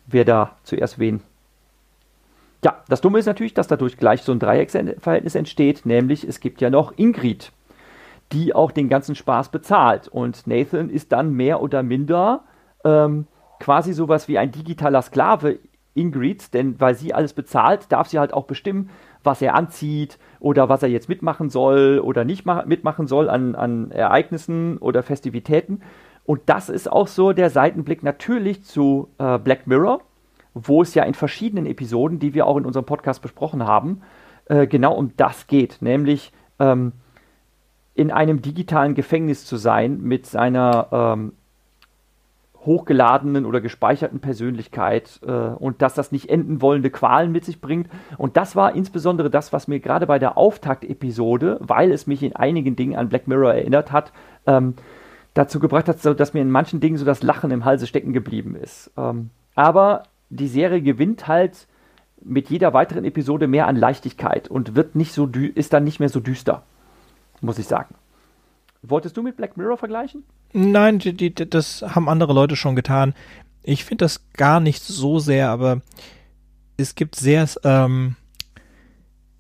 wer 0.08 0.26
da 0.26 0.58
zuerst 0.64 1.00
wen 1.00 1.22
ja, 2.66 2.82
das 2.88 3.00
Dumme 3.00 3.20
ist 3.20 3.28
natürlich, 3.28 3.54
dass 3.54 3.68
dadurch 3.68 3.96
gleich 3.96 4.24
so 4.24 4.32
ein 4.32 4.40
Dreiecksverhältnis 4.40 5.36
entsteht, 5.36 5.86
nämlich 5.86 6.28
es 6.28 6.40
gibt 6.40 6.62
ja 6.62 6.72
noch 6.72 6.94
Ingrid, 6.98 7.52
die 8.32 8.56
auch 8.56 8.72
den 8.72 8.90
ganzen 8.90 9.14
Spaß 9.14 9.50
bezahlt. 9.50 10.08
Und 10.08 10.48
Nathan 10.48 10.90
ist 10.90 11.12
dann 11.12 11.32
mehr 11.32 11.62
oder 11.62 11.84
minder 11.84 12.42
ähm, 12.84 13.28
quasi 13.60 13.94
sowas 13.94 14.28
wie 14.28 14.40
ein 14.40 14.52
digitaler 14.52 15.04
Sklave 15.04 15.60
Ingrids, 15.94 16.50
denn 16.50 16.82
weil 16.82 16.96
sie 16.96 17.14
alles 17.14 17.34
bezahlt, 17.34 17.92
darf 17.92 18.08
sie 18.08 18.18
halt 18.18 18.34
auch 18.34 18.46
bestimmen, 18.46 18.90
was 19.24 19.44
er 19.44 19.54
anzieht 19.54 20.18
oder 20.40 20.68
was 20.68 20.82
er 20.82 20.90
jetzt 20.90 21.08
mitmachen 21.08 21.52
soll 21.52 22.00
oder 22.00 22.26
nicht 22.26 22.48
mitmachen 22.66 23.06
soll 23.06 23.30
an, 23.30 23.54
an 23.54 23.92
Ereignissen 23.92 24.80
oder 24.80 25.04
Festivitäten. 25.04 25.82
Und 26.26 26.42
das 26.48 26.70
ist 26.70 26.92
auch 26.92 27.06
so 27.06 27.32
der 27.32 27.52
Seitenblick 27.52 28.02
natürlich 28.02 28.64
zu 28.64 29.10
äh, 29.20 29.38
Black 29.38 29.68
Mirror, 29.68 30.02
wo 30.56 30.82
es 30.82 30.96
ja 30.96 31.04
in 31.04 31.14
verschiedenen 31.14 31.68
Episoden, 31.68 32.18
die 32.18 32.34
wir 32.34 32.48
auch 32.48 32.58
in 32.58 32.66
unserem 32.66 32.86
Podcast 32.86 33.22
besprochen 33.22 33.68
haben, 33.68 34.02
äh, 34.46 34.66
genau 34.66 34.94
um 34.94 35.12
das 35.18 35.48
geht, 35.48 35.78
nämlich 35.82 36.32
ähm, 36.60 36.94
in 37.94 38.10
einem 38.10 38.42
digitalen 38.42 38.96
Gefängnis 38.96 39.46
zu 39.46 39.58
sein 39.58 40.02
mit 40.02 40.26
seiner 40.26 40.88
ähm, 40.92 41.34
hochgeladenen 42.66 43.46
oder 43.46 43.62
gespeicherten 43.62 44.20
Persönlichkeit 44.20 45.20
äh, 45.26 45.32
und 45.32 45.82
dass 45.82 45.94
das 45.94 46.12
nicht 46.12 46.30
enden 46.30 46.62
wollende 46.62 46.90
Qualen 46.90 47.32
mit 47.32 47.46
sich 47.46 47.62
bringt. 47.62 47.90
Und 48.18 48.38
das 48.38 48.56
war 48.56 48.76
insbesondere 48.76 49.30
das, 49.30 49.54
was 49.54 49.68
mir 49.68 49.80
gerade 49.80 50.08
bei 50.08 50.20
der 50.20 50.38
Auftaktepisode, 50.38 51.60
weil 51.62 51.92
es 51.92 52.08
mich 52.08 52.24
in 52.24 52.36
einigen 52.36 52.76
Dingen 52.76 52.96
an 52.96 53.10
Black 53.10 53.28
Mirror 53.28 53.54
erinnert 53.54 53.92
hat, 53.92 54.12
ähm, 54.48 54.74
dazu 55.34 55.60
gebracht 55.60 55.88
hat, 55.88 56.20
dass 56.20 56.34
mir 56.34 56.42
in 56.42 56.50
manchen 56.50 56.80
Dingen 56.80 56.98
so 56.98 57.06
das 57.06 57.22
Lachen 57.22 57.52
im 57.52 57.66
Halse 57.66 57.88
stecken 57.88 58.14
geblieben 58.14 58.56
ist. 58.56 58.92
Ähm, 58.98 59.30
aber 59.54 60.04
die 60.30 60.48
Serie 60.48 60.82
gewinnt 60.82 61.28
halt 61.28 61.68
mit 62.22 62.50
jeder 62.50 62.74
weiteren 62.74 63.06
Episode 63.06 63.48
mehr 63.48 63.68
an 63.68 63.76
Leichtigkeit 63.76 64.48
und 64.48 64.76
wird 64.76 64.96
nicht 64.96 65.14
so 65.14 65.26
ist 65.28 65.74
dann 65.74 65.84
nicht 65.84 66.00
mehr 66.00 66.10
so 66.10 66.20
düster, 66.20 66.64
muss 67.42 67.60
ich 67.60 67.68
sagen. 67.68 67.96
Wolltest 68.82 69.18
du 69.18 69.24
mit 69.24 69.38
Black 69.38 69.58
Mirror 69.58 69.78
vergleichen? 69.78 70.24
Nein, 70.54 71.00
die, 71.00 71.14
die, 71.14 71.34
das 71.34 71.82
haben 71.82 72.10
andere 72.10 72.34
Leute 72.34 72.56
schon 72.56 72.76
getan. 72.76 73.14
Ich 73.64 73.84
finde 73.84 74.06
das 74.06 74.32
gar 74.34 74.60
nicht 74.60 74.84
so 74.84 75.20
sehr, 75.20 75.50
aber 75.50 75.82
es 76.78 76.96
gibt 76.96 77.16
sehr 77.16 77.48
ähm, 77.64 78.16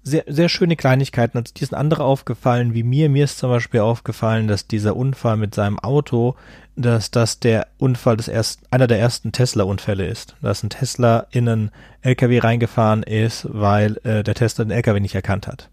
sehr, 0.06 0.24
sehr 0.28 0.50
schöne 0.50 0.76
Kleinigkeiten. 0.76 1.38
Also 1.38 1.52
die 1.58 1.66
sind 1.66 1.76
andere 1.76 2.04
aufgefallen, 2.04 2.76
wie 2.76 2.84
mir. 2.84 3.10
Mir 3.10 3.26
ist 3.26 3.40
zum 3.40 3.50
Beispiel 3.50 3.80
aufgefallen, 3.80 4.48
dass 4.48 4.68
dieser 4.68 4.96
Unfall 4.96 5.36
mit 5.36 5.56
seinem 5.56 5.80
Auto, 5.80 6.36
dass 6.76 7.10
das 7.10 7.40
der 7.40 7.68
Unfall 7.80 8.16
des 8.16 8.28
ersten, 8.28 8.66
einer 8.70 8.86
der 8.86 9.00
ersten 9.00 9.32
Tesla-Unfälle 9.32 10.06
ist. 10.06 10.36
Dass 10.42 10.64
ein 10.64 10.70
Tesla 10.70 11.26
in 11.32 11.50
einen 11.50 11.72
LKW 12.02 12.38
reingefahren 12.40 13.02
ist, 13.02 13.48
weil 13.50 13.98
äh, 14.04 14.24
der 14.24 14.36
Tesla 14.36 14.64
den 14.64 14.72
LKW 14.72 15.00
nicht 15.00 15.16
erkannt 15.16 15.48
hat. 15.48 15.70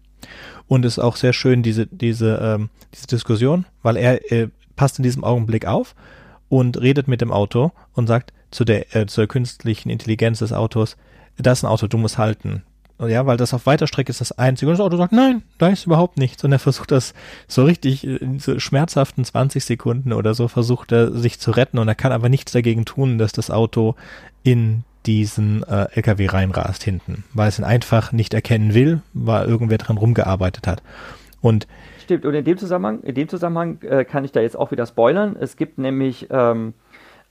Und 0.67 0.83
ist 0.83 0.97
auch 0.97 1.15
sehr 1.15 1.33
schön 1.33 1.61
diese, 1.61 1.85
diese, 1.85 2.39
ähm, 2.41 2.69
diese 2.93 3.07
Diskussion, 3.07 3.65
weil 3.83 3.97
er 3.97 4.31
äh, 4.31 4.49
passt 4.75 4.97
in 4.97 5.03
diesem 5.03 5.23
Augenblick 5.23 5.67
auf 5.67 5.93
und 6.49 6.81
redet 6.81 7.07
mit 7.07 7.21
dem 7.21 7.31
Auto 7.31 7.71
und 7.93 8.07
sagt 8.07 8.33
zu 8.49 8.65
der, 8.65 8.95
äh, 8.95 9.05
zur 9.05 9.27
künstlichen 9.27 9.91
Intelligenz 9.91 10.39
des 10.39 10.53
Autos, 10.53 10.97
das 11.37 11.59
ist 11.59 11.65
ein 11.65 11.69
Auto, 11.69 11.87
du 11.87 11.97
musst 11.97 12.17
halten 12.17 12.63
ja, 12.99 13.25
weil 13.25 13.37
das 13.37 13.53
auf 13.53 13.65
weiter 13.65 13.87
Strecke 13.87 14.11
ist 14.11 14.21
das 14.21 14.37
einzige. 14.37 14.69
Und 14.69 14.77
das 14.77 14.85
Auto 14.85 14.97
sagt, 14.97 15.13
nein, 15.13 15.43
da 15.57 15.67
ist 15.69 15.85
überhaupt 15.85 16.17
nichts. 16.17 16.43
Und 16.43 16.51
er 16.51 16.59
versucht 16.59 16.91
das 16.91 17.13
so 17.47 17.65
richtig 17.65 18.05
in 18.05 18.39
so 18.39 18.59
schmerzhaften 18.59 19.25
20 19.25 19.63
Sekunden 19.65 20.13
oder 20.13 20.33
so 20.33 20.47
versucht 20.47 20.91
er 20.91 21.11
sich 21.11 21.39
zu 21.39 21.51
retten 21.51 21.79
und 21.79 21.87
er 21.87 21.95
kann 21.95 22.11
aber 22.11 22.29
nichts 22.29 22.51
dagegen 22.51 22.85
tun, 22.85 23.17
dass 23.17 23.31
das 23.31 23.51
Auto 23.51 23.95
in 24.43 24.83
diesen 25.05 25.63
äh, 25.63 25.87
LKW 25.95 26.27
reinrast 26.27 26.83
hinten, 26.83 27.25
weil 27.33 27.49
es 27.49 27.59
ihn 27.59 27.65
einfach 27.65 28.11
nicht 28.11 28.33
erkennen 28.33 28.73
will, 28.73 29.01
weil 29.13 29.47
irgendwer 29.47 29.77
dran 29.77 29.97
rumgearbeitet 29.97 30.67
hat. 30.67 30.81
Und 31.41 31.67
Stimmt, 32.01 32.25
und 32.25 32.33
in 32.33 32.45
dem 32.45 32.57
Zusammenhang, 32.57 33.01
in 33.01 33.15
dem 33.15 33.27
Zusammenhang 33.27 33.81
äh, 33.81 34.05
kann 34.05 34.23
ich 34.23 34.31
da 34.31 34.41
jetzt 34.41 34.57
auch 34.57 34.71
wieder 34.71 34.85
spoilern. 34.85 35.35
Es 35.39 35.57
gibt 35.57 35.77
nämlich 35.77 36.27
ähm, 36.29 36.73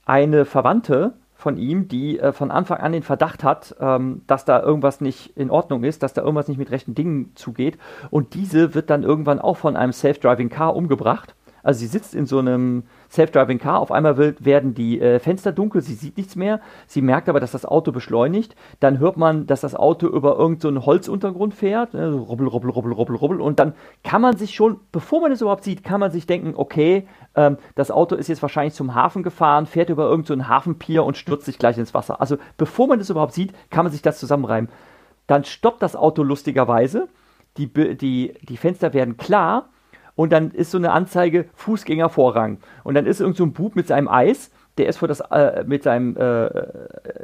eine 0.04 0.44
Verwandte 0.44 1.14
von 1.42 1.58
ihm, 1.58 1.88
die 1.88 2.18
äh, 2.18 2.32
von 2.32 2.50
Anfang 2.50 2.78
an 2.78 2.92
den 2.92 3.02
Verdacht 3.02 3.44
hat, 3.44 3.76
ähm, 3.80 4.22
dass 4.26 4.44
da 4.44 4.62
irgendwas 4.62 5.00
nicht 5.00 5.36
in 5.36 5.50
Ordnung 5.50 5.84
ist, 5.84 6.02
dass 6.02 6.14
da 6.14 6.22
irgendwas 6.22 6.48
nicht 6.48 6.58
mit 6.58 6.70
rechten 6.70 6.94
Dingen 6.94 7.32
zugeht. 7.34 7.76
Und 8.10 8.34
diese 8.34 8.74
wird 8.74 8.88
dann 8.88 9.02
irgendwann 9.02 9.40
auch 9.40 9.56
von 9.56 9.76
einem 9.76 9.92
Self-Driving 9.92 10.48
Car 10.48 10.74
umgebracht. 10.74 11.34
Also 11.62 11.80
sie 11.80 11.86
sitzt 11.86 12.14
in 12.14 12.26
so 12.26 12.38
einem 12.38 12.84
Self-Driving 13.12 13.58
Car, 13.58 13.78
auf 13.78 13.92
einmal 13.92 14.16
wird, 14.16 14.44
werden 14.44 14.74
die 14.74 14.98
äh, 15.00 15.18
Fenster 15.18 15.52
dunkel, 15.52 15.82
sie 15.82 15.92
sieht 15.94 16.16
nichts 16.16 16.34
mehr, 16.34 16.60
sie 16.86 17.02
merkt 17.02 17.28
aber, 17.28 17.40
dass 17.40 17.52
das 17.52 17.66
Auto 17.66 17.92
beschleunigt, 17.92 18.56
dann 18.80 18.98
hört 18.98 19.18
man, 19.18 19.46
dass 19.46 19.60
das 19.60 19.74
Auto 19.74 20.06
über 20.06 20.38
irgendeinen 20.38 20.76
so 20.76 20.86
Holzuntergrund 20.86 21.54
fährt, 21.54 21.92
ne, 21.92 22.10
so 22.10 22.22
rubbel, 22.22 22.48
rubbel, 22.48 22.70
rubbel, 22.70 22.92
rubbel, 22.92 23.16
rubbel. 23.16 23.40
Und 23.42 23.58
dann 23.58 23.74
kann 24.02 24.22
man 24.22 24.36
sich 24.38 24.54
schon, 24.54 24.80
bevor 24.92 25.20
man 25.20 25.30
es 25.30 25.42
überhaupt 25.42 25.64
sieht, 25.64 25.84
kann 25.84 26.00
man 26.00 26.10
sich 26.10 26.26
denken, 26.26 26.54
okay, 26.56 27.06
ähm, 27.34 27.58
das 27.74 27.90
Auto 27.90 28.16
ist 28.16 28.28
jetzt 28.28 28.40
wahrscheinlich 28.40 28.74
zum 28.74 28.94
Hafen 28.94 29.22
gefahren, 29.22 29.66
fährt 29.66 29.90
über 29.90 30.08
irgendeinen 30.08 30.42
so 30.42 30.48
Hafenpier 30.48 31.04
und 31.04 31.18
stürzt 31.18 31.44
sich 31.44 31.58
gleich 31.58 31.76
ins 31.76 31.92
Wasser. 31.92 32.20
Also 32.20 32.38
bevor 32.56 32.88
man 32.88 32.98
das 32.98 33.10
überhaupt 33.10 33.34
sieht, 33.34 33.52
kann 33.70 33.84
man 33.84 33.92
sich 33.92 34.02
das 34.02 34.18
zusammenreimen. 34.18 34.70
Dann 35.26 35.44
stoppt 35.44 35.82
das 35.82 35.96
Auto 35.96 36.22
lustigerweise, 36.22 37.08
die, 37.58 37.66
die, 37.68 38.34
die 38.40 38.56
Fenster 38.56 38.94
werden 38.94 39.18
klar 39.18 39.68
und 40.14 40.32
dann 40.32 40.50
ist 40.50 40.70
so 40.70 40.78
eine 40.78 40.92
Anzeige 40.92 41.46
Fußgängervorrang. 41.54 42.58
Und 42.84 42.94
dann 42.94 43.06
ist 43.06 43.20
irgend 43.20 43.36
so 43.36 43.44
ein 43.44 43.52
Bub 43.52 43.76
mit 43.76 43.86
seinem 43.86 44.08
Eis, 44.08 44.50
der 44.78 44.88
ist 44.88 44.98
vor 44.98 45.08
das, 45.08 45.20
äh, 45.20 45.64
mit 45.66 45.82
seinem 45.82 46.16
äh, 46.16 46.48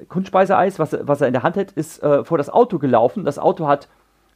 Kunstspeiseeis, 0.09 0.79
was, 0.79 0.97
was 1.01 1.21
er 1.21 1.29
in 1.29 1.33
der 1.33 1.43
Hand 1.43 1.57
hat, 1.57 1.73
ist 1.73 2.03
äh, 2.03 2.25
vor 2.25 2.39
das 2.39 2.51
Auto 2.51 2.79
gelaufen. 2.79 3.25
Das 3.25 3.39
Auto 3.39 3.67
hat, 3.67 3.89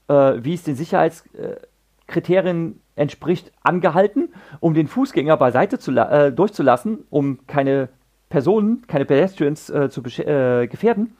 äh, 0.08 0.34
wie 0.38 0.54
es 0.54 0.62
den 0.62 0.76
Sicherheitskriterien 0.76 2.80
entspricht 2.96 3.52
angehalten, 3.62 4.32
um 4.60 4.74
den 4.74 4.88
Fußgänger 4.88 5.36
beiseite 5.36 5.78
zu 5.78 5.92
äh, 5.92 6.32
durchzulassen, 6.32 7.04
um 7.10 7.46
keine 7.46 7.90
Personen, 8.30 8.86
keine 8.86 9.04
Pedestrians 9.04 9.68
äh, 9.68 9.90
zu 9.90 10.02
äh, 10.02 10.66
gefährden. 10.66 11.16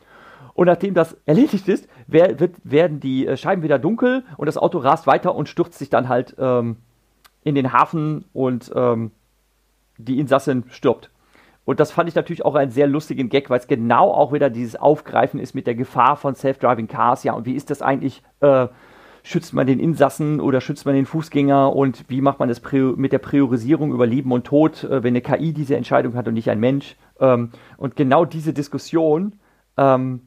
Und 0.54 0.66
nachdem 0.66 0.94
das 0.94 1.16
erledigt 1.26 1.68
ist, 1.68 1.88
wer, 2.06 2.40
wird, 2.40 2.56
werden 2.64 3.00
die 3.00 3.26
äh, 3.26 3.36
Scheiben 3.36 3.62
wieder 3.62 3.78
dunkel 3.78 4.24
und 4.38 4.46
das 4.46 4.56
Auto 4.56 4.78
rast 4.78 5.06
weiter 5.06 5.34
und 5.34 5.48
stürzt 5.48 5.78
sich 5.78 5.90
dann 5.90 6.08
halt 6.08 6.34
ähm, 6.38 6.76
in 7.44 7.54
den 7.54 7.72
Hafen 7.72 8.24
und 8.32 8.70
ähm, 8.74 9.10
die 9.98 10.18
Insassin 10.18 10.64
stirbt. 10.68 11.10
Und 11.64 11.78
das 11.78 11.92
fand 11.92 12.08
ich 12.08 12.14
natürlich 12.14 12.44
auch 12.44 12.56
einen 12.56 12.72
sehr 12.72 12.88
lustigen 12.88 13.28
Gag, 13.28 13.48
weil 13.48 13.60
es 13.60 13.68
genau 13.68 14.10
auch 14.10 14.32
wieder 14.32 14.50
dieses 14.50 14.76
Aufgreifen 14.76 15.38
ist 15.38 15.54
mit 15.54 15.66
der 15.66 15.76
Gefahr 15.76 16.16
von 16.16 16.34
Self-Driving 16.34 16.88
Cars. 16.88 17.22
Ja, 17.22 17.34
und 17.34 17.46
wie 17.46 17.54
ist 17.54 17.70
das 17.70 17.82
eigentlich? 17.82 18.22
Äh, 18.40 18.66
schützt 19.22 19.54
man 19.54 19.66
den 19.66 19.78
Insassen 19.78 20.40
oder 20.40 20.60
schützt 20.60 20.84
man 20.84 20.94
den 20.94 21.06
Fußgänger 21.06 21.74
und 21.74 22.04
wie 22.08 22.20
macht 22.20 22.40
man 22.40 22.48
das 22.48 22.60
mit 22.72 23.12
der 23.12 23.18
Priorisierung 23.18 23.92
über 23.92 24.06
Leben 24.06 24.32
und 24.32 24.44
Tod, 24.44 24.84
äh, 24.84 25.02
wenn 25.02 25.12
eine 25.12 25.20
KI 25.20 25.52
diese 25.52 25.76
Entscheidung 25.76 26.14
hat 26.14 26.26
und 26.26 26.34
nicht 26.34 26.50
ein 26.50 26.60
Mensch? 26.60 26.96
Ähm, 27.20 27.50
und 27.76 27.96
genau 27.96 28.24
diese 28.24 28.52
Diskussion 28.52 29.34
ähm, 29.76 30.22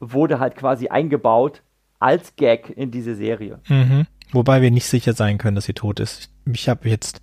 wurde 0.00 0.40
halt 0.40 0.56
quasi 0.56 0.88
eingebaut 0.88 1.62
als 2.00 2.34
Gag 2.34 2.70
in 2.76 2.90
diese 2.90 3.14
Serie. 3.14 3.60
Mhm. 3.68 4.06
Wobei 4.32 4.60
wir 4.60 4.70
nicht 4.70 4.86
sicher 4.86 5.12
sein 5.12 5.38
können, 5.38 5.54
dass 5.54 5.66
sie 5.66 5.74
tot 5.74 6.00
ist. 6.00 6.31
Ich 6.46 6.68
habe 6.68 6.88
jetzt, 6.88 7.20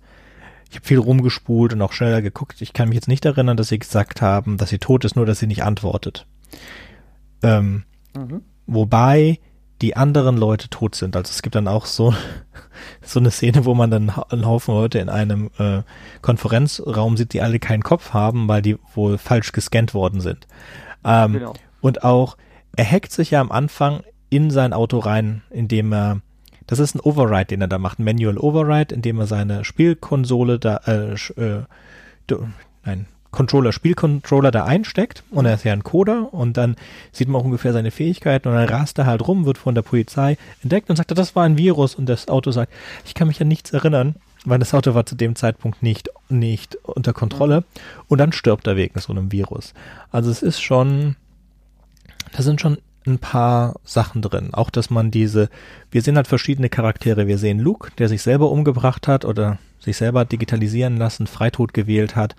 ich 0.70 0.76
habe 0.76 0.86
viel 0.86 0.98
rumgespult 0.98 1.72
und 1.72 1.82
auch 1.82 1.92
schneller 1.92 2.22
geguckt. 2.22 2.60
Ich 2.60 2.72
kann 2.72 2.88
mich 2.88 2.96
jetzt 2.96 3.08
nicht 3.08 3.24
erinnern, 3.24 3.56
dass 3.56 3.68
sie 3.68 3.78
gesagt 3.78 4.22
haben, 4.22 4.56
dass 4.56 4.70
sie 4.70 4.78
tot 4.78 5.04
ist, 5.04 5.16
nur 5.16 5.26
dass 5.26 5.38
sie 5.38 5.46
nicht 5.46 5.64
antwortet. 5.64 6.26
Ähm, 7.42 7.84
mhm. 8.16 8.42
Wobei 8.66 9.38
die 9.82 9.96
anderen 9.96 10.36
Leute 10.36 10.68
tot 10.68 10.94
sind. 10.94 11.16
Also 11.16 11.30
es 11.30 11.42
gibt 11.42 11.54
dann 11.54 11.68
auch 11.68 11.86
so, 11.86 12.14
so 13.02 13.20
eine 13.20 13.30
Szene, 13.30 13.64
wo 13.64 13.74
man 13.74 13.90
dann 13.90 14.10
einen 14.10 14.46
Haufen 14.46 14.74
Leute 14.74 14.98
in 14.98 15.08
einem 15.08 15.50
äh, 15.58 15.82
Konferenzraum 16.22 17.16
sieht, 17.16 17.32
die 17.32 17.40
alle 17.40 17.58
keinen 17.58 17.82
Kopf 17.82 18.12
haben, 18.12 18.48
weil 18.48 18.62
die 18.62 18.76
wohl 18.94 19.18
falsch 19.18 19.52
gescannt 19.52 19.94
worden 19.94 20.20
sind. 20.20 20.46
Ähm, 21.04 21.32
genau. 21.34 21.54
Und 21.80 22.04
auch, 22.04 22.36
er 22.76 22.90
hackt 22.90 23.12
sich 23.12 23.30
ja 23.30 23.40
am 23.40 23.50
Anfang 23.50 24.02
in 24.28 24.50
sein 24.50 24.72
Auto 24.72 24.98
rein, 24.98 25.42
indem 25.50 25.92
er, 25.92 26.20
das 26.70 26.78
ist 26.78 26.94
ein 26.94 27.00
Override, 27.00 27.46
den 27.46 27.60
er 27.60 27.68
da 27.68 27.78
macht, 27.78 27.98
ein 27.98 28.04
Manual 28.04 28.38
Override, 28.38 28.94
indem 28.94 29.18
er 29.18 29.26
seine 29.26 29.64
Spielkonsole 29.64 30.60
da, 30.60 30.76
äh, 30.86 31.14
äh, 31.14 31.64
nein, 32.84 33.06
Controller, 33.32 33.72
Spielcontroller 33.72 34.52
da 34.52 34.64
einsteckt 34.64 35.24
und 35.30 35.46
er 35.46 35.54
ist 35.54 35.64
ja 35.64 35.72
ein 35.72 35.82
Coder 35.82 36.32
und 36.32 36.56
dann 36.56 36.76
sieht 37.10 37.26
man 37.28 37.40
auch 37.40 37.44
ungefähr 37.44 37.72
seine 37.72 37.90
Fähigkeiten 37.90 38.48
und 38.48 38.54
dann 38.54 38.68
rast 38.68 38.98
er 38.98 39.06
halt 39.06 39.26
rum, 39.26 39.46
wird 39.46 39.58
von 39.58 39.74
der 39.74 39.82
Polizei 39.82 40.36
entdeckt 40.62 40.90
und 40.90 40.96
sagt, 40.96 41.16
das 41.16 41.34
war 41.34 41.44
ein 41.44 41.58
Virus 41.58 41.96
und 41.96 42.06
das 42.06 42.28
Auto 42.28 42.52
sagt, 42.52 42.72
ich 43.04 43.14
kann 43.14 43.26
mich 43.26 43.40
an 43.40 43.48
nichts 43.48 43.72
erinnern, 43.72 44.14
weil 44.44 44.60
das 44.60 44.72
Auto 44.72 44.94
war 44.94 45.06
zu 45.06 45.16
dem 45.16 45.34
Zeitpunkt 45.34 45.82
nicht, 45.82 46.08
nicht 46.28 46.76
unter 46.84 47.12
Kontrolle 47.12 47.64
und 48.06 48.18
dann 48.18 48.32
stirbt 48.32 48.68
er 48.68 48.76
wegen 48.76 48.98
so 49.00 49.12
einem 49.12 49.32
Virus. 49.32 49.74
Also 50.12 50.30
es 50.30 50.42
ist 50.42 50.60
schon, 50.60 51.16
da 52.32 52.42
sind 52.42 52.60
schon 52.60 52.78
ein 53.10 53.18
paar 53.18 53.80
Sachen 53.84 54.22
drin. 54.22 54.50
Auch, 54.52 54.70
dass 54.70 54.90
man 54.90 55.10
diese, 55.10 55.48
wir 55.90 56.02
sehen 56.02 56.16
halt 56.16 56.28
verschiedene 56.28 56.68
Charaktere. 56.68 57.26
Wir 57.26 57.38
sehen 57.38 57.58
Luke, 57.58 57.90
der 57.98 58.08
sich 58.08 58.22
selber 58.22 58.50
umgebracht 58.50 59.08
hat 59.08 59.24
oder 59.24 59.58
sich 59.78 59.96
selber 59.96 60.24
digitalisieren 60.24 60.96
lassen, 60.96 61.26
Freitod 61.26 61.74
gewählt 61.74 62.16
hat 62.16 62.36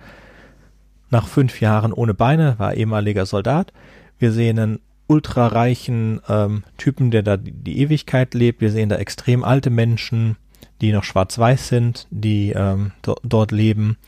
nach 1.12 1.28
fünf 1.28 1.60
Jahren 1.60 1.92
ohne 1.92 2.14
Beine, 2.14 2.58
war 2.58 2.74
ehemaliger 2.74 3.26
Soldat. 3.26 3.72
Wir 4.18 4.32
sehen 4.32 4.58
einen 4.58 4.80
ultrareichen 5.06 6.22
ähm, 6.26 6.64
Typen, 6.78 7.10
der 7.10 7.22
da 7.22 7.36
die 7.36 7.78
Ewigkeit 7.80 8.32
lebt. 8.32 8.62
Wir 8.62 8.70
sehen 8.70 8.88
da 8.88 8.96
extrem 8.96 9.44
alte 9.44 9.68
Menschen, 9.68 10.36
die 10.80 10.90
noch 10.90 11.04
schwarz-weiß 11.04 11.68
sind, 11.68 12.08
die 12.10 12.52
ähm, 12.56 12.92
do 13.02 13.14
dort 13.22 13.52
leben. 13.52 13.98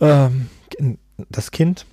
Ähm, 0.00 0.46
das 1.28 1.50
Kind, 1.50 1.84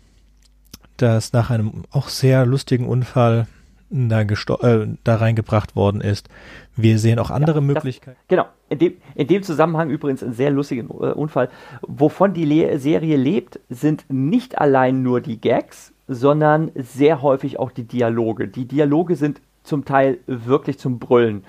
das 1.02 1.34
nach 1.34 1.50
einem 1.50 1.84
auch 1.92 2.10
sehr 2.10 2.46
lustigen 2.46 2.88
Unfall 2.88 3.48
da, 3.90 4.22
äh, 4.22 4.88
da 5.04 5.16
reingebracht 5.16 5.76
worden 5.76 6.02
ist. 6.02 6.30
Wir 6.76 7.00
sehen 7.00 7.20
auch 7.20 7.32
andere 7.32 7.60
ja, 7.60 7.62
Möglichkeiten. 7.62 8.18
Das, 8.20 8.28
genau, 8.28 8.46
in 8.70 8.80
dem, 8.80 8.94
in 9.16 9.28
dem 9.28 9.44
Zusammenhang 9.44 9.90
übrigens 9.90 10.24
ein 10.24 10.34
sehr 10.34 10.52
lustiger 10.52 10.84
äh, 10.84 11.14
Unfall. 11.14 11.50
Wovon 11.82 12.34
die 12.34 12.46
Le 12.46 12.78
Serie 12.80 13.18
lebt, 13.18 13.60
sind 13.70 14.06
nicht 14.10 14.60
allein 14.60 15.02
nur 15.02 15.22
die 15.22 15.42
Gags, 15.42 15.92
sondern 16.08 16.72
sehr 16.76 17.22
häufig 17.22 17.60
auch 17.60 17.72
die 17.72 17.84
Dialoge. 17.84 18.48
Die 18.48 18.66
Dialoge 18.66 19.16
sind 19.16 19.42
zum 19.64 19.86
Teil 19.86 20.20
wirklich 20.26 20.80
zum 20.80 21.00
Brüllen. 21.00 21.44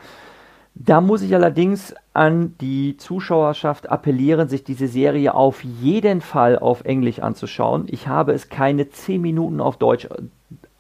Da 0.83 1.03
muss 1.03 1.21
ich 1.21 1.35
allerdings 1.35 1.95
an 2.15 2.55
die 2.59 2.97
Zuschauerschaft 2.97 3.91
appellieren, 3.91 4.49
sich 4.49 4.65
diese 4.65 4.89
Serie 4.89 5.35
auf 5.35 5.63
jeden 5.63 6.23
Fall 6.23 6.59
auf 6.59 6.87
Englisch 6.87 7.19
anzuschauen. 7.19 7.85
Ich 7.89 8.09
habe 8.09 8.33
es 8.33 8.49
keine 8.49 8.89
zehn 8.89 9.21
Minuten 9.21 9.61
auf 9.61 9.77
Deutsch 9.77 10.07
äh, 10.07 10.23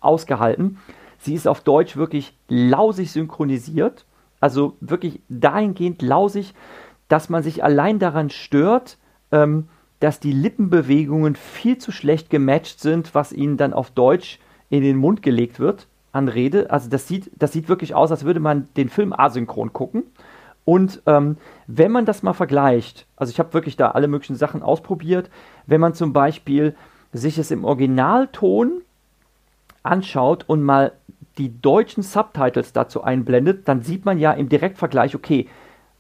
ausgehalten. 0.01 0.79
Sie 1.19 1.35
ist 1.35 1.47
auf 1.47 1.61
Deutsch 1.61 1.99
wirklich 1.99 2.35
lausig 2.49 3.13
synchronisiert, 3.13 4.07
also 4.41 4.75
wirklich 4.81 5.21
dahingehend 5.29 6.01
lausig, 6.01 6.55
dass 7.09 7.29
man 7.29 7.43
sich 7.43 7.63
allein 7.63 7.99
daran 7.99 8.31
stört, 8.31 8.97
ähm, 9.33 9.69
dass 9.99 10.19
die 10.19 10.33
Lippenbewegungen 10.33 11.37
viel 11.37 11.77
zu 11.77 11.93
schlecht 11.93 12.31
gematcht 12.31 12.81
sind, 12.81 13.15
was 13.15 13.35
ihnen 13.35 13.59
dann 13.59 13.75
auf 13.75 13.91
Deutsch 13.91 14.39
in 14.71 14.83
den 14.83 14.97
Mund 14.97 15.21
gelegt 15.21 15.61
wird 15.61 15.89
an 16.13 16.29
Rede. 16.29 16.71
Also 16.71 16.89
das 16.89 17.07
sieht, 17.09 17.31
das 17.37 17.53
sieht 17.53 17.69
wirklich 17.69 17.95
aus, 17.95 18.11
als 18.11 18.25
würde 18.25 18.41
man 18.41 18.69
den 18.77 18.89
Film 18.89 19.13
asynchron 19.13 19.73
gucken. 19.73 20.05
Und 20.65 21.03
ähm, 21.07 21.37
wenn 21.67 21.91
man 21.91 22.05
das 22.05 22.23
mal 22.23 22.33
vergleicht, 22.33 23.07
also 23.17 23.31
ich 23.31 23.39
habe 23.39 23.55
wirklich 23.55 23.77
da 23.77 23.93
alle 23.93 24.09
möglichen 24.09 24.37
Sachen 24.37 24.63
ausprobiert, 24.63 25.31
wenn 25.67 25.81
man 25.81 25.95
zum 25.95 26.13
Beispiel 26.13 26.77
sich 27.13 27.39
es 27.39 27.51
im 27.51 27.65
Originalton 27.65 28.83
anschaut 29.83 30.45
und 30.47 30.63
mal 30.63 30.93
die 31.39 31.61
deutschen 31.61 32.03
Subtitles 32.03 32.73
dazu 32.73 33.03
einblendet, 33.03 33.67
dann 33.67 33.83
sieht 33.83 34.05
man 34.05 34.19
ja 34.19 34.33
im 34.33 34.49
Direktvergleich, 34.49 35.15
okay, 35.15 35.49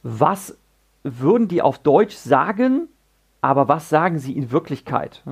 was 0.02 0.56
würden 1.02 1.48
die 1.48 1.62
auf 1.62 1.78
Deutsch 1.78 2.14
sagen, 2.14 2.88
aber 3.40 3.68
was 3.68 3.88
sagen 3.88 4.18
sie 4.18 4.36
in 4.36 4.50
Wirklichkeit? 4.50 5.22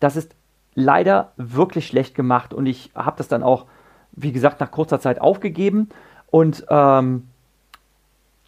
Das 0.00 0.16
ist 0.16 0.34
leider 0.74 1.32
wirklich 1.36 1.86
schlecht 1.86 2.14
gemacht 2.14 2.54
und 2.54 2.66
ich 2.66 2.90
habe 2.94 3.18
das 3.18 3.28
dann 3.28 3.42
auch, 3.42 3.66
wie 4.22 4.32
gesagt, 4.32 4.60
nach 4.60 4.70
kurzer 4.70 5.00
Zeit 5.00 5.20
aufgegeben 5.20 5.88
und 6.30 6.66
ähm, 6.68 7.24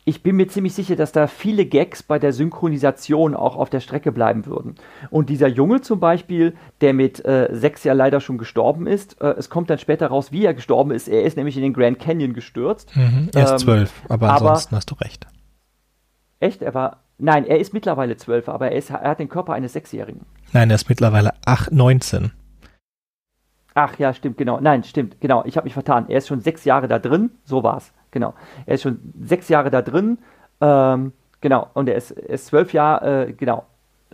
ich 0.04 0.22
bin 0.22 0.36
mir 0.36 0.48
ziemlich 0.48 0.74
sicher, 0.74 0.96
dass 0.96 1.12
da 1.12 1.26
viele 1.26 1.66
Gags 1.66 2.02
bei 2.02 2.18
der 2.18 2.32
Synchronisation 2.32 3.36
auch 3.36 3.56
auf 3.56 3.70
der 3.70 3.80
Strecke 3.80 4.12
bleiben 4.12 4.46
würden. 4.46 4.76
Und 5.10 5.28
dieser 5.28 5.46
Junge 5.46 5.82
zum 5.82 6.00
Beispiel, 6.00 6.56
der 6.80 6.94
mit 6.94 7.24
äh, 7.24 7.48
sechs 7.52 7.84
ja 7.84 7.92
leider 7.92 8.20
schon 8.20 8.38
gestorben 8.38 8.86
ist, 8.86 9.20
äh, 9.20 9.34
es 9.38 9.50
kommt 9.50 9.68
dann 9.70 9.78
später 9.78 10.08
raus, 10.08 10.32
wie 10.32 10.44
er 10.44 10.54
gestorben 10.54 10.90
ist. 10.90 11.06
Er 11.06 11.22
ist 11.22 11.36
nämlich 11.36 11.56
in 11.56 11.62
den 11.62 11.74
Grand 11.74 11.98
Canyon 11.98 12.32
gestürzt. 12.32 12.96
Mhm, 12.96 13.28
er 13.34 13.44
ist 13.44 13.50
ähm, 13.52 13.58
zwölf, 13.58 13.92
aber 14.08 14.32
ansonsten 14.32 14.74
aber, 14.74 14.78
hast 14.78 14.90
du 14.90 14.94
recht. 14.96 15.26
Echt? 16.40 16.62
Er 16.62 16.74
war. 16.74 17.04
Nein, 17.18 17.46
er 17.46 17.58
ist 17.58 17.74
mittlerweile 17.74 18.16
zwölf, 18.16 18.48
aber 18.48 18.70
er, 18.70 18.78
ist, 18.78 18.88
er 18.88 19.02
hat 19.02 19.20
den 19.20 19.28
Körper 19.28 19.52
eines 19.52 19.74
Sechsjährigen. 19.74 20.22
Nein, 20.54 20.70
er 20.70 20.76
ist 20.76 20.88
mittlerweile 20.88 21.34
acht, 21.44 21.70
19. 21.70 22.32
Ach 23.82 23.98
ja, 23.98 24.12
stimmt, 24.12 24.36
genau. 24.36 24.60
Nein, 24.60 24.84
stimmt, 24.84 25.22
genau. 25.22 25.42
Ich 25.46 25.56
habe 25.56 25.64
mich 25.64 25.72
vertan. 25.72 26.04
Er 26.08 26.18
ist 26.18 26.28
schon 26.28 26.40
sechs 26.40 26.66
Jahre 26.66 26.86
da 26.86 26.98
drin. 26.98 27.30
So 27.44 27.62
war's. 27.62 27.94
Genau. 28.10 28.34
Er 28.66 28.74
ist 28.74 28.82
schon 28.82 28.98
sechs 29.18 29.48
Jahre 29.48 29.70
da 29.70 29.80
drin. 29.80 30.18
Ähm, 30.60 31.12
genau. 31.40 31.68
Und 31.72 31.88
er 31.88 31.94
ist, 31.94 32.10
er 32.10 32.28
ist 32.28 32.48
zwölf 32.48 32.74
Jahre, 32.74 33.28
äh, 33.28 33.32
genau. 33.32 33.64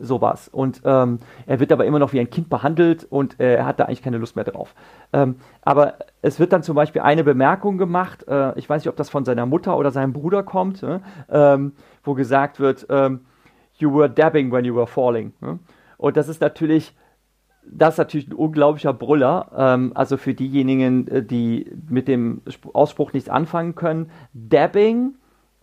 So 0.00 0.20
war's. 0.20 0.46
Und 0.46 0.82
ähm, 0.84 1.18
er 1.46 1.58
wird 1.58 1.72
aber 1.72 1.84
immer 1.84 1.98
noch 1.98 2.12
wie 2.12 2.20
ein 2.20 2.30
Kind 2.30 2.48
behandelt 2.48 3.08
und 3.10 3.40
äh, 3.40 3.56
er 3.56 3.66
hat 3.66 3.80
da 3.80 3.86
eigentlich 3.86 4.02
keine 4.02 4.18
Lust 4.18 4.36
mehr 4.36 4.44
drauf. 4.44 4.72
Ähm, 5.12 5.34
aber 5.62 5.94
es 6.22 6.38
wird 6.38 6.52
dann 6.52 6.62
zum 6.62 6.76
Beispiel 6.76 7.02
eine 7.02 7.24
Bemerkung 7.24 7.76
gemacht, 7.76 8.24
äh, 8.28 8.56
ich 8.56 8.70
weiß 8.70 8.82
nicht, 8.82 8.88
ob 8.88 8.96
das 8.96 9.10
von 9.10 9.24
seiner 9.24 9.46
Mutter 9.46 9.76
oder 9.76 9.90
seinem 9.90 10.12
Bruder 10.12 10.44
kommt, 10.44 10.82
ne? 10.82 11.00
ähm, 11.28 11.72
wo 12.04 12.14
gesagt 12.14 12.60
wird, 12.60 12.86
ähm, 12.88 13.22
you 13.78 13.92
were 13.92 14.08
dabbing 14.08 14.52
when 14.52 14.64
you 14.64 14.76
were 14.76 14.86
falling. 14.86 15.32
Ne? 15.40 15.58
Und 15.96 16.16
das 16.16 16.28
ist 16.28 16.40
natürlich 16.40 16.94
das 17.68 17.94
ist 17.94 17.98
natürlich 17.98 18.28
ein 18.28 18.34
unglaublicher 18.34 18.92
Brüller. 18.92 19.50
Ähm, 19.56 19.92
also 19.94 20.16
für 20.16 20.34
diejenigen, 20.34 21.08
äh, 21.08 21.22
die 21.22 21.70
mit 21.88 22.08
dem 22.08 22.42
Ausspruch 22.72 23.12
nichts 23.12 23.28
anfangen 23.28 23.74
können. 23.74 24.10
Dabbing 24.32 25.14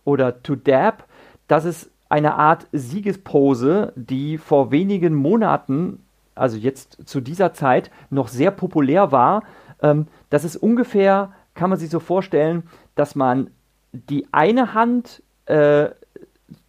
oder 0.04 0.42
to 0.42 0.56
dab, 0.56 1.06
das 1.48 1.64
ist 1.64 1.90
eine 2.08 2.34
Art 2.34 2.66
Siegespose, 2.72 3.92
die 3.96 4.38
vor 4.38 4.70
wenigen 4.70 5.14
Monaten, 5.14 6.00
also 6.34 6.56
jetzt 6.56 7.08
zu 7.08 7.20
dieser 7.20 7.52
Zeit, 7.52 7.90
noch 8.10 8.28
sehr 8.28 8.50
populär 8.50 9.10
war. 9.12 9.42
Ähm, 9.82 10.06
das 10.30 10.44
ist 10.44 10.56
ungefähr, 10.56 11.32
kann 11.54 11.70
man 11.70 11.78
sich 11.78 11.90
so 11.90 12.00
vorstellen, 12.00 12.64
dass 12.94 13.14
man 13.14 13.50
die 13.92 14.26
eine 14.32 14.74
Hand, 14.74 15.22
äh, 15.46 15.90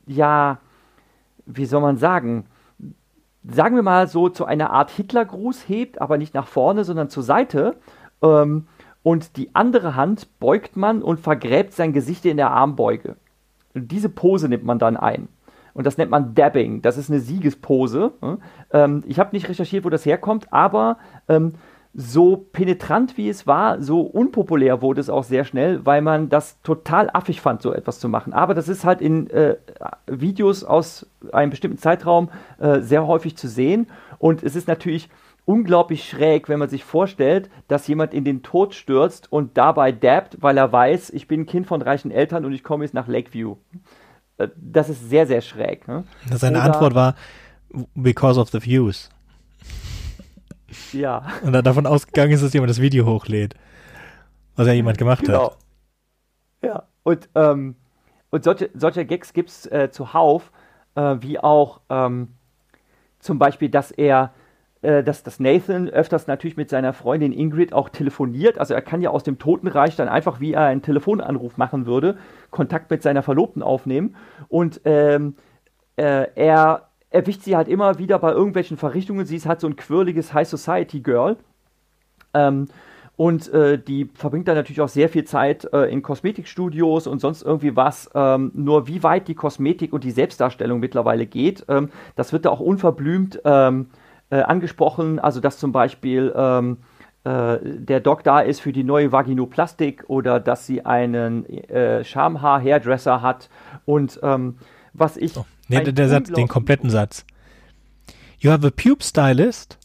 ja, 0.08 0.60
wie 1.46 1.66
soll 1.66 1.82
man 1.82 1.98
sagen, 1.98 2.46
sagen 3.52 3.76
wir 3.76 3.84
mal 3.84 4.08
so, 4.08 4.30
zu 4.30 4.46
einer 4.46 4.72
Art 4.72 4.91
Hitlergruß 4.91 5.68
hebt, 5.68 6.02
aber 6.02 6.18
nicht 6.18 6.34
nach 6.34 6.48
vorne, 6.48 6.84
sondern 6.84 7.10
zur 7.10 7.24
Seite. 7.24 7.76
Ähm, 8.22 8.68
und 9.04 9.38
die 9.38 9.54
andere 9.54 9.96
Hand 9.96 10.39
beugt 10.39 10.76
man 10.76 11.04
und 11.04 11.20
vergräbt 11.20 11.74
sein 11.74 11.93
Gesicht 11.93 12.26
in 12.26 12.38
der 12.38 12.52
Armbeuge. 12.52 13.16
Und 13.74 13.91
diese 13.91 14.10
Pose 14.10 14.50
nimmt 14.50 14.64
man 14.64 14.80
dann 14.80 14.98
ein. 14.98 15.28
Und 15.74 15.86
das 15.86 15.98
nennt 15.98 16.10
man 16.10 16.34
Dabbing. 16.34 16.82
Das 16.82 16.98
ist 16.98 17.12
eine 17.12 17.20
Siegespose. 17.20 18.14
Ähm, 18.72 19.04
ich 19.06 19.20
habe 19.20 19.36
nicht 19.36 19.50
recherchiert, 19.50 19.84
wo 19.84 19.89
das 19.89 20.06
herkommt, 20.06 20.52
aber 20.52 20.98
ähm, 21.28 21.54
so 21.98 22.36
penetrant 22.36 23.18
wie 23.18 23.30
es 23.30 23.48
war, 23.48 23.82
so 23.82 24.02
unpopulär 24.02 24.82
wurde 24.82 25.00
es 25.00 25.10
auch 25.10 25.24
sehr 25.24 25.46
schnell, 25.46 25.86
weil 25.86 26.02
man 26.02 26.28
das 26.28 26.62
total 26.62 27.10
affig 27.14 27.39
fand, 27.39 27.62
so 27.62 27.72
etwas 27.72 28.00
zu 28.00 28.10
machen. 28.10 28.34
Aber 28.34 28.54
das 28.54 28.68
ist 28.68 28.84
halt 28.84 29.00
in 29.00 29.30
äh, 29.30 29.56
Videos 30.06 30.66
aus 30.66 31.08
einem 31.32 31.52
bestimmten 31.52 31.78
Zeitraum 31.78 32.30
äh, 32.60 32.82
sehr 32.82 33.08
häufig 33.08 33.38
zu 33.38 33.48
sehen. 33.48 33.88
Und 34.20 34.43
es 34.43 34.58
ist 34.58 34.68
natürlich 34.68 35.10
unglaublich 35.46 36.10
schräg, 36.10 36.50
wenn 36.50 36.60
man 36.60 36.68
sich 36.68 36.84
vorstellt, 36.84 37.50
dass 37.70 37.88
jemand 37.88 38.14
in 38.14 38.26
den 38.26 38.43
Tod 38.43 38.74
stürzt 38.74 39.32
und 39.32 39.58
dabei 39.58 39.93
dabbt, 39.93 40.38
weil 40.41 40.58
er 40.58 40.74
weiß, 40.74 41.12
ich 41.12 41.30
bin 41.30 41.46
Kind 41.46 41.66
von 41.66 41.82
reichen 41.82 42.12
Eltern 42.12 42.43
und 42.43 42.52
ich 42.52 42.64
komme 42.64 42.84
jetzt 42.84 42.93
nach 42.93 43.08
Lakeview. 43.08 43.56
Äh, 44.38 44.50
das 44.58 44.89
ist 44.89 45.10
sehr, 45.10 45.28
sehr 45.28 45.41
schräg. 45.41 45.88
Ne? 45.88 46.04
Seine 46.30 46.58
Oder, 46.58 46.66
Antwort 46.66 46.93
war, 46.93 47.16
because 47.96 48.38
of 48.38 48.50
the 48.50 48.62
views. 48.62 49.10
Ja. 50.93 51.26
Und 51.43 51.53
dann 51.53 51.63
davon 51.63 51.86
ausgegangen 51.86 52.32
ist, 52.32 52.43
dass 52.43 52.53
jemand 52.53 52.70
das 52.70 52.82
Video 52.82 53.05
hochlädt. 53.05 53.55
Was 54.55 54.68
ja 54.68 54.74
jemand 54.74 54.97
gemacht 54.97 55.26
genau. 55.26 55.51
hat. 55.51 55.57
Ja. 56.63 56.84
Und, 57.03 57.30
ähm, 57.36 57.76
und 58.32 58.43
solche, 58.43 58.70
solche 58.74 59.05
Gags 59.05 59.34
gibt 59.34 59.49
es 59.49 59.66
äh, 59.68 59.89
zuhauf, 59.91 60.51
äh, 60.95 61.18
wie 61.20 61.39
auch 61.39 61.82
ähm, 61.89 62.30
zum 63.20 63.38
Beispiel, 63.38 63.70
dass 63.70 63.91
er 63.91 64.34
äh, 64.86 65.03
dass, 65.03 65.24
dass 65.24 65.39
Nathan 65.39 65.89
öfters 65.89 66.28
natürlich 66.28 66.57
mit 66.57 66.70
seiner 66.70 66.93
Freundin 66.93 67.32
Ingrid 67.32 67.74
auch 67.74 67.89
telefoniert. 67.89 68.59
Also 68.59 68.76
er 68.76 68.82
kann 68.84 69.01
ja 69.01 69.09
aus 69.09 69.24
dem 69.24 69.39
Totenreich 69.39 69.95
dann 69.95 70.07
einfach, 70.07 70.39
wie 70.39 70.53
er 70.53 70.66
einen 70.66 70.84
Telefonanruf 70.84 71.57
machen 71.57 71.88
würde, 71.88 72.18
Kontakt 72.51 72.91
mit 72.91 73.01
seiner 73.01 73.24
Verlobten 73.24 73.63
aufnehmen. 73.63 74.16
Und 74.47 74.82
ähm, 74.86 75.36
äh, 75.95 76.28
er 76.36 76.85
erwischt 77.10 77.43
sie 77.43 77.56
halt 77.56 77.68
immer 77.68 77.97
wieder 77.97 78.20
bei 78.20 78.32
irgendwelchen 78.32 78.78
Verrichtungen. 78.78 79.26
Sie 79.26 79.36
ist 79.36 79.45
halt 79.45 79.60
so 79.60 79.68
ein 79.68 79.76
quirliges 79.76 80.34
High 80.34 80.47
Society 80.47 80.99
Girl. 80.99 81.38
Ähm, 82.34 82.68
und 83.18 83.47
äh, 83.53 83.80
die 83.80 84.10
verbringt 84.14 84.47
dann 84.47 84.56
natürlich 84.56 84.82
auch 84.82 84.89
sehr 84.89 85.08
viel 85.08 85.24
Zeit 85.24 85.72
äh, 85.72 85.89
in 85.89 86.01
Kosmetikstudios 86.01 87.08
und 87.08 87.20
sonst 87.20 87.43
irgendwie 87.43 87.76
was. 87.76 88.10
Ähm, 88.14 88.51
nur 88.53 88.88
wie 88.88 89.03
weit 89.03 89.30
die 89.30 89.36
Kosmetik 89.36 89.93
und 89.93 90.03
die 90.03 90.12
Selbstdarstellung 90.12 90.82
mittlerweile 90.82 91.26
geht, 91.26 91.66
ähm, 91.70 91.89
das 92.16 92.34
wird 92.34 92.45
da 92.45 92.49
auch 92.49 92.60
unverblümt 92.60 93.41
ähm, 93.45 93.88
äh, 94.30 94.41
angesprochen. 94.41 95.20
Also 95.20 95.39
dass 95.39 95.60
zum 95.60 95.72
Beispiel 95.72 96.34
ähm, 96.36 96.78
äh, 97.24 97.58
der 97.64 98.01
Doc 98.01 98.24
da 98.24 98.41
ist 98.41 98.60
für 98.60 98.74
die 98.74 98.84
neue 98.84 99.14
Vaginoplastik 99.14 100.03
oder 100.08 100.41
dass 100.41 100.68
sie 100.68 100.86
einen 100.86 101.45
äh, 101.45 102.03
Schamhaar-Hairdresser 102.03 103.22
hat. 103.22 103.49
Und 103.86 104.20
ähm, 104.24 104.58
was 104.93 105.16
ich 105.16 105.38
oh. 105.38 105.45
Nee, 105.68 105.84
der 105.84 106.09
Satz, 106.09 106.32
den 106.32 106.47
kompletten 106.47 106.89
Satz. 106.89 107.26
You 108.39 108.51
have 108.51 108.66
a 108.66 108.70
pube 108.70 109.03
stylist? 109.03 109.78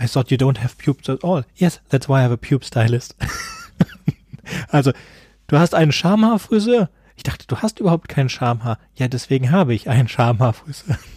I 0.00 0.06
thought 0.06 0.30
you 0.30 0.36
don't 0.36 0.58
have 0.58 0.76
pubes 0.76 1.08
at 1.08 1.22
all. 1.22 1.44
Yes, 1.54 1.80
that's 1.88 2.08
why 2.08 2.18
I 2.18 2.22
have 2.22 2.32
a 2.32 2.36
pube 2.36 2.64
stylist. 2.64 3.14
also, 4.68 4.92
du 5.46 5.58
hast 5.58 5.74
einen 5.74 5.92
Schamhaarfriseur? 5.92 6.90
Ich 7.16 7.22
dachte, 7.22 7.46
du 7.46 7.58
hast 7.58 7.78
überhaupt 7.78 8.08
kein 8.08 8.28
Schamhaar. 8.28 8.78
Ja, 8.94 9.08
deswegen 9.08 9.50
habe 9.50 9.74
ich 9.74 9.88
einen 9.88 10.08
Schamhaarfriseur. 10.08 10.98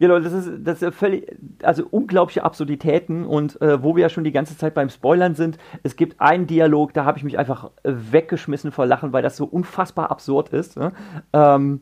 Genau, 0.00 0.20
das 0.20 0.32
ist, 0.32 0.48
das 0.62 0.80
ist 0.80 0.94
völlig, 0.94 1.26
also 1.64 1.84
unglaubliche 1.90 2.44
Absurditäten 2.44 3.24
und 3.24 3.60
äh, 3.60 3.82
wo 3.82 3.96
wir 3.96 4.02
ja 4.02 4.08
schon 4.08 4.22
die 4.22 4.30
ganze 4.30 4.56
Zeit 4.56 4.72
beim 4.74 4.90
Spoilern 4.90 5.34
sind, 5.34 5.58
es 5.82 5.96
gibt 5.96 6.20
einen 6.20 6.46
Dialog, 6.46 6.94
da 6.94 7.04
habe 7.04 7.18
ich 7.18 7.24
mich 7.24 7.36
einfach 7.36 7.72
weggeschmissen 7.82 8.70
vor 8.70 8.86
Lachen, 8.86 9.12
weil 9.12 9.24
das 9.24 9.36
so 9.36 9.44
unfassbar 9.44 10.12
absurd 10.12 10.50
ist. 10.50 10.76
Ne? 10.76 10.92
Ähm, 11.32 11.80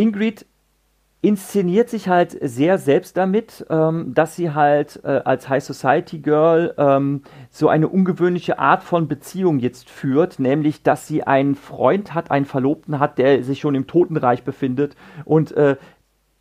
Ingrid 0.00 0.46
inszeniert 1.22 1.90
sich 1.90 2.08
halt 2.08 2.38
sehr 2.40 2.78
selbst 2.78 3.18
damit, 3.18 3.66
ähm, 3.68 4.14
dass 4.14 4.36
sie 4.36 4.52
halt 4.52 5.00
äh, 5.04 5.20
als 5.24 5.50
High 5.50 5.62
Society 5.62 6.20
Girl 6.20 6.74
ähm, 6.78 7.22
so 7.50 7.68
eine 7.68 7.88
ungewöhnliche 7.88 8.58
Art 8.58 8.82
von 8.82 9.06
Beziehung 9.06 9.58
jetzt 9.58 9.90
führt, 9.90 10.38
nämlich 10.38 10.82
dass 10.82 11.06
sie 11.06 11.24
einen 11.24 11.54
Freund 11.54 12.14
hat, 12.14 12.30
einen 12.30 12.46
Verlobten 12.46 12.98
hat, 12.98 13.18
der 13.18 13.44
sich 13.44 13.60
schon 13.60 13.74
im 13.74 13.86
Totenreich 13.86 14.44
befindet 14.44 14.96
und 15.26 15.52
äh, 15.52 15.76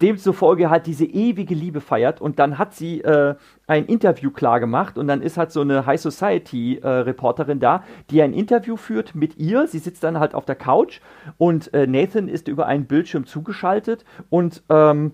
demzufolge 0.02 0.70
halt 0.70 0.86
diese 0.86 1.06
ewige 1.06 1.54
Liebe 1.54 1.82
feiert 1.82 2.22
und 2.22 2.40
dann 2.40 2.58
hat 2.58 2.74
sie 2.74 3.02
äh, 3.02 3.36
ein 3.68 3.86
Interview 3.86 4.32
klar 4.32 4.60
gemacht 4.60 4.98
und 4.98 5.08
dann 5.08 5.22
ist 5.22 5.38
halt 5.38 5.52
so 5.52 5.62
eine 5.62 5.86
High 5.86 6.00
Society 6.00 6.80
äh, 6.82 6.88
Reporterin 6.88 7.60
da, 7.60 7.84
die 8.10 8.22
ein 8.22 8.34
Interview 8.34 8.78
führt 8.78 9.16
mit 9.16 9.38
ihr. 9.38 9.68
Sie 9.68 9.80
sitzt 9.80 10.04
dann 10.04 10.20
halt 10.20 10.36
auf 10.36 10.46
der 10.46 10.56
Couch 10.56 11.02
und 11.38 11.74
äh, 11.74 11.88
Nathan 11.88 12.28
ist 12.28 12.48
über 12.48 12.66
einen 12.66 12.86
Bildschirm 12.86 13.26
zugeschaltet 13.26 14.06
und 14.30 14.64
ähm, 14.70 15.14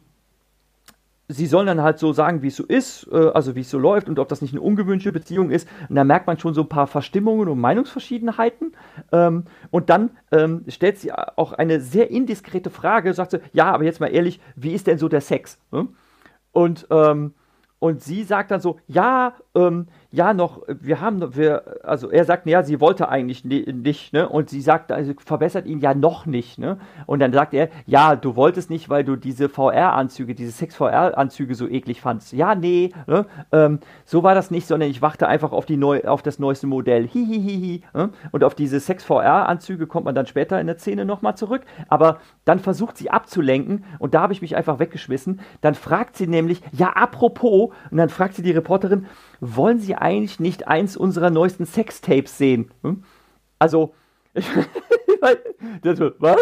sie 1.27 1.47
sollen 1.47 1.67
dann 1.67 1.81
halt 1.81 1.99
so 1.99 2.13
sagen, 2.13 2.41
wie 2.41 2.47
es 2.47 2.55
so 2.55 2.63
ist, 2.63 3.07
äh, 3.11 3.29
also 3.29 3.55
wie 3.55 3.61
es 3.61 3.69
so 3.69 3.79
läuft 3.79 4.09
und 4.09 4.19
ob 4.19 4.29
das 4.29 4.41
nicht 4.41 4.53
eine 4.53 4.61
ungewöhnliche 4.61 5.11
Beziehung 5.11 5.49
ist. 5.49 5.67
Und 5.89 5.95
da 5.95 6.03
merkt 6.03 6.27
man 6.27 6.37
schon 6.37 6.53
so 6.53 6.61
ein 6.61 6.69
paar 6.69 6.87
Verstimmungen 6.87 7.47
und 7.47 7.59
Meinungsverschiedenheiten. 7.59 8.73
Ähm, 9.11 9.45
und 9.71 9.89
dann 9.89 10.11
ähm, 10.31 10.63
stellt 10.67 10.99
sie 10.99 11.11
auch 11.11 11.53
eine 11.53 11.79
sehr 11.81 12.11
indiskrete 12.11 12.69
Frage, 12.69 13.13
sagt 13.13 13.31
sie, 13.31 13.39
ja, 13.53 13.71
aber 13.71 13.83
jetzt 13.83 13.99
mal 13.99 14.07
ehrlich, 14.07 14.39
wie 14.55 14.73
ist 14.73 14.87
denn 14.87 14.97
so 14.97 15.09
der 15.09 15.21
Sex? 15.21 15.59
Ne? 15.71 15.87
Und 16.51 16.87
ähm, 16.89 17.33
und 17.79 18.01
sie 18.01 18.23
sagt 18.23 18.51
dann 18.51 18.61
so, 18.61 18.79
ja, 18.87 19.33
ähm, 19.53 19.87
ja, 20.15 20.33
noch, 20.33 20.61
wir 20.67 21.01
haben, 21.01 21.35
wir, 21.35 21.63
also 21.83 22.09
er 22.09 22.23
sagt, 22.23 22.47
ja, 22.47 22.63
sie 22.63 22.79
wollte 22.79 23.09
eigentlich 23.09 23.43
nicht, 23.43 24.13
ne? 24.13 24.29
Und 24.29 24.49
sie 24.49 24.61
sagt, 24.61 24.91
also 24.91 25.13
verbessert 25.17 25.65
ihn 25.65 25.81
ja 25.81 25.93
noch 25.93 26.25
nicht, 26.25 26.57
ne? 26.57 26.77
Und 27.05 27.19
dann 27.19 27.33
sagt 27.33 27.53
er, 27.53 27.69
ja, 27.85 28.15
du 28.15 28.37
wolltest 28.37 28.69
nicht, 28.69 28.89
weil 28.89 29.03
du 29.03 29.17
diese 29.17 29.49
VR-Anzüge, 29.49 30.33
diese 30.33 30.51
Sex-VR-Anzüge 30.51 31.53
so 31.53 31.67
eklig 31.67 31.99
fandst. 31.99 32.31
Ja, 32.31 32.55
nee, 32.55 32.91
ne? 33.07 33.25
Ähm, 33.51 33.79
so 34.05 34.23
war 34.23 34.35
das 34.35 34.51
nicht, 34.51 34.67
sondern 34.67 34.89
ich 34.89 35.01
warte 35.01 35.27
einfach 35.27 35.51
auf 35.51 35.65
die 35.65 35.75
neu, 35.75 36.01
auf 36.05 36.21
das 36.21 36.39
neueste 36.39 36.65
Modell. 36.65 37.07
Hihihihi. 37.07 37.83
Ne? 37.93 38.09
Und 38.31 38.43
auf 38.43 38.55
diese 38.55 38.79
Sex-VR-Anzüge 38.79 39.85
kommt 39.85 40.05
man 40.05 40.15
dann 40.15 40.27
später 40.27 40.61
in 40.61 40.67
der 40.67 40.77
Szene 40.77 41.03
nochmal 41.03 41.35
zurück. 41.35 41.63
Aber 41.89 42.19
dann 42.45 42.59
versucht 42.59 42.97
sie 42.97 43.09
abzulenken 43.09 43.83
und 43.99 44.13
da 44.13 44.21
habe 44.21 44.33
ich 44.33 44.41
mich 44.41 44.55
einfach 44.55 44.79
weggeschmissen. 44.79 45.41
Dann 45.59 45.75
fragt 45.75 46.15
sie 46.15 46.27
nämlich, 46.27 46.61
ja, 46.71 46.89
apropos, 46.91 47.71
und 47.91 47.97
dann 47.97 48.09
fragt 48.09 48.35
sie 48.35 48.43
die 48.43 48.51
Reporterin, 48.51 49.07
wollen 49.55 49.79
Sie 49.79 49.95
eigentlich 49.95 50.39
nicht 50.39 50.67
eins 50.67 50.97
unserer 50.97 51.29
neuesten 51.29 51.65
Sextapes 51.65 52.37
sehen? 52.37 52.71
Hm? 52.83 53.03
Also, 53.59 53.93
das, 55.81 55.99
was? 56.19 56.37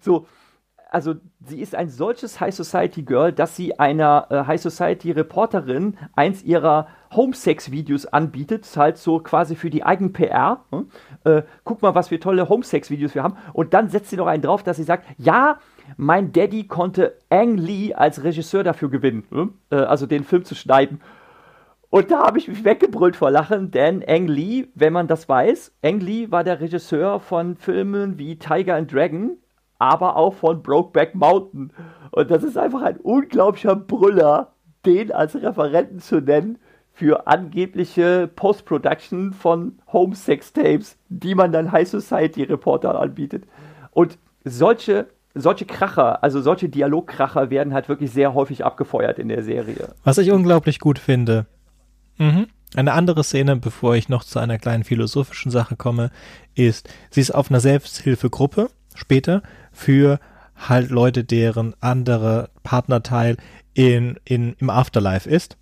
So, 0.00 0.26
also 0.92 1.14
sie 1.40 1.60
ist 1.60 1.74
ein 1.74 1.88
solches 1.88 2.38
High 2.38 2.54
Society 2.54 3.02
Girl, 3.02 3.32
dass 3.32 3.56
sie 3.56 3.78
einer 3.78 4.26
äh, 4.28 4.44
High 4.46 4.60
Society 4.60 5.10
Reporterin 5.10 5.96
eins 6.14 6.42
ihrer 6.42 6.86
Homesex-Videos 7.16 8.04
anbietet, 8.06 8.68
halt 8.76 8.98
so 8.98 9.18
quasi 9.18 9.56
für 9.56 9.70
die 9.70 9.84
Eigen-PR. 9.84 10.64
Hm? 10.70 10.90
Äh, 11.24 11.42
guck 11.64 11.80
mal, 11.80 11.94
was 11.94 12.08
für 12.08 12.20
tolle 12.20 12.48
Homesex-Videos 12.48 13.14
wir 13.14 13.22
haben. 13.22 13.38
Und 13.54 13.72
dann 13.72 13.88
setzt 13.88 14.10
sie 14.10 14.16
noch 14.16 14.26
einen 14.26 14.42
drauf, 14.42 14.62
dass 14.62 14.76
sie 14.76 14.82
sagt, 14.82 15.06
ja, 15.16 15.58
mein 15.96 16.32
Daddy 16.32 16.66
konnte 16.66 17.16
Ang 17.30 17.56
Lee 17.56 17.94
als 17.94 18.22
Regisseur 18.22 18.62
dafür 18.62 18.90
gewinnen, 18.90 19.24
hm? 19.30 19.54
äh, 19.70 19.76
also 19.76 20.04
den 20.04 20.24
Film 20.24 20.44
zu 20.44 20.54
schneiden. 20.54 21.00
Und 21.92 22.10
da 22.10 22.20
habe 22.20 22.38
ich 22.38 22.48
mich 22.48 22.64
weggebrüllt 22.64 23.16
vor 23.16 23.30
Lachen, 23.30 23.70
denn 23.70 24.02
Ang 24.08 24.26
Lee, 24.26 24.68
wenn 24.74 24.94
man 24.94 25.08
das 25.08 25.28
weiß, 25.28 25.72
Ang 25.84 26.00
Lee 26.00 26.30
war 26.30 26.42
der 26.42 26.58
Regisseur 26.58 27.20
von 27.20 27.54
Filmen 27.54 28.16
wie 28.16 28.38
Tiger 28.38 28.76
and 28.76 28.90
Dragon, 28.90 29.36
aber 29.78 30.16
auch 30.16 30.32
von 30.32 30.62
Brokeback 30.62 31.14
Mountain. 31.14 31.70
Und 32.10 32.30
das 32.30 32.44
ist 32.44 32.56
einfach 32.56 32.80
ein 32.80 32.96
unglaublicher 32.96 33.76
Brüller, 33.76 34.54
den 34.86 35.12
als 35.12 35.34
Referenten 35.34 35.98
zu 35.98 36.22
nennen 36.22 36.56
für 36.94 37.26
angebliche 37.26 38.26
Post-Production 38.36 39.34
von 39.34 39.78
Home-Sex-Tapes, 39.92 40.96
die 41.10 41.34
man 41.34 41.52
dann 41.52 41.72
High 41.72 41.90
Society-Reportern 41.90 42.96
anbietet. 42.96 43.44
Und 43.90 44.16
solche 44.44 45.08
solche 45.34 45.66
Kracher, 45.66 46.22
also 46.22 46.40
solche 46.40 46.70
Dialogkracher 46.70 47.50
werden 47.50 47.74
halt 47.74 47.90
wirklich 47.90 48.12
sehr 48.12 48.32
häufig 48.32 48.64
abgefeuert 48.64 49.18
in 49.18 49.28
der 49.28 49.42
Serie. 49.42 49.88
Was 50.04 50.16
ich 50.18 50.30
unglaublich 50.30 50.78
gut 50.78 50.98
finde, 50.98 51.46
Mhm. 52.18 52.46
Eine 52.74 52.92
andere 52.94 53.22
Szene, 53.22 53.56
bevor 53.56 53.96
ich 53.96 54.08
noch 54.08 54.24
zu 54.24 54.38
einer 54.38 54.58
kleinen 54.58 54.84
philosophischen 54.84 55.50
Sache 55.50 55.76
komme, 55.76 56.10
ist, 56.54 56.88
sie 57.10 57.20
ist 57.20 57.34
auf 57.34 57.50
einer 57.50 57.60
Selbsthilfegruppe 57.60 58.70
später 58.94 59.42
für 59.72 60.20
halt 60.56 60.90
Leute, 60.90 61.24
deren 61.24 61.74
andere 61.80 62.50
Partnerteil 62.62 63.36
in, 63.74 64.18
in, 64.24 64.54
im 64.58 64.70
Afterlife 64.70 65.28
ist. 65.28 65.56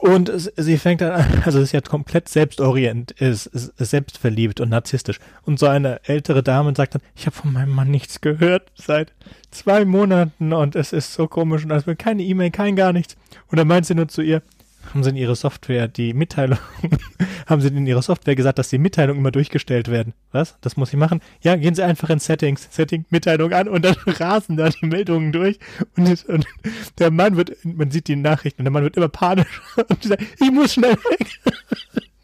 Und 0.00 0.32
sie 0.56 0.78
fängt 0.78 1.02
dann 1.02 1.12
an, 1.12 1.42
also 1.44 1.60
ist 1.60 1.72
ja 1.72 1.82
komplett 1.82 2.28
selbstorient, 2.28 3.10
ist, 3.12 3.50
selbstverliebt 3.52 4.60
und 4.60 4.70
narzisstisch. 4.70 5.20
Und 5.42 5.58
so 5.58 5.66
eine 5.66 6.00
ältere 6.04 6.42
Dame 6.42 6.72
sagt 6.74 6.94
dann, 6.94 7.02
ich 7.14 7.26
habe 7.26 7.36
von 7.36 7.52
meinem 7.52 7.70
Mann 7.70 7.90
nichts 7.90 8.22
gehört 8.22 8.72
seit 8.74 9.12
zwei 9.50 9.84
Monaten 9.84 10.54
und 10.54 10.74
es 10.74 10.94
ist 10.94 11.12
so 11.12 11.28
komisch 11.28 11.64
und 11.64 11.70
es 11.70 11.86
wird 11.86 11.98
keine 11.98 12.22
E-Mail, 12.22 12.50
kein 12.50 12.76
gar 12.76 12.94
nichts. 12.94 13.16
Und 13.48 13.58
dann 13.58 13.68
meint 13.68 13.84
sie 13.84 13.94
nur 13.94 14.08
zu 14.08 14.22
ihr, 14.22 14.42
haben 14.90 15.02
sie 15.02 15.10
in 15.10 15.16
ihre 15.16 15.36
Software 15.36 15.88
die 15.88 16.12
Mitteilung, 16.14 16.58
haben 17.46 17.60
sie 17.60 17.68
in 17.68 17.86
ihre 17.86 18.02
Software 18.02 18.34
gesagt, 18.34 18.58
dass 18.58 18.68
die 18.68 18.78
Mitteilungen 18.78 19.20
immer 19.20 19.30
durchgestellt 19.30 19.88
werden. 19.88 20.14
Was? 20.32 20.56
Das 20.60 20.76
muss 20.76 20.90
ich 20.92 20.98
machen? 20.98 21.20
Ja, 21.42 21.56
gehen 21.56 21.74
Sie 21.74 21.82
einfach 21.82 22.10
in 22.10 22.18
Settings, 22.18 22.68
Setting, 22.70 23.04
Mitteilung 23.10 23.52
an 23.52 23.68
und 23.68 23.84
dann 23.84 23.94
rasen 24.06 24.56
da 24.56 24.68
die 24.68 24.86
Meldungen 24.86 25.32
durch 25.32 25.58
und, 25.96 26.24
und 26.26 26.46
der 26.98 27.10
Mann 27.10 27.36
wird, 27.36 27.56
man 27.64 27.90
sieht 27.90 28.08
die 28.08 28.16
Nachrichten 28.16 28.62
und 28.62 28.64
der 28.64 28.72
Mann 28.72 28.84
wird 28.84 28.96
immer 28.96 29.08
panisch 29.08 29.62
und 29.76 30.02
sagt, 30.02 30.22
ich 30.40 30.50
muss 30.50 30.74
schnell 30.74 30.92
weg. 30.92 31.40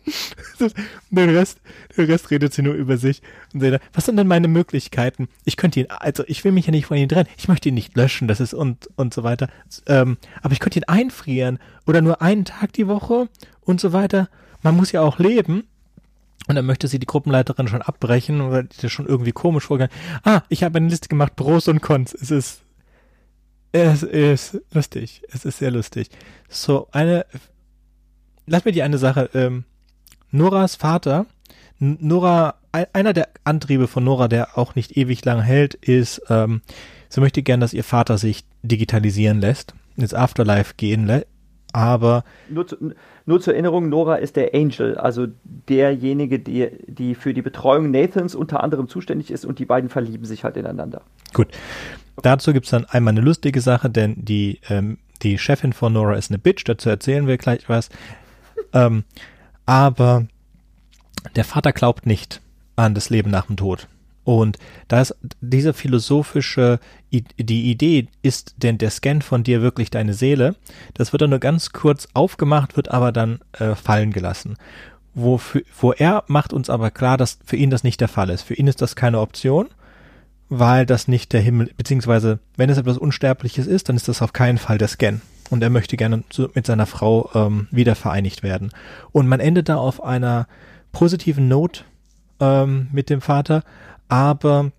den 1.11 1.31
Rest, 1.31 1.61
den 1.97 2.07
Rest 2.07 2.31
redet 2.31 2.53
sie 2.53 2.63
nur 2.63 2.75
über 2.75 2.97
sich 2.97 3.23
und 3.53 3.61
sagt, 3.61 3.83
was 3.93 4.07
sind 4.07 4.17
denn 4.17 4.27
meine 4.27 4.49
Möglichkeiten? 4.49 5.29
Ich 5.45 5.57
könnte 5.57 5.81
ihn, 5.81 5.87
also 5.89 6.25
ich 6.27 6.45
will 6.45 6.53
mich 6.53 6.67
ja 6.67 6.71
nicht 6.71 6.87
von 6.87 6.97
ihm 6.97 7.09
trennen, 7.09 7.29
ich 7.37 7.49
möchte 7.49 7.69
ihn 7.69 7.75
nicht 7.75 7.97
löschen, 7.97 8.29
das 8.29 8.41
ist 8.41 8.55
und, 8.55 8.89
und 8.97 9.13
so 9.13 9.23
weiter. 9.23 9.49
Ähm, 9.87 10.17
aber 10.43 10.53
ich 10.53 10.61
könnte 10.61 10.79
ihn 10.79 10.85
einfrieren 10.85 11.59
oder 11.87 12.01
nur 12.01 12.23
einen 12.23 12.45
Tag 12.45 12.73
die 12.73 12.87
Woche 12.87 13.29
und 13.61 13.81
so 13.81 13.93
weiter. 13.93 14.29
Man 14.63 14.77
muss 14.77 14.93
ja 14.93 15.01
auch 15.01 15.19
leben. 15.19 15.65
Und 16.49 16.55
dann 16.55 16.67
möchte 16.67 16.87
sie 16.87 17.01
die 17.01 17.07
Gruppenleiterin 17.07 17.67
schon 17.67 17.83
abbrechen, 17.83 18.53
weil 18.53 18.65
die 18.65 18.89
schon 18.89 19.07
irgendwie 19.07 19.33
komisch 19.33 19.65
vorgegangen. 19.65 19.93
Ah, 20.23 20.43
ich 20.49 20.63
habe 20.63 20.77
eine 20.77 20.89
Liste 20.89 21.09
gemacht, 21.09 21.35
Pros 21.35 21.67
und 21.67 21.83
Cons. 21.83 22.15
Es 22.15 22.31
ist, 22.31 22.61
es 23.73 24.05
ist 24.05 24.61
lustig. 24.73 25.23
Es 25.33 25.45
ist 25.45 25.59
sehr 25.59 25.73
lustig. 25.73 26.09
So, 26.49 26.87
eine, 26.93 27.27
lass 28.47 28.65
mir 28.65 28.71
die 28.71 28.85
eine 28.85 28.99
Sache, 28.99 29.29
ähm, 29.35 29.65
Noras 30.31 30.77
Vater, 30.77 31.27
Nora, 31.79 32.55
einer 32.73 33.13
der 33.13 33.29
Antriebe 33.45 33.87
von 33.87 34.05
Nora, 34.05 34.29
der 34.29 34.59
auch 34.59 34.75
nicht 34.75 34.97
ewig 34.97 35.25
lang 35.25 35.43
hält, 35.43 35.75
ist, 35.75 36.23
ähm, 36.31 36.63
sie 37.09 37.21
möchte 37.21 37.43
gern, 37.43 37.61
dass 37.61 37.75
ihr 37.75 37.85
Vater 37.85 38.19
sich 38.19 38.45
digitalisieren 38.63 39.41
lässt, 39.41 39.75
ins 39.97 40.15
Afterlife 40.15 40.75
gehen 40.77 41.07
lässt, 41.07 41.27
aber. 41.73 42.25
Nur, 42.49 42.67
zu, 42.67 42.77
nur 43.27 43.41
zur 43.41 43.53
Erinnerung, 43.53 43.91
Nora 43.91 44.17
ist 44.17 44.37
der 44.37 44.55
Angel, 44.55 44.97
also 44.97 45.27
derjenige, 45.45 46.39
die, 46.39 46.71
die 46.87 47.15
für 47.15 47.35
die 47.35 47.43
Betreuung 47.43 47.91
Nathans 47.91 48.35
unter 48.35 48.63
anderem 48.63 48.89
zuständig 48.89 49.31
ist 49.31 49.45
und 49.45 49.59
die 49.59 49.67
beiden 49.67 49.91
verlieben 49.91 50.25
sich 50.25 50.45
halt 50.45 50.57
ineinander. 50.57 51.03
Gut. 51.35 51.49
Dazu 52.23 52.55
gibt's 52.55 52.71
dann 52.71 52.87
einmal 52.87 53.13
eine 53.13 53.21
lustige 53.21 53.61
Sache, 53.61 53.91
denn 53.91 54.25
die, 54.25 54.61
ähm, 54.71 54.97
die 55.23 55.37
Chefin 55.37 55.75
von 55.75 55.93
Nora 55.93 56.15
ist 56.15 56.31
eine 56.31 56.39
Bitch, 56.39 56.65
dazu 56.65 56.89
erzählen 56.89 57.27
wir 57.27 57.37
gleich 57.37 57.69
was. 57.69 57.91
ähm, 58.73 59.05
aber 59.67 60.27
der 61.35 61.45
Vater 61.45 61.73
glaubt 61.73 62.07
nicht 62.07 62.41
an 62.77 62.95
das 62.95 63.11
Leben 63.11 63.31
nach 63.31 63.47
dem 63.47 63.57
Tod. 63.57 63.89
Und 64.25 64.59
da 64.89 65.01
ist 65.01 65.15
diese 65.41 65.73
philosophische, 65.73 66.81
die 67.13 67.71
Idee, 67.71 68.09
ist 68.23 68.55
denn 68.59 68.77
der 68.77 68.91
Scan 68.91 69.21
von 69.21 69.45
dir 69.45 69.63
wirklich 69.63 69.91
deine 69.91 70.15
Seele? 70.15 70.57
Das 70.95 71.13
wird 71.13 71.23
dann 71.23 71.31
nur 71.31 71.39
ganz 71.39 71.71
kurz 71.71 72.09
aufgemacht, 72.13 72.77
wird 72.77 72.91
aber 72.91 73.13
dann 73.13 73.39
äh, 73.53 73.77
fallen 73.77 74.13
gelassen. 74.13 74.57
Wo, 75.15 75.39
für, 75.39 75.63
wo 75.81 75.93
er 75.93 76.25
macht 76.27 76.53
uns 76.53 76.69
aber 76.69 76.91
klar, 76.91 77.17
dass 77.17 77.39
für 77.45 77.57
ihn 77.57 77.71
das 77.71 77.85
nicht 77.85 78.01
der 78.01 78.09
Fall 78.09 78.31
ist. 78.31 78.43
Für 78.43 78.55
ihn 78.55 78.67
ist 78.67 78.83
das 78.83 78.97
keine 78.97 79.21
Option, 79.21 79.69
weil 80.49 80.87
das 80.87 81.07
nicht 81.07 81.33
der 81.33 81.41
Himmel, 81.41 81.71
beziehungsweise 81.77 82.41
wenn 82.57 82.69
es 82.69 82.79
etwas 82.79 82.99
Unsterbliches 82.99 83.69
ist, 83.69 83.89
dann 83.89 83.97
ist 83.97 84.09
das 84.09 84.23
auf 84.23 84.33
keinen 84.33 84.59
Fall 84.59 84.79
der 84.79 84.89
Scan 84.89 85.21
und 85.51 85.63
er 85.63 85.71
möchte 85.71 85.97
gerne 85.97 86.23
mit 86.55 86.67
seiner 86.67 86.87
Frau 86.87 87.31
ähm, 87.35 87.69
wieder 87.71 87.95
vereinigt 87.95 88.43
werden. 88.43 88.71
Und 89.13 89.29
man 89.29 89.41
endet 89.41 89.69
da 89.69 89.77
auf 89.77 90.03
einer 90.03 90.47
positiven 90.93 91.49
Note 91.49 91.83
ähm, 92.41 92.89
mit 92.93 93.11
dem 93.11 93.21
Vater, 93.21 93.63
aber 94.09 94.73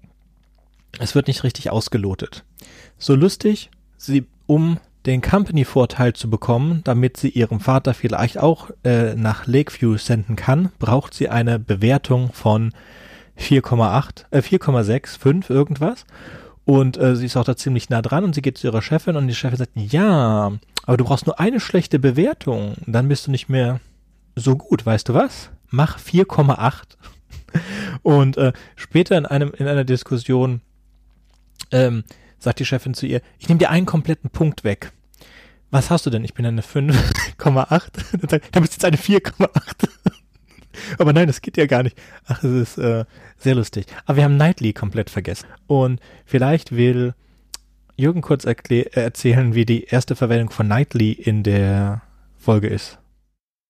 es 0.99 1.15
wird 1.15 1.27
nicht 1.27 1.43
richtig 1.43 1.69
ausgelotet. 1.69 2.43
So 2.97 3.15
lustig, 3.15 3.69
sie, 3.97 4.25
um 4.45 4.79
den 5.05 5.21
Company-Vorteil 5.21 6.13
zu 6.13 6.29
bekommen, 6.29 6.81
damit 6.83 7.17
sie 7.17 7.29
ihrem 7.29 7.59
Vater 7.59 7.93
vielleicht 7.93 8.37
auch 8.37 8.71
äh, 8.83 9.15
nach 9.15 9.47
Lakeview 9.47 9.97
senden 9.97 10.35
kann, 10.35 10.71
braucht 10.79 11.13
sie 11.13 11.29
eine 11.29 11.59
Bewertung 11.59 12.33
von 12.33 12.73
4,8, 13.39 14.25
äh, 14.31 14.39
4,6, 14.39 15.17
5 15.17 15.49
irgendwas. 15.49 16.05
Und 16.67 16.97
äh, 16.97 17.15
sie 17.15 17.27
ist 17.27 17.37
auch 17.37 17.45
da 17.45 17.55
ziemlich 17.55 17.89
nah 17.89 18.01
dran 18.01 18.25
und 18.25 18.35
sie 18.35 18.41
geht 18.41 18.57
zu 18.57 18.67
ihrer 18.67 18.81
Chefin 18.81 19.15
und 19.15 19.29
die 19.29 19.35
Chefin 19.35 19.57
sagt, 19.57 19.71
ja, 19.75 20.51
aber 20.85 20.97
du 20.97 21.05
brauchst 21.05 21.25
nur 21.25 21.39
eine 21.39 21.61
schlechte 21.61 21.97
Bewertung, 21.97 22.73
dann 22.85 23.07
bist 23.07 23.25
du 23.25 23.31
nicht 23.31 23.47
mehr 23.47 23.79
so 24.35 24.57
gut, 24.57 24.85
weißt 24.85 25.07
du 25.07 25.13
was? 25.13 25.49
Mach 25.69 25.97
4,8. 25.97 26.97
Und 28.03 28.35
äh, 28.35 28.51
später 28.75 29.17
in 29.17 29.25
einem 29.25 29.53
in 29.57 29.65
einer 29.65 29.85
Diskussion 29.85 30.59
ähm, 31.71 32.03
sagt 32.37 32.59
die 32.59 32.65
Chefin 32.65 32.93
zu 32.93 33.05
ihr, 33.05 33.21
ich 33.39 33.47
nehme 33.47 33.59
dir 33.59 33.69
einen 33.69 33.85
kompletten 33.85 34.29
Punkt 34.29 34.65
weg. 34.65 34.91
Was 35.71 35.89
hast 35.89 36.05
du 36.05 36.09
denn? 36.09 36.25
Ich 36.25 36.33
bin 36.33 36.45
eine 36.45 36.61
5,8. 36.61 37.91
Dann 38.19 38.29
sagt, 38.29 38.53
dann 38.53 38.61
bist 38.61 38.73
jetzt 38.73 38.83
eine 38.83 38.97
4,8. 38.97 39.49
Aber 40.97 41.13
nein, 41.13 41.27
das 41.27 41.41
geht 41.41 41.57
ja 41.57 41.65
gar 41.65 41.83
nicht. 41.83 41.97
Ach, 42.25 42.43
es 42.43 42.51
ist 42.51 42.77
äh, 42.77 43.05
sehr 43.37 43.55
lustig. 43.55 43.85
Aber 44.05 44.17
wir 44.17 44.23
haben 44.23 44.35
Knightley 44.35 44.73
komplett 44.73 45.09
vergessen. 45.09 45.47
Und 45.67 45.99
vielleicht 46.25 46.75
will 46.75 47.13
Jürgen 47.95 48.21
kurz 48.21 48.45
erzählen, 48.45 49.55
wie 49.55 49.65
die 49.65 49.85
erste 49.85 50.15
Verwendung 50.15 50.51
von 50.51 50.67
Knightley 50.67 51.11
in 51.11 51.43
der 51.43 52.01
Folge 52.37 52.67
ist. 52.67 52.99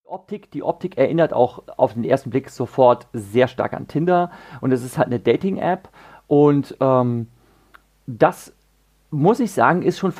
Optik, 0.03 0.51
die 0.51 0.64
Optik 0.64 0.97
erinnert 0.97 1.34
auch 1.34 1.64
auf 1.78 1.93
den 1.93 2.03
ersten 2.03 2.30
Blick 2.30 2.49
sofort 2.49 3.08
sehr 3.14 3.47
stark 3.47 3.74
an 3.74 3.88
Tinder 3.88 4.32
und 4.62 4.72
es 4.72 4.84
ist 4.84 4.97
halt 4.97 5.08
eine 5.08 5.20
Dating-App 5.20 5.89
und 6.28 6.78
ähm, 6.80 7.28
das 8.05 8.53
muss 9.10 9.39
ich 9.39 9.51
sagen, 9.51 9.84
ist 9.84 9.99
schon 9.99 10.14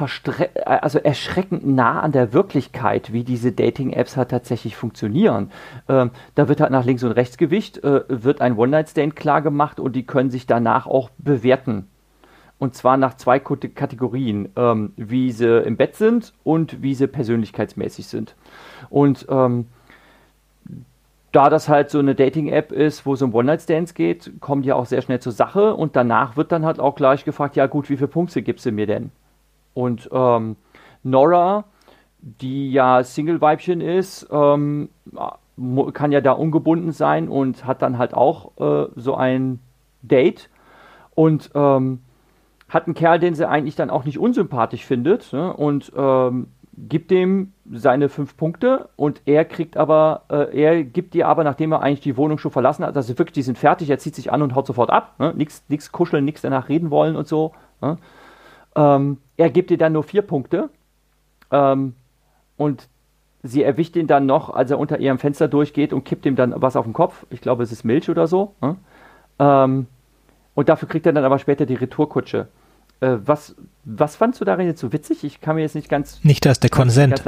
also 0.65 0.99
erschreckend 0.99 1.67
nah 1.67 1.99
an 1.99 2.13
der 2.13 2.31
Wirklichkeit, 2.31 3.11
wie 3.11 3.23
diese 3.23 3.51
Dating-Apps 3.51 4.15
halt 4.15 4.29
tatsächlich 4.29 4.77
funktionieren. 4.77 5.51
Ähm, 5.89 6.11
da 6.35 6.47
wird 6.47 6.61
halt 6.61 6.71
nach 6.71 6.85
links 6.85 7.03
und 7.03 7.11
rechts 7.11 7.38
Gewicht, 7.38 7.83
äh, 7.83 8.03
wird 8.07 8.39
ein 8.39 8.57
One-Night-Stand 8.57 9.15
klar 9.15 9.41
gemacht 9.41 9.79
und 9.79 9.95
die 9.95 10.05
können 10.05 10.29
sich 10.29 10.47
danach 10.47 10.88
auch 10.88 11.09
bewerten. 11.17 11.88
Und 12.59 12.75
zwar 12.75 12.97
nach 12.97 13.15
zwei 13.15 13.39
Kategorien, 13.39 14.49
ähm, 14.55 14.93
wie 14.95 15.31
sie 15.31 15.61
im 15.63 15.77
Bett 15.77 15.95
sind 15.95 16.33
und 16.43 16.81
wie 16.81 16.95
sie 16.95 17.07
persönlichkeitsmäßig 17.07 18.07
sind. 18.07 18.35
Und 18.89 19.27
ähm, 19.29 19.67
da 21.32 21.49
das 21.49 21.67
halt 21.67 21.89
so 21.89 21.99
eine 21.99 22.15
Dating-App 22.15 22.71
ist, 22.71 23.05
wo 23.05 23.13
es 23.13 23.21
um 23.21 23.34
One-Night-Stands 23.34 23.93
geht, 23.93 24.34
kommt 24.39 24.65
ja 24.65 24.75
auch 24.75 24.86
sehr 24.86 25.01
schnell 25.01 25.19
zur 25.19 25.34
Sache 25.34 25.75
und 25.75 25.95
danach 25.95 26.38
wird 26.38 26.51
dann 26.51 26.65
halt 26.65 26.80
auch 26.80 26.95
gleich 26.95 27.25
gefragt, 27.25 27.55
ja 27.55 27.67
gut, 27.67 27.89
wie 27.89 27.97
viele 27.97 28.07
Punkte 28.07 28.41
gibst 28.41 28.65
du 28.65 28.71
mir 28.71 28.88
denn? 28.88 29.11
Und 29.73 30.09
ähm, 30.11 30.55
Nora, 31.03 31.65
die 32.19 32.71
ja 32.71 33.03
Single-Weibchen 33.03 33.82
ist, 33.82 34.28
ähm, 34.32 34.89
kann 35.93 36.11
ja 36.11 36.21
da 36.21 36.32
ungebunden 36.32 36.91
sein 36.91 37.30
und 37.30 37.65
hat 37.65 37.82
dann 37.82 37.97
halt 37.97 38.13
auch 38.13 38.51
äh, 38.59 38.89
so 38.95 39.15
ein 39.15 39.59
Date 40.01 40.49
und 41.15 41.51
ähm, 41.55 42.01
hat 42.69 42.86
einen 42.86 42.95
Kerl, 42.95 43.19
den 43.19 43.34
sie 43.34 43.47
eigentlich 43.47 43.75
dann 43.75 43.89
auch 43.89 44.03
nicht 44.03 44.19
unsympathisch 44.19 44.86
findet 44.86 45.32
ne? 45.34 45.53
und 45.53 45.91
ähm, 45.95 46.47
gibt 46.78 47.09
dem 47.09 47.53
seine 47.71 48.07
fünf 48.07 48.38
Punkte 48.38 48.89
und 48.95 49.21
er 49.25 49.45
kriegt 49.45 49.78
aber, 49.78 50.23
äh, 50.30 50.61
er 50.61 50.84
gibt 50.84 51.15
dir 51.15 51.28
aber, 51.28 51.43
nachdem 51.43 51.71
er 51.71 51.82
eigentlich 51.82 52.01
die 52.01 52.17
Wohnung 52.17 52.38
schon 52.38 52.51
verlassen 52.51 52.86
hat, 52.86 52.95
also 52.95 53.17
wirklich, 53.17 53.34
die 53.34 53.41
sind 53.41 53.57
fertig, 53.57 53.89
er 53.89 53.97
zieht 53.97 54.15
sich 54.15 54.32
an 54.32 54.43
und 54.43 54.53
haut 54.53 54.67
sofort 54.67 54.91
ab, 54.91 55.15
ne? 55.19 55.34
nichts 55.36 55.91
kuscheln, 55.91 56.23
nichts 56.23 56.41
danach 56.41 56.69
reden 56.69 56.91
wollen 56.91 57.15
und 57.15 57.28
so. 57.28 57.53
Ne? 57.82 57.97
Ähm, 58.75 59.17
er 59.38 59.49
gibt 59.49 59.71
dir 59.71 59.78
dann 59.78 59.93
nur 59.93 60.03
vier 60.03 60.21
Punkte 60.21 60.69
ähm, 61.51 61.95
und 62.57 62.88
sie 63.41 63.63
erwischt 63.63 63.95
ihn 63.95 64.07
dann 64.07 64.28
noch, 64.28 64.51
als 64.51 64.69
er 64.69 64.78
unter 64.78 64.99
ihrem 64.99 65.17
Fenster 65.17 65.47
durchgeht 65.47 65.93
und 65.93 66.03
kippt 66.03 66.25
ihm 66.28 66.36
dann 66.36 66.53
was 66.57 66.75
auf 66.75 66.86
den 66.86 66.93
Kopf. 66.93 67.25
Ich 67.32 67.41
glaube, 67.41 67.63
es 67.63 67.71
ist 67.71 67.84
Milch 67.86 68.09
oder 68.09 68.28
so. 68.28 68.53
Ne? 68.61 68.75
Ähm, 69.39 69.88
und 70.53 70.69
dafür 70.69 70.88
kriegt 70.88 71.05
er 71.05 71.13
dann 71.13 71.25
aber 71.25 71.39
später 71.39 71.65
die 71.65 71.75
Retourkutsche. 71.75 72.47
Äh, 72.99 73.17
was, 73.25 73.55
was 73.83 74.15
fandst 74.15 74.41
du 74.41 74.45
darin 74.45 74.67
jetzt 74.67 74.79
so 74.79 74.91
witzig? 74.91 75.23
Ich 75.23 75.41
kann 75.41 75.55
mir 75.55 75.61
jetzt 75.61 75.75
nicht 75.75 75.89
ganz. 75.89 76.23
Nicht, 76.23 76.45
dass 76.45 76.59
der 76.59 76.69
Konsent. 76.69 77.23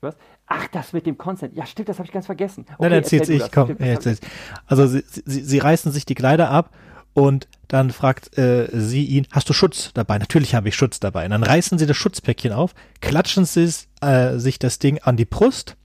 Was? 0.00 0.16
Ach, 0.46 0.66
das 0.68 0.92
mit 0.92 1.06
dem 1.06 1.16
Consent. 1.16 1.56
Ja, 1.56 1.64
stimmt, 1.66 1.88
das 1.88 1.98
habe 1.98 2.06
ich 2.06 2.12
ganz 2.12 2.26
vergessen. 2.26 2.66
Okay, 2.68 2.76
Nein, 2.80 2.92
erzähl's 2.92 3.28
ich, 3.28 3.50
komm. 3.52 3.76
Erzähl's. 3.78 4.20
Also, 4.66 4.86
sie, 4.86 5.04
sie, 5.06 5.42
sie 5.42 5.58
reißen 5.58 5.92
sich 5.92 6.04
die 6.04 6.14
Kleider 6.14 6.50
ab 6.50 6.70
und 7.14 7.48
dann 7.68 7.90
fragt 7.90 8.36
äh, 8.36 8.68
sie 8.72 9.04
ihn, 9.04 9.26
hast 9.30 9.48
du 9.48 9.52
Schutz 9.52 9.92
dabei? 9.94 10.18
Natürlich 10.18 10.54
habe 10.54 10.68
ich 10.68 10.76
Schutz 10.76 11.00
dabei. 11.00 11.24
Und 11.24 11.30
dann 11.30 11.42
reißen 11.42 11.78
sie 11.78 11.86
das 11.86 11.96
Schutzpäckchen 11.96 12.52
auf, 12.52 12.74
klatschen 13.00 13.44
sie 13.44 13.70
äh, 14.00 14.38
sich 14.38 14.58
das 14.58 14.78
Ding 14.78 14.98
an 14.98 15.16
die 15.16 15.24
Brust 15.24 15.76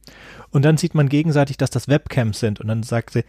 und 0.52 0.64
dann 0.64 0.78
sieht 0.78 0.96
man 0.96 1.10
gegenseitig, 1.10 1.58
dass 1.58 1.70
das 1.70 1.88
Webcams 1.88 2.40
sind. 2.40 2.60
Und 2.60 2.68
dann 2.68 2.84
sagt 2.84 3.12
sie, 3.12 3.24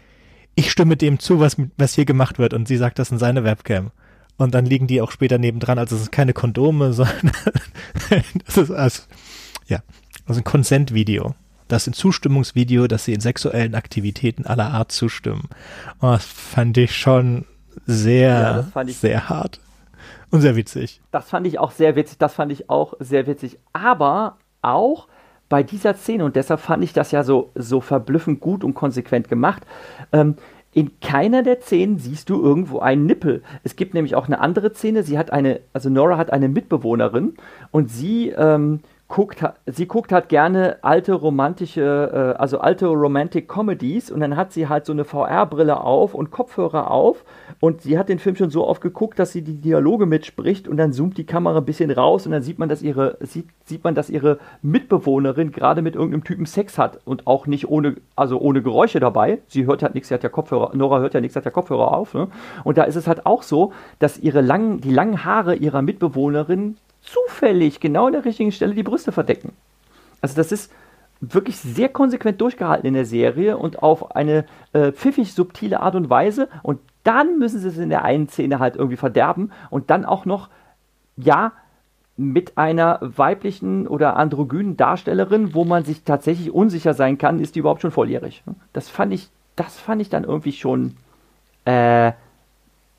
ich 0.54 0.70
stimme 0.70 0.96
dem 0.96 1.18
zu, 1.18 1.40
was, 1.40 1.56
was 1.76 1.94
hier 1.94 2.04
gemacht 2.04 2.38
wird. 2.38 2.54
Und 2.54 2.68
sie 2.68 2.76
sagt, 2.76 2.98
das 2.98 3.09
sind 3.09 3.18
seine 3.18 3.44
Webcam. 3.44 3.90
Und 4.39 4.55
dann 4.55 4.64
liegen 4.64 4.86
die 4.86 5.03
auch 5.03 5.11
später 5.11 5.36
nebendran. 5.36 5.78
Also 5.78 5.97
es 5.97 6.03
sind 6.03 6.12
keine 6.12 6.32
Kondome, 6.32 6.93
sondern 6.95 7.32
das 8.47 8.57
ist 8.57 8.70
also, 8.70 9.03
ja, 9.66 9.80
also 10.26 10.41
ein 10.41 10.45
Consent-Video. 10.45 11.34
Das 11.66 11.82
ist 11.82 11.89
ein 11.89 11.93
Zustimmungsvideo, 11.93 12.86
dass 12.86 13.05
sie 13.05 13.12
in 13.12 13.20
sexuellen 13.20 13.74
Aktivitäten 13.74 14.47
aller 14.47 14.70
Art 14.70 14.91
zustimmen. 14.91 15.49
Oh, 16.01 16.12
das 16.12 16.24
fand 16.24 16.78
ich 16.78 16.97
schon 16.97 17.45
sehr, 17.84 18.64
ja, 18.74 18.82
ich, 18.82 18.97
sehr 18.97 19.28
hart 19.28 19.61
und 20.30 20.41
sehr 20.41 20.57
witzig. 20.57 21.01
Das 21.11 21.28
fand 21.28 21.47
ich 21.47 21.59
auch 21.59 21.70
sehr 21.70 21.95
witzig. 21.95 22.18
Das 22.18 22.34
fand 22.34 22.53
ich 22.53 22.70
auch 22.70 22.95
sehr 23.01 23.26
witzig. 23.26 23.59
Aber 23.72 24.39
auch, 24.62 25.09
bei 25.49 25.62
dieser 25.62 25.95
Szene, 25.95 26.24
und 26.24 26.36
deshalb 26.36 26.61
fand 26.61 26.84
ich 26.84 26.93
das 26.93 27.11
ja 27.11 27.22
so, 27.22 27.51
so 27.55 27.80
verblüffend 27.80 28.41
gut 28.41 28.64
und 28.64 28.74
konsequent 28.74 29.28
gemacht, 29.28 29.62
ähm, 30.12 30.36
in 30.72 31.00
keiner 31.00 31.42
der 31.42 31.60
Szenen 31.60 31.98
siehst 31.98 32.30
du 32.30 32.42
irgendwo 32.42 32.78
einen 32.80 33.06
Nippel. 33.06 33.42
Es 33.64 33.76
gibt 33.76 33.94
nämlich 33.94 34.14
auch 34.14 34.26
eine 34.26 34.40
andere 34.40 34.72
Szene. 34.74 35.02
Sie 35.02 35.18
hat 35.18 35.32
eine, 35.32 35.60
also 35.72 35.88
Nora 35.88 36.18
hat 36.18 36.32
eine 36.32 36.48
Mitbewohnerin 36.48 37.34
und 37.70 37.90
sie 37.90 38.28
ähm, 38.30 38.80
guckt, 39.09 39.42
sie 39.64 39.88
guckt 39.88 40.12
halt 40.12 40.28
gerne 40.28 40.76
alte 40.82 41.14
romantische, 41.14 42.34
äh, 42.36 42.38
also 42.38 42.59
alte 42.59 42.86
Romantic 42.86 43.48
Comedies 43.48 44.11
und 44.11 44.20
dann 44.20 44.36
hat 44.36 44.52
sie 44.52 44.68
halt 44.68 44.84
so 44.84 44.92
eine 44.92 45.04
VR-Brille 45.04 45.80
auf 45.80 46.14
und 46.14 46.30
Kopfhörer 46.30 46.90
auf 46.90 47.24
und 47.59 47.80
sie 47.80 47.98
hat 47.98 48.11
den 48.11 48.18
Film 48.18 48.36
schon 48.36 48.50
so 48.50 48.66
oft 48.66 48.82
geguckt, 48.82 49.18
dass 49.18 49.32
sie 49.32 49.40
die 49.40 49.56
Dialoge 49.56 50.04
mitspricht 50.04 50.68
und 50.68 50.76
dann 50.76 50.92
zoomt 50.92 51.16
die 51.16 51.24
Kamera 51.24 51.59
ein 51.59 51.64
bisschen 51.64 51.90
raus 51.90 52.26
und 52.26 52.32
dann 52.32 52.42
sieht 52.42 52.59
man, 52.59 52.68
dass 52.68 52.82
ihre, 52.82 53.16
sieht, 53.20 53.46
sieht 53.64 53.82
man, 53.82 53.94
dass 53.94 54.11
ihre 54.11 54.38
Mitbewohnerin 54.61 55.52
gerade 55.52 55.80
mit 55.80 55.94
irgendeinem 55.94 56.24
Typen 56.24 56.44
Sex 56.44 56.76
hat 56.76 57.00
und 57.06 57.26
auch 57.26 57.46
nicht 57.46 57.66
ohne, 57.66 57.96
also 58.14 58.38
ohne 58.38 58.61
Geräusche 58.61 59.00
dabei. 59.00 59.38
Sie 59.48 59.64
hört 59.64 59.82
halt 59.82 59.94
nichts, 59.94 60.09
sie 60.09 60.14
hat 60.14 60.22
ja 60.22 60.28
Kopfhörer, 60.28 60.76
Nora 60.76 61.00
hört 61.00 61.14
ja 61.14 61.22
nichts, 61.22 61.34
hat 61.34 61.46
ja 61.46 61.50
Kopfhörer 61.50 61.94
auf. 61.94 62.12
Ne? 62.12 62.28
Und 62.62 62.76
da 62.76 62.84
ist 62.84 62.96
es 62.96 63.06
halt 63.06 63.24
auch 63.24 63.42
so, 63.42 63.72
dass 64.00 64.18
ihre 64.18 64.42
langen, 64.42 64.82
die 64.82 64.92
langen 64.92 65.24
Haare 65.24 65.54
ihrer 65.54 65.80
Mitbewohnerin 65.80 66.76
zufällig 67.12 67.80
genau 67.80 68.06
an 68.06 68.12
der 68.12 68.24
richtigen 68.24 68.52
Stelle 68.52 68.74
die 68.74 68.82
Brüste 68.82 69.12
verdecken. 69.12 69.52
Also 70.20 70.36
das 70.36 70.52
ist 70.52 70.72
wirklich 71.20 71.59
sehr 71.59 71.88
konsequent 71.88 72.40
durchgehalten 72.40 72.86
in 72.86 72.94
der 72.94 73.04
Serie 73.04 73.56
und 73.56 73.82
auf 73.82 74.14
eine 74.14 74.44
äh, 74.72 74.92
pfiffig 74.92 75.32
subtile 75.32 75.80
Art 75.80 75.94
und 75.94 76.11
Weise. 76.11 76.48
Und 76.62 76.80
dann 77.02 77.38
müssen 77.38 77.61
sie 77.61 77.68
es 77.68 77.78
in 77.78 77.90
der 77.90 78.04
einen 78.04 78.28
Szene 78.28 78.59
halt 78.59 78.76
irgendwie 78.76 78.96
verderben 78.96 79.50
und 79.70 79.90
dann 79.90 80.04
auch 80.04 80.24
noch, 80.24 80.48
ja, 81.16 81.52
mit 82.16 82.59
einer 82.59 82.98
weiblichen 83.00 83.86
oder 83.86 84.16
androgynen 84.16 84.76
Darstellerin, 84.76 85.54
wo 85.54 85.64
man 85.64 85.84
sich 85.84 86.02
tatsächlich 86.02 86.50
unsicher 86.52 86.92
sein 86.92 87.16
kann, 87.16 87.38
ist 87.38 87.54
die 87.54 87.61
überhaupt 87.61 87.80
schon 87.80 87.92
volljährig. 87.92 88.42
Das 88.72 88.88
fand 88.88 89.12
ich, 89.12 89.28
das 89.54 89.78
fand 89.78 90.02
ich 90.02 90.11
dann 90.11 90.24
irgendwie 90.24 90.52
schon 90.52 90.96
äh, 91.64 92.12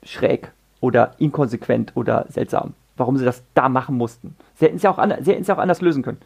schräg 0.02 0.52
oder 0.80 1.14
inkonsequent 1.18 1.92
oder 1.96 2.24
seltsam 2.30 2.72
warum 3.00 3.16
sie 3.16 3.24
das 3.24 3.42
da 3.54 3.68
machen 3.68 3.96
mussten. 3.96 4.36
Sie 4.54 4.66
hätten 4.66 4.76
es 4.76 4.82
ja 4.82 4.90
auch, 4.90 4.98
an, 4.98 5.14
sie 5.20 5.32
hätten 5.32 5.42
es 5.42 5.48
ja 5.48 5.56
auch 5.56 5.58
anders 5.58 5.80
lösen 5.80 6.02
können. 6.04 6.18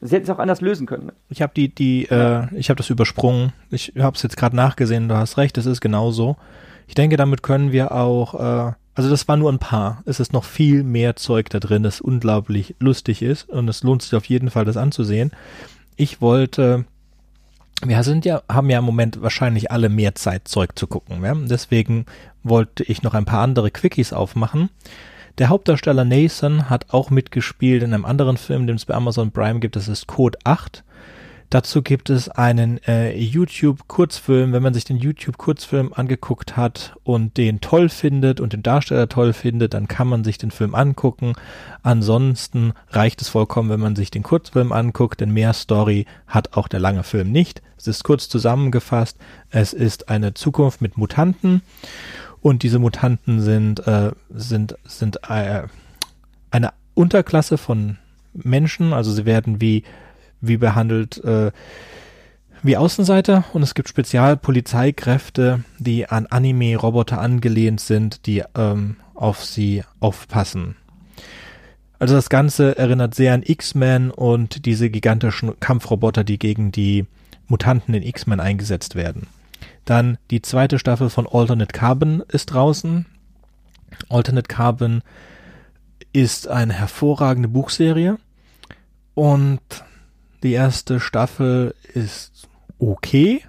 Sie 0.00 0.14
hätten 0.14 0.24
es 0.24 0.30
auch 0.30 0.38
anders 0.38 0.62
lösen 0.62 0.86
können. 0.86 1.06
Ne? 1.06 1.12
Ich 1.28 1.42
habe 1.42 1.52
die, 1.54 1.68
die, 1.68 2.06
äh, 2.06 2.46
ich 2.54 2.70
habe 2.70 2.78
das 2.78 2.88
übersprungen. 2.88 3.52
Ich 3.70 3.92
habe 3.98 4.16
es 4.16 4.22
jetzt 4.22 4.38
gerade 4.38 4.56
nachgesehen. 4.56 5.08
Du 5.08 5.16
hast 5.16 5.36
recht, 5.36 5.58
es 5.58 5.66
ist 5.66 5.82
genauso. 5.82 6.36
Ich 6.86 6.94
denke, 6.94 7.16
damit 7.16 7.42
können 7.42 7.70
wir 7.70 7.92
auch, 7.92 8.34
äh, 8.34 8.72
also 8.94 9.10
das 9.10 9.28
war 9.28 9.36
nur 9.36 9.52
ein 9.52 9.58
paar. 9.58 10.02
Es 10.06 10.18
ist 10.18 10.32
noch 10.32 10.44
viel 10.44 10.84
mehr 10.84 11.16
Zeug 11.16 11.50
da 11.50 11.60
drin, 11.60 11.82
das 11.82 12.00
unglaublich 12.00 12.74
lustig 12.80 13.20
ist 13.22 13.48
und 13.48 13.68
es 13.68 13.82
lohnt 13.82 14.02
sich 14.02 14.14
auf 14.14 14.24
jeden 14.24 14.50
Fall, 14.50 14.64
das 14.64 14.78
anzusehen. 14.78 15.32
Ich 15.96 16.22
wollte, 16.22 16.86
wir 17.84 18.02
sind 18.02 18.24
ja, 18.24 18.42
haben 18.50 18.70
ja 18.70 18.78
im 18.78 18.84
Moment 18.84 19.20
wahrscheinlich 19.20 19.70
alle 19.70 19.90
mehr 19.90 20.14
Zeit, 20.14 20.48
Zeug 20.48 20.78
zu 20.78 20.86
gucken. 20.86 21.22
Ja? 21.22 21.34
Deswegen 21.34 22.06
wollte 22.42 22.84
ich 22.84 23.02
noch 23.02 23.12
ein 23.12 23.26
paar 23.26 23.42
andere 23.42 23.70
Quickies 23.70 24.14
aufmachen. 24.14 24.70
Der 25.40 25.48
Hauptdarsteller 25.48 26.04
Nathan 26.04 26.68
hat 26.68 26.92
auch 26.92 27.08
mitgespielt 27.08 27.82
in 27.82 27.94
einem 27.94 28.04
anderen 28.04 28.36
Film, 28.36 28.66
den 28.66 28.76
es 28.76 28.84
bei 28.84 28.92
Amazon 28.92 29.30
Prime 29.30 29.58
gibt, 29.58 29.74
das 29.74 29.88
ist 29.88 30.06
Code 30.06 30.38
8. 30.44 30.84
Dazu 31.48 31.80
gibt 31.80 32.10
es 32.10 32.28
einen 32.28 32.76
äh, 32.86 33.18
YouTube-Kurzfilm. 33.18 34.52
Wenn 34.52 34.62
man 34.62 34.74
sich 34.74 34.84
den 34.84 34.98
YouTube-Kurzfilm 34.98 35.94
angeguckt 35.94 36.58
hat 36.58 36.94
und 37.04 37.38
den 37.38 37.62
toll 37.62 37.88
findet 37.88 38.38
und 38.38 38.52
den 38.52 38.62
Darsteller 38.62 39.08
toll 39.08 39.32
findet, 39.32 39.72
dann 39.72 39.88
kann 39.88 40.08
man 40.08 40.24
sich 40.24 40.36
den 40.36 40.50
Film 40.50 40.74
angucken. 40.74 41.32
Ansonsten 41.82 42.74
reicht 42.90 43.22
es 43.22 43.30
vollkommen, 43.30 43.70
wenn 43.70 43.80
man 43.80 43.96
sich 43.96 44.10
den 44.10 44.22
Kurzfilm 44.22 44.72
anguckt, 44.72 45.22
denn 45.22 45.32
mehr 45.32 45.54
Story 45.54 46.04
hat 46.26 46.52
auch 46.52 46.68
der 46.68 46.80
lange 46.80 47.02
Film 47.02 47.32
nicht. 47.32 47.62
Es 47.78 47.86
ist 47.86 48.04
kurz 48.04 48.28
zusammengefasst. 48.28 49.16
Es 49.48 49.72
ist 49.72 50.10
eine 50.10 50.34
Zukunft 50.34 50.82
mit 50.82 50.98
Mutanten 50.98 51.62
und 52.42 52.62
diese 52.62 52.78
Mutanten 52.78 53.40
sind, 53.40 53.86
äh, 53.86 54.12
sind, 54.30 54.76
sind 54.84 55.18
äh, 55.28 55.62
eine 56.50 56.72
Unterklasse 56.94 57.58
von 57.58 57.98
Menschen, 58.32 58.92
also 58.92 59.12
sie 59.12 59.24
werden 59.24 59.60
wie, 59.60 59.84
wie 60.40 60.56
behandelt, 60.56 61.22
äh, 61.24 61.52
wie 62.62 62.76
Außenseiter 62.76 63.44
und 63.52 63.62
es 63.62 63.74
gibt 63.74 63.88
Spezialpolizeikräfte, 63.88 65.64
die 65.78 66.08
an 66.08 66.26
Anime-Roboter 66.26 67.20
angelehnt 67.20 67.80
sind, 67.80 68.26
die 68.26 68.42
ähm, 68.54 68.96
auf 69.14 69.44
sie 69.44 69.82
aufpassen. 69.98 70.76
Also 71.98 72.14
das 72.14 72.30
Ganze 72.30 72.78
erinnert 72.78 73.14
sehr 73.14 73.34
an 73.34 73.42
X-Men 73.44 74.10
und 74.10 74.64
diese 74.64 74.88
gigantischen 74.88 75.58
Kampfroboter, 75.60 76.24
die 76.24 76.38
gegen 76.38 76.72
die 76.72 77.06
Mutanten 77.46 77.94
in 77.94 78.02
X-Men 78.02 78.40
eingesetzt 78.40 78.94
werden. 78.94 79.26
Dann 79.84 80.18
die 80.30 80.42
zweite 80.42 80.78
Staffel 80.78 81.10
von 81.10 81.26
Alternate 81.26 81.72
Carbon 81.72 82.22
ist 82.28 82.46
draußen. 82.46 83.06
Alternate 84.08 84.48
Carbon 84.48 85.02
ist 86.12 86.48
eine 86.48 86.72
hervorragende 86.72 87.48
Buchserie 87.48 88.18
und 89.14 89.60
die 90.42 90.52
erste 90.52 91.00
Staffel 91.00 91.74
ist 91.94 92.48
okay. 92.78 93.44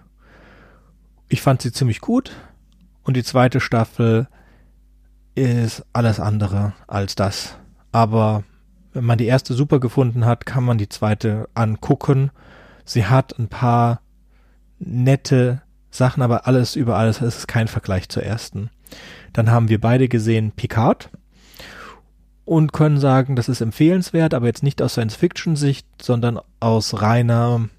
Ich 1.30 1.41
fand 1.41 1.62
sie 1.62 1.72
ziemlich 1.72 2.01
gut 2.01 2.32
und 3.03 3.16
die 3.16 3.24
zweite 3.24 3.59
Staffel 3.59 4.28
ist 5.36 5.86
alles 5.93 6.20
andere 6.20 6.74
als 6.88 7.16
das. 7.16 7.55
Aber 7.91 8.43
wenn 8.93 9.05
man 9.05 9.18
die 9.18 9.26
erste 9.26 9.53
super 9.53 9.80
gefunden 9.80 10.26
hat, 10.26 10.45
kann 10.45 10.64
man 10.64 10.78
die 10.78 10.89
zweite 10.89 11.49
angucken. 11.53 12.32
Sie 12.84 13.05
hat 13.05 13.38
ein 13.39 13.47
paar 13.47 14.01
nette 14.80 15.62
Sachen, 15.92 16.24
aber 16.24 16.48
alles 16.48 16.76
über 16.76 16.98
alles, 16.98 17.22
es 17.22 17.39
ist 17.39 17.48
kein 17.48 17.68
Vergleich 17.68 18.10
zur 18.10 18.24
ersten. 18.24 18.70
Dann 19.34 19.52
haben 19.52 19.70
wir 19.70 19.80
beide 19.80 20.08
gesehen 20.08 20.52
Picard 20.52 21.10
und 22.46 22.74
können 22.74 23.00
sagen, 23.00 23.36
das 23.36 23.50
ist 23.50 23.62
empfehlenswert, 23.62 24.34
aber 24.34 24.48
jetzt 24.48 24.64
nicht 24.64 24.82
aus 24.82 24.94
Science-Fiction-Sicht, 24.94 25.86
sondern 26.02 26.39
aus 26.60 27.02
reiner 27.02 27.70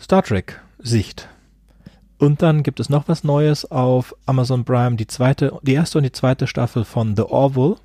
Star 0.00 0.22
Trek-Sicht. 0.22 1.28
Und 2.18 2.42
dann 2.42 2.62
gibt 2.62 2.80
es 2.80 2.88
noch 2.88 3.06
was 3.06 3.22
Neues 3.22 3.70
auf 3.70 4.14
Amazon 4.26 4.64
Prime. 4.64 4.96
Die 4.96 5.06
zweite, 5.06 5.58
die 5.62 5.74
erste 5.74 5.98
und 5.98 6.04
die 6.04 6.12
zweite 6.12 6.46
Staffel 6.46 6.84
von 6.84 7.14
The 7.14 7.22
Orville 7.22 7.76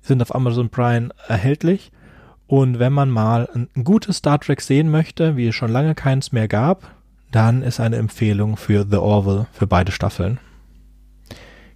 sind 0.00 0.22
auf 0.22 0.34
Amazon 0.34 0.70
Prime 0.70 1.10
erhältlich. 1.26 1.90
Und 2.46 2.78
wenn 2.78 2.92
man 2.92 3.10
mal 3.10 3.48
ein, 3.52 3.68
ein 3.74 3.84
gutes 3.84 4.18
Star 4.18 4.40
Trek 4.40 4.60
sehen 4.60 4.90
möchte, 4.90 5.36
wie 5.36 5.48
es 5.48 5.54
schon 5.54 5.70
lange 5.70 5.94
keins 5.94 6.32
mehr 6.32 6.48
gab, 6.48 6.94
dann 7.30 7.62
ist 7.62 7.80
eine 7.80 7.96
Empfehlung 7.96 8.56
für 8.56 8.84
The 8.88 8.96
Orville 8.96 9.46
für 9.52 9.66
beide 9.66 9.92
Staffeln. 9.92 10.38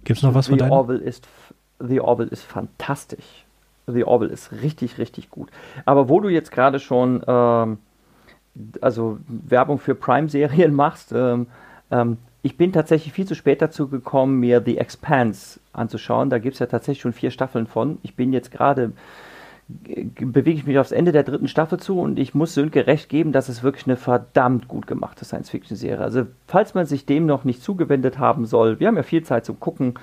Gibt 0.03 0.17
es 0.17 0.23
noch 0.23 0.33
was 0.33 0.45
The 0.45 0.51
von 0.51 0.59
deinem? 0.59 0.71
Orville 0.71 0.99
ist 0.99 1.27
The 1.79 1.99
Orville 1.99 2.29
ist 2.29 2.43
fantastisch. 2.43 3.45
The 3.87 4.03
Orville 4.03 4.31
ist 4.31 4.51
richtig, 4.51 4.97
richtig 4.97 5.29
gut. 5.29 5.49
Aber 5.85 6.09
wo 6.09 6.19
du 6.19 6.29
jetzt 6.29 6.51
gerade 6.51 6.79
schon 6.79 7.23
ähm, 7.27 7.77
also 8.81 9.19
Werbung 9.27 9.79
für 9.79 9.95
Prime-Serien 9.95 10.73
machst, 10.75 11.11
ähm, 11.11 11.47
ähm, 11.91 12.17
ich 12.41 12.57
bin 12.57 12.71
tatsächlich 12.71 13.11
viel 13.11 13.25
zu 13.25 13.33
spät 13.33 13.61
dazu 13.61 13.87
gekommen, 13.87 14.39
mir 14.39 14.61
The 14.63 14.77
Expanse 14.77 15.59
anzuschauen. 15.73 16.29
Da 16.29 16.37
gibt 16.37 16.53
es 16.53 16.59
ja 16.59 16.67
tatsächlich 16.67 17.01
schon 17.01 17.13
vier 17.13 17.31
Staffeln 17.31 17.65
von. 17.65 17.97
Ich 18.03 18.15
bin 18.15 18.33
jetzt 18.33 18.51
gerade 18.51 18.91
bewege 19.67 20.59
ich 20.59 20.67
mich 20.67 20.77
aufs 20.77 20.91
Ende 20.91 21.11
der 21.11 21.23
dritten 21.23 21.47
Staffel 21.47 21.79
zu 21.79 21.99
und 21.99 22.19
ich 22.19 22.35
muss 22.35 22.53
Sönke 22.53 22.85
recht 22.85 23.09
geben, 23.09 23.31
dass 23.31 23.49
es 23.49 23.63
wirklich 23.63 23.87
eine 23.87 23.97
verdammt 23.97 24.67
gut 24.67 24.85
gemachte 24.85 25.25
Science-Fiction-Serie. 25.25 26.03
Also, 26.03 26.27
falls 26.47 26.75
man 26.75 26.85
sich 26.85 27.05
dem 27.05 27.25
noch 27.25 27.45
nicht 27.45 27.63
zugewendet 27.63 28.19
haben 28.19 28.45
soll, 28.45 28.79
wir 28.79 28.87
haben 28.87 28.97
ja 28.97 29.03
viel 29.03 29.23
Zeit 29.23 29.45
zum 29.45 29.59
Gucken, 29.59 29.95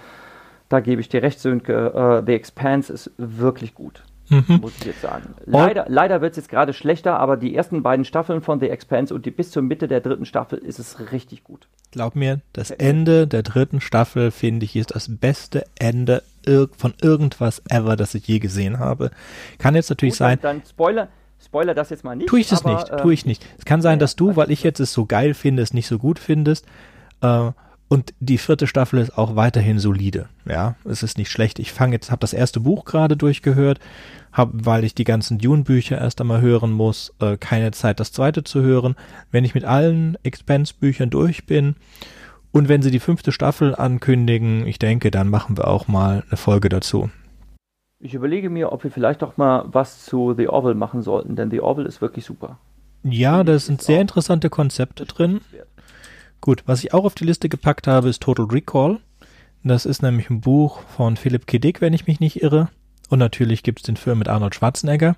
da 0.68 0.80
gebe 0.80 1.00
ich 1.00 1.08
dir 1.08 1.22
recht, 1.22 1.38
Sönke. 1.38 1.92
Uh, 1.94 2.24
The 2.24 2.32
Expanse 2.32 2.92
ist 2.92 3.12
wirklich 3.18 3.74
gut. 3.74 4.02
Mhm. 4.28 4.60
Muss 4.60 4.72
ich 4.78 4.86
jetzt 4.86 5.02
sagen. 5.02 5.34
Leider, 5.44 5.86
leider 5.88 6.20
wird 6.20 6.32
es 6.32 6.36
jetzt 6.36 6.48
gerade 6.48 6.72
schlechter, 6.72 7.18
aber 7.18 7.36
die 7.36 7.54
ersten 7.54 7.82
beiden 7.82 8.04
Staffeln 8.04 8.40
von 8.40 8.60
The 8.60 8.68
Expanse 8.68 9.14
und 9.14 9.26
die, 9.26 9.30
bis 9.30 9.50
zur 9.50 9.62
Mitte 9.62 9.88
der 9.88 10.00
dritten 10.00 10.24
Staffel 10.24 10.58
ist 10.58 10.78
es 10.78 11.12
richtig 11.12 11.44
gut. 11.44 11.68
Glaub 11.90 12.16
mir, 12.16 12.40
das 12.52 12.70
Ende 12.70 13.26
der 13.26 13.42
dritten 13.42 13.80
Staffel, 13.80 14.30
finde 14.30 14.64
ich, 14.64 14.76
ist 14.76 14.94
das 14.94 15.14
beste 15.14 15.64
Ende 15.78 16.22
von 16.76 16.94
irgendwas 17.00 17.62
ever, 17.68 17.96
das 17.96 18.14
ich 18.14 18.26
je 18.26 18.38
gesehen 18.38 18.78
habe. 18.78 19.10
Kann 19.58 19.74
jetzt 19.74 19.90
natürlich 19.90 20.14
gut, 20.14 20.18
sein. 20.18 20.38
Dann, 20.40 20.62
Spoiler, 20.68 21.08
Spoiler 21.44 21.74
das 21.74 21.90
jetzt 21.90 22.04
mal 22.04 22.16
nicht. 22.16 22.28
Tue 22.28 22.40
ich 22.40 22.48
das 22.48 22.64
aber, 22.64 22.74
nicht, 22.74 22.88
tue 22.98 23.12
ich 23.12 23.26
nicht. 23.26 23.44
Es 23.58 23.64
kann 23.64 23.82
sein, 23.82 23.98
dass 23.98 24.16
du, 24.16 24.36
weil 24.36 24.50
ich 24.50 24.62
jetzt 24.62 24.80
es 24.80 24.92
so 24.92 25.06
geil 25.06 25.34
finde, 25.34 25.62
es 25.62 25.74
nicht 25.74 25.86
so 25.86 25.98
gut 25.98 26.18
findest. 26.18 26.66
Äh, 27.20 27.50
und 27.92 28.14
die 28.20 28.38
vierte 28.38 28.66
Staffel 28.66 29.00
ist 29.00 29.18
auch 29.18 29.36
weiterhin 29.36 29.78
solide. 29.78 30.30
Ja, 30.46 30.76
es 30.86 31.02
ist 31.02 31.18
nicht 31.18 31.30
schlecht. 31.30 31.58
Ich 31.58 31.72
fange 31.72 31.92
jetzt, 31.92 32.10
habe 32.10 32.20
das 32.20 32.32
erste 32.32 32.58
Buch 32.58 32.86
gerade 32.86 33.18
durchgehört, 33.18 33.80
hab, 34.32 34.48
weil 34.54 34.84
ich 34.84 34.94
die 34.94 35.04
ganzen 35.04 35.36
Dune-Bücher 35.36 35.98
erst 35.98 36.18
einmal 36.22 36.40
hören 36.40 36.72
muss, 36.72 37.12
äh, 37.20 37.36
keine 37.36 37.70
Zeit, 37.72 38.00
das 38.00 38.10
zweite 38.10 38.44
zu 38.44 38.62
hören. 38.62 38.94
Wenn 39.30 39.44
ich 39.44 39.54
mit 39.54 39.66
allen 39.66 40.16
Expense-Büchern 40.22 41.10
durch 41.10 41.44
bin 41.44 41.76
und 42.50 42.70
wenn 42.70 42.80
sie 42.80 42.90
die 42.90 42.98
fünfte 42.98 43.30
Staffel 43.30 43.74
ankündigen, 43.74 44.66
ich 44.66 44.78
denke, 44.78 45.10
dann 45.10 45.28
machen 45.28 45.58
wir 45.58 45.68
auch 45.68 45.86
mal 45.86 46.24
eine 46.30 46.38
Folge 46.38 46.70
dazu. 46.70 47.10
Ich 48.00 48.14
überlege 48.14 48.48
mir, 48.48 48.72
ob 48.72 48.84
wir 48.84 48.90
vielleicht 48.90 49.22
auch 49.22 49.36
mal 49.36 49.66
was 49.66 50.06
zu 50.06 50.32
The 50.34 50.48
Orville 50.48 50.76
machen 50.76 51.02
sollten, 51.02 51.36
denn 51.36 51.50
The 51.50 51.60
Orville 51.60 51.88
ist 51.88 52.00
wirklich 52.00 52.24
super. 52.24 52.58
Ja, 53.04 53.44
da 53.44 53.58
sind 53.58 53.82
sehr 53.82 54.00
interessante 54.00 54.48
Konzepte 54.48 55.04
drin. 55.04 55.42
Gut, 56.42 56.64
was 56.66 56.82
ich 56.82 56.92
auch 56.92 57.04
auf 57.04 57.14
die 57.14 57.24
Liste 57.24 57.48
gepackt 57.48 57.86
habe, 57.86 58.08
ist 58.08 58.20
Total 58.20 58.46
Recall. 58.46 58.98
Das 59.62 59.86
ist 59.86 60.02
nämlich 60.02 60.28
ein 60.28 60.40
Buch 60.40 60.80
von 60.88 61.16
Philipp 61.16 61.46
K. 61.46 61.60
Dick, 61.60 61.80
wenn 61.80 61.92
ich 61.92 62.08
mich 62.08 62.18
nicht 62.18 62.42
irre. 62.42 62.68
Und 63.08 63.20
natürlich 63.20 63.62
gibt's 63.62 63.84
den 63.84 63.96
Film 63.96 64.18
mit 64.18 64.28
Arnold 64.28 64.56
Schwarzenegger. 64.56 65.16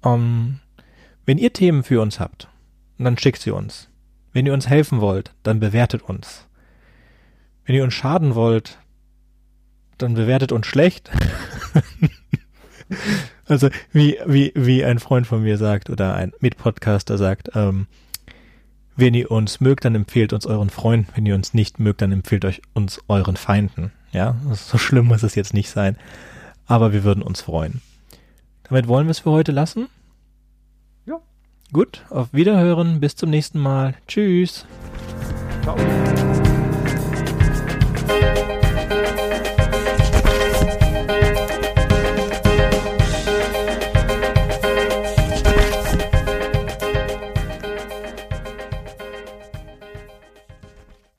Um, 0.00 0.58
wenn 1.26 1.38
ihr 1.38 1.52
Themen 1.52 1.84
für 1.84 2.02
uns 2.02 2.18
habt, 2.18 2.48
dann 2.98 3.16
schickt 3.16 3.40
sie 3.40 3.52
uns. 3.52 3.88
Wenn 4.32 4.44
ihr 4.44 4.52
uns 4.52 4.68
helfen 4.68 5.00
wollt, 5.00 5.32
dann 5.44 5.60
bewertet 5.60 6.02
uns. 6.02 6.48
Wenn 7.64 7.76
ihr 7.76 7.84
uns 7.84 7.94
schaden 7.94 8.34
wollt, 8.34 8.78
dann 9.96 10.14
bewertet 10.14 10.50
uns 10.50 10.66
schlecht. 10.66 11.12
also 13.46 13.68
wie, 13.92 14.18
wie, 14.26 14.50
wie 14.56 14.84
ein 14.84 14.98
Freund 14.98 15.28
von 15.28 15.44
mir 15.44 15.56
sagt 15.56 15.88
oder 15.88 16.16
ein 16.16 16.32
Mitpodcaster 16.40 17.16
sagt, 17.16 17.50
ähm, 17.54 17.86
wenn 18.96 19.14
ihr 19.14 19.30
uns 19.30 19.60
mögt, 19.60 19.84
dann 19.84 19.94
empfehlt 19.94 20.32
uns 20.32 20.46
euren 20.46 20.70
Freunden. 20.70 21.08
Wenn 21.14 21.26
ihr 21.26 21.34
uns 21.34 21.54
nicht 21.54 21.78
mögt, 21.78 22.02
dann 22.02 22.12
empfehlt 22.12 22.44
euch 22.44 22.62
uns 22.74 23.00
euren 23.08 23.36
Feinden. 23.36 23.92
Ja, 24.12 24.36
so 24.52 24.78
schlimm 24.78 25.06
muss 25.06 25.22
es 25.22 25.34
jetzt 25.34 25.54
nicht 25.54 25.70
sein. 25.70 25.96
Aber 26.66 26.92
wir 26.92 27.04
würden 27.04 27.22
uns 27.22 27.42
freuen. 27.42 27.80
Damit 28.64 28.88
wollen 28.88 29.06
wir 29.06 29.12
es 29.12 29.20
für 29.20 29.30
heute 29.30 29.52
lassen. 29.52 29.88
Ja. 31.06 31.20
Gut, 31.72 32.04
auf 32.10 32.32
Wiederhören. 32.32 33.00
Bis 33.00 33.16
zum 33.16 33.30
nächsten 33.30 33.58
Mal. 33.58 33.94
Tschüss. 34.06 34.66
Ciao. 35.62 35.76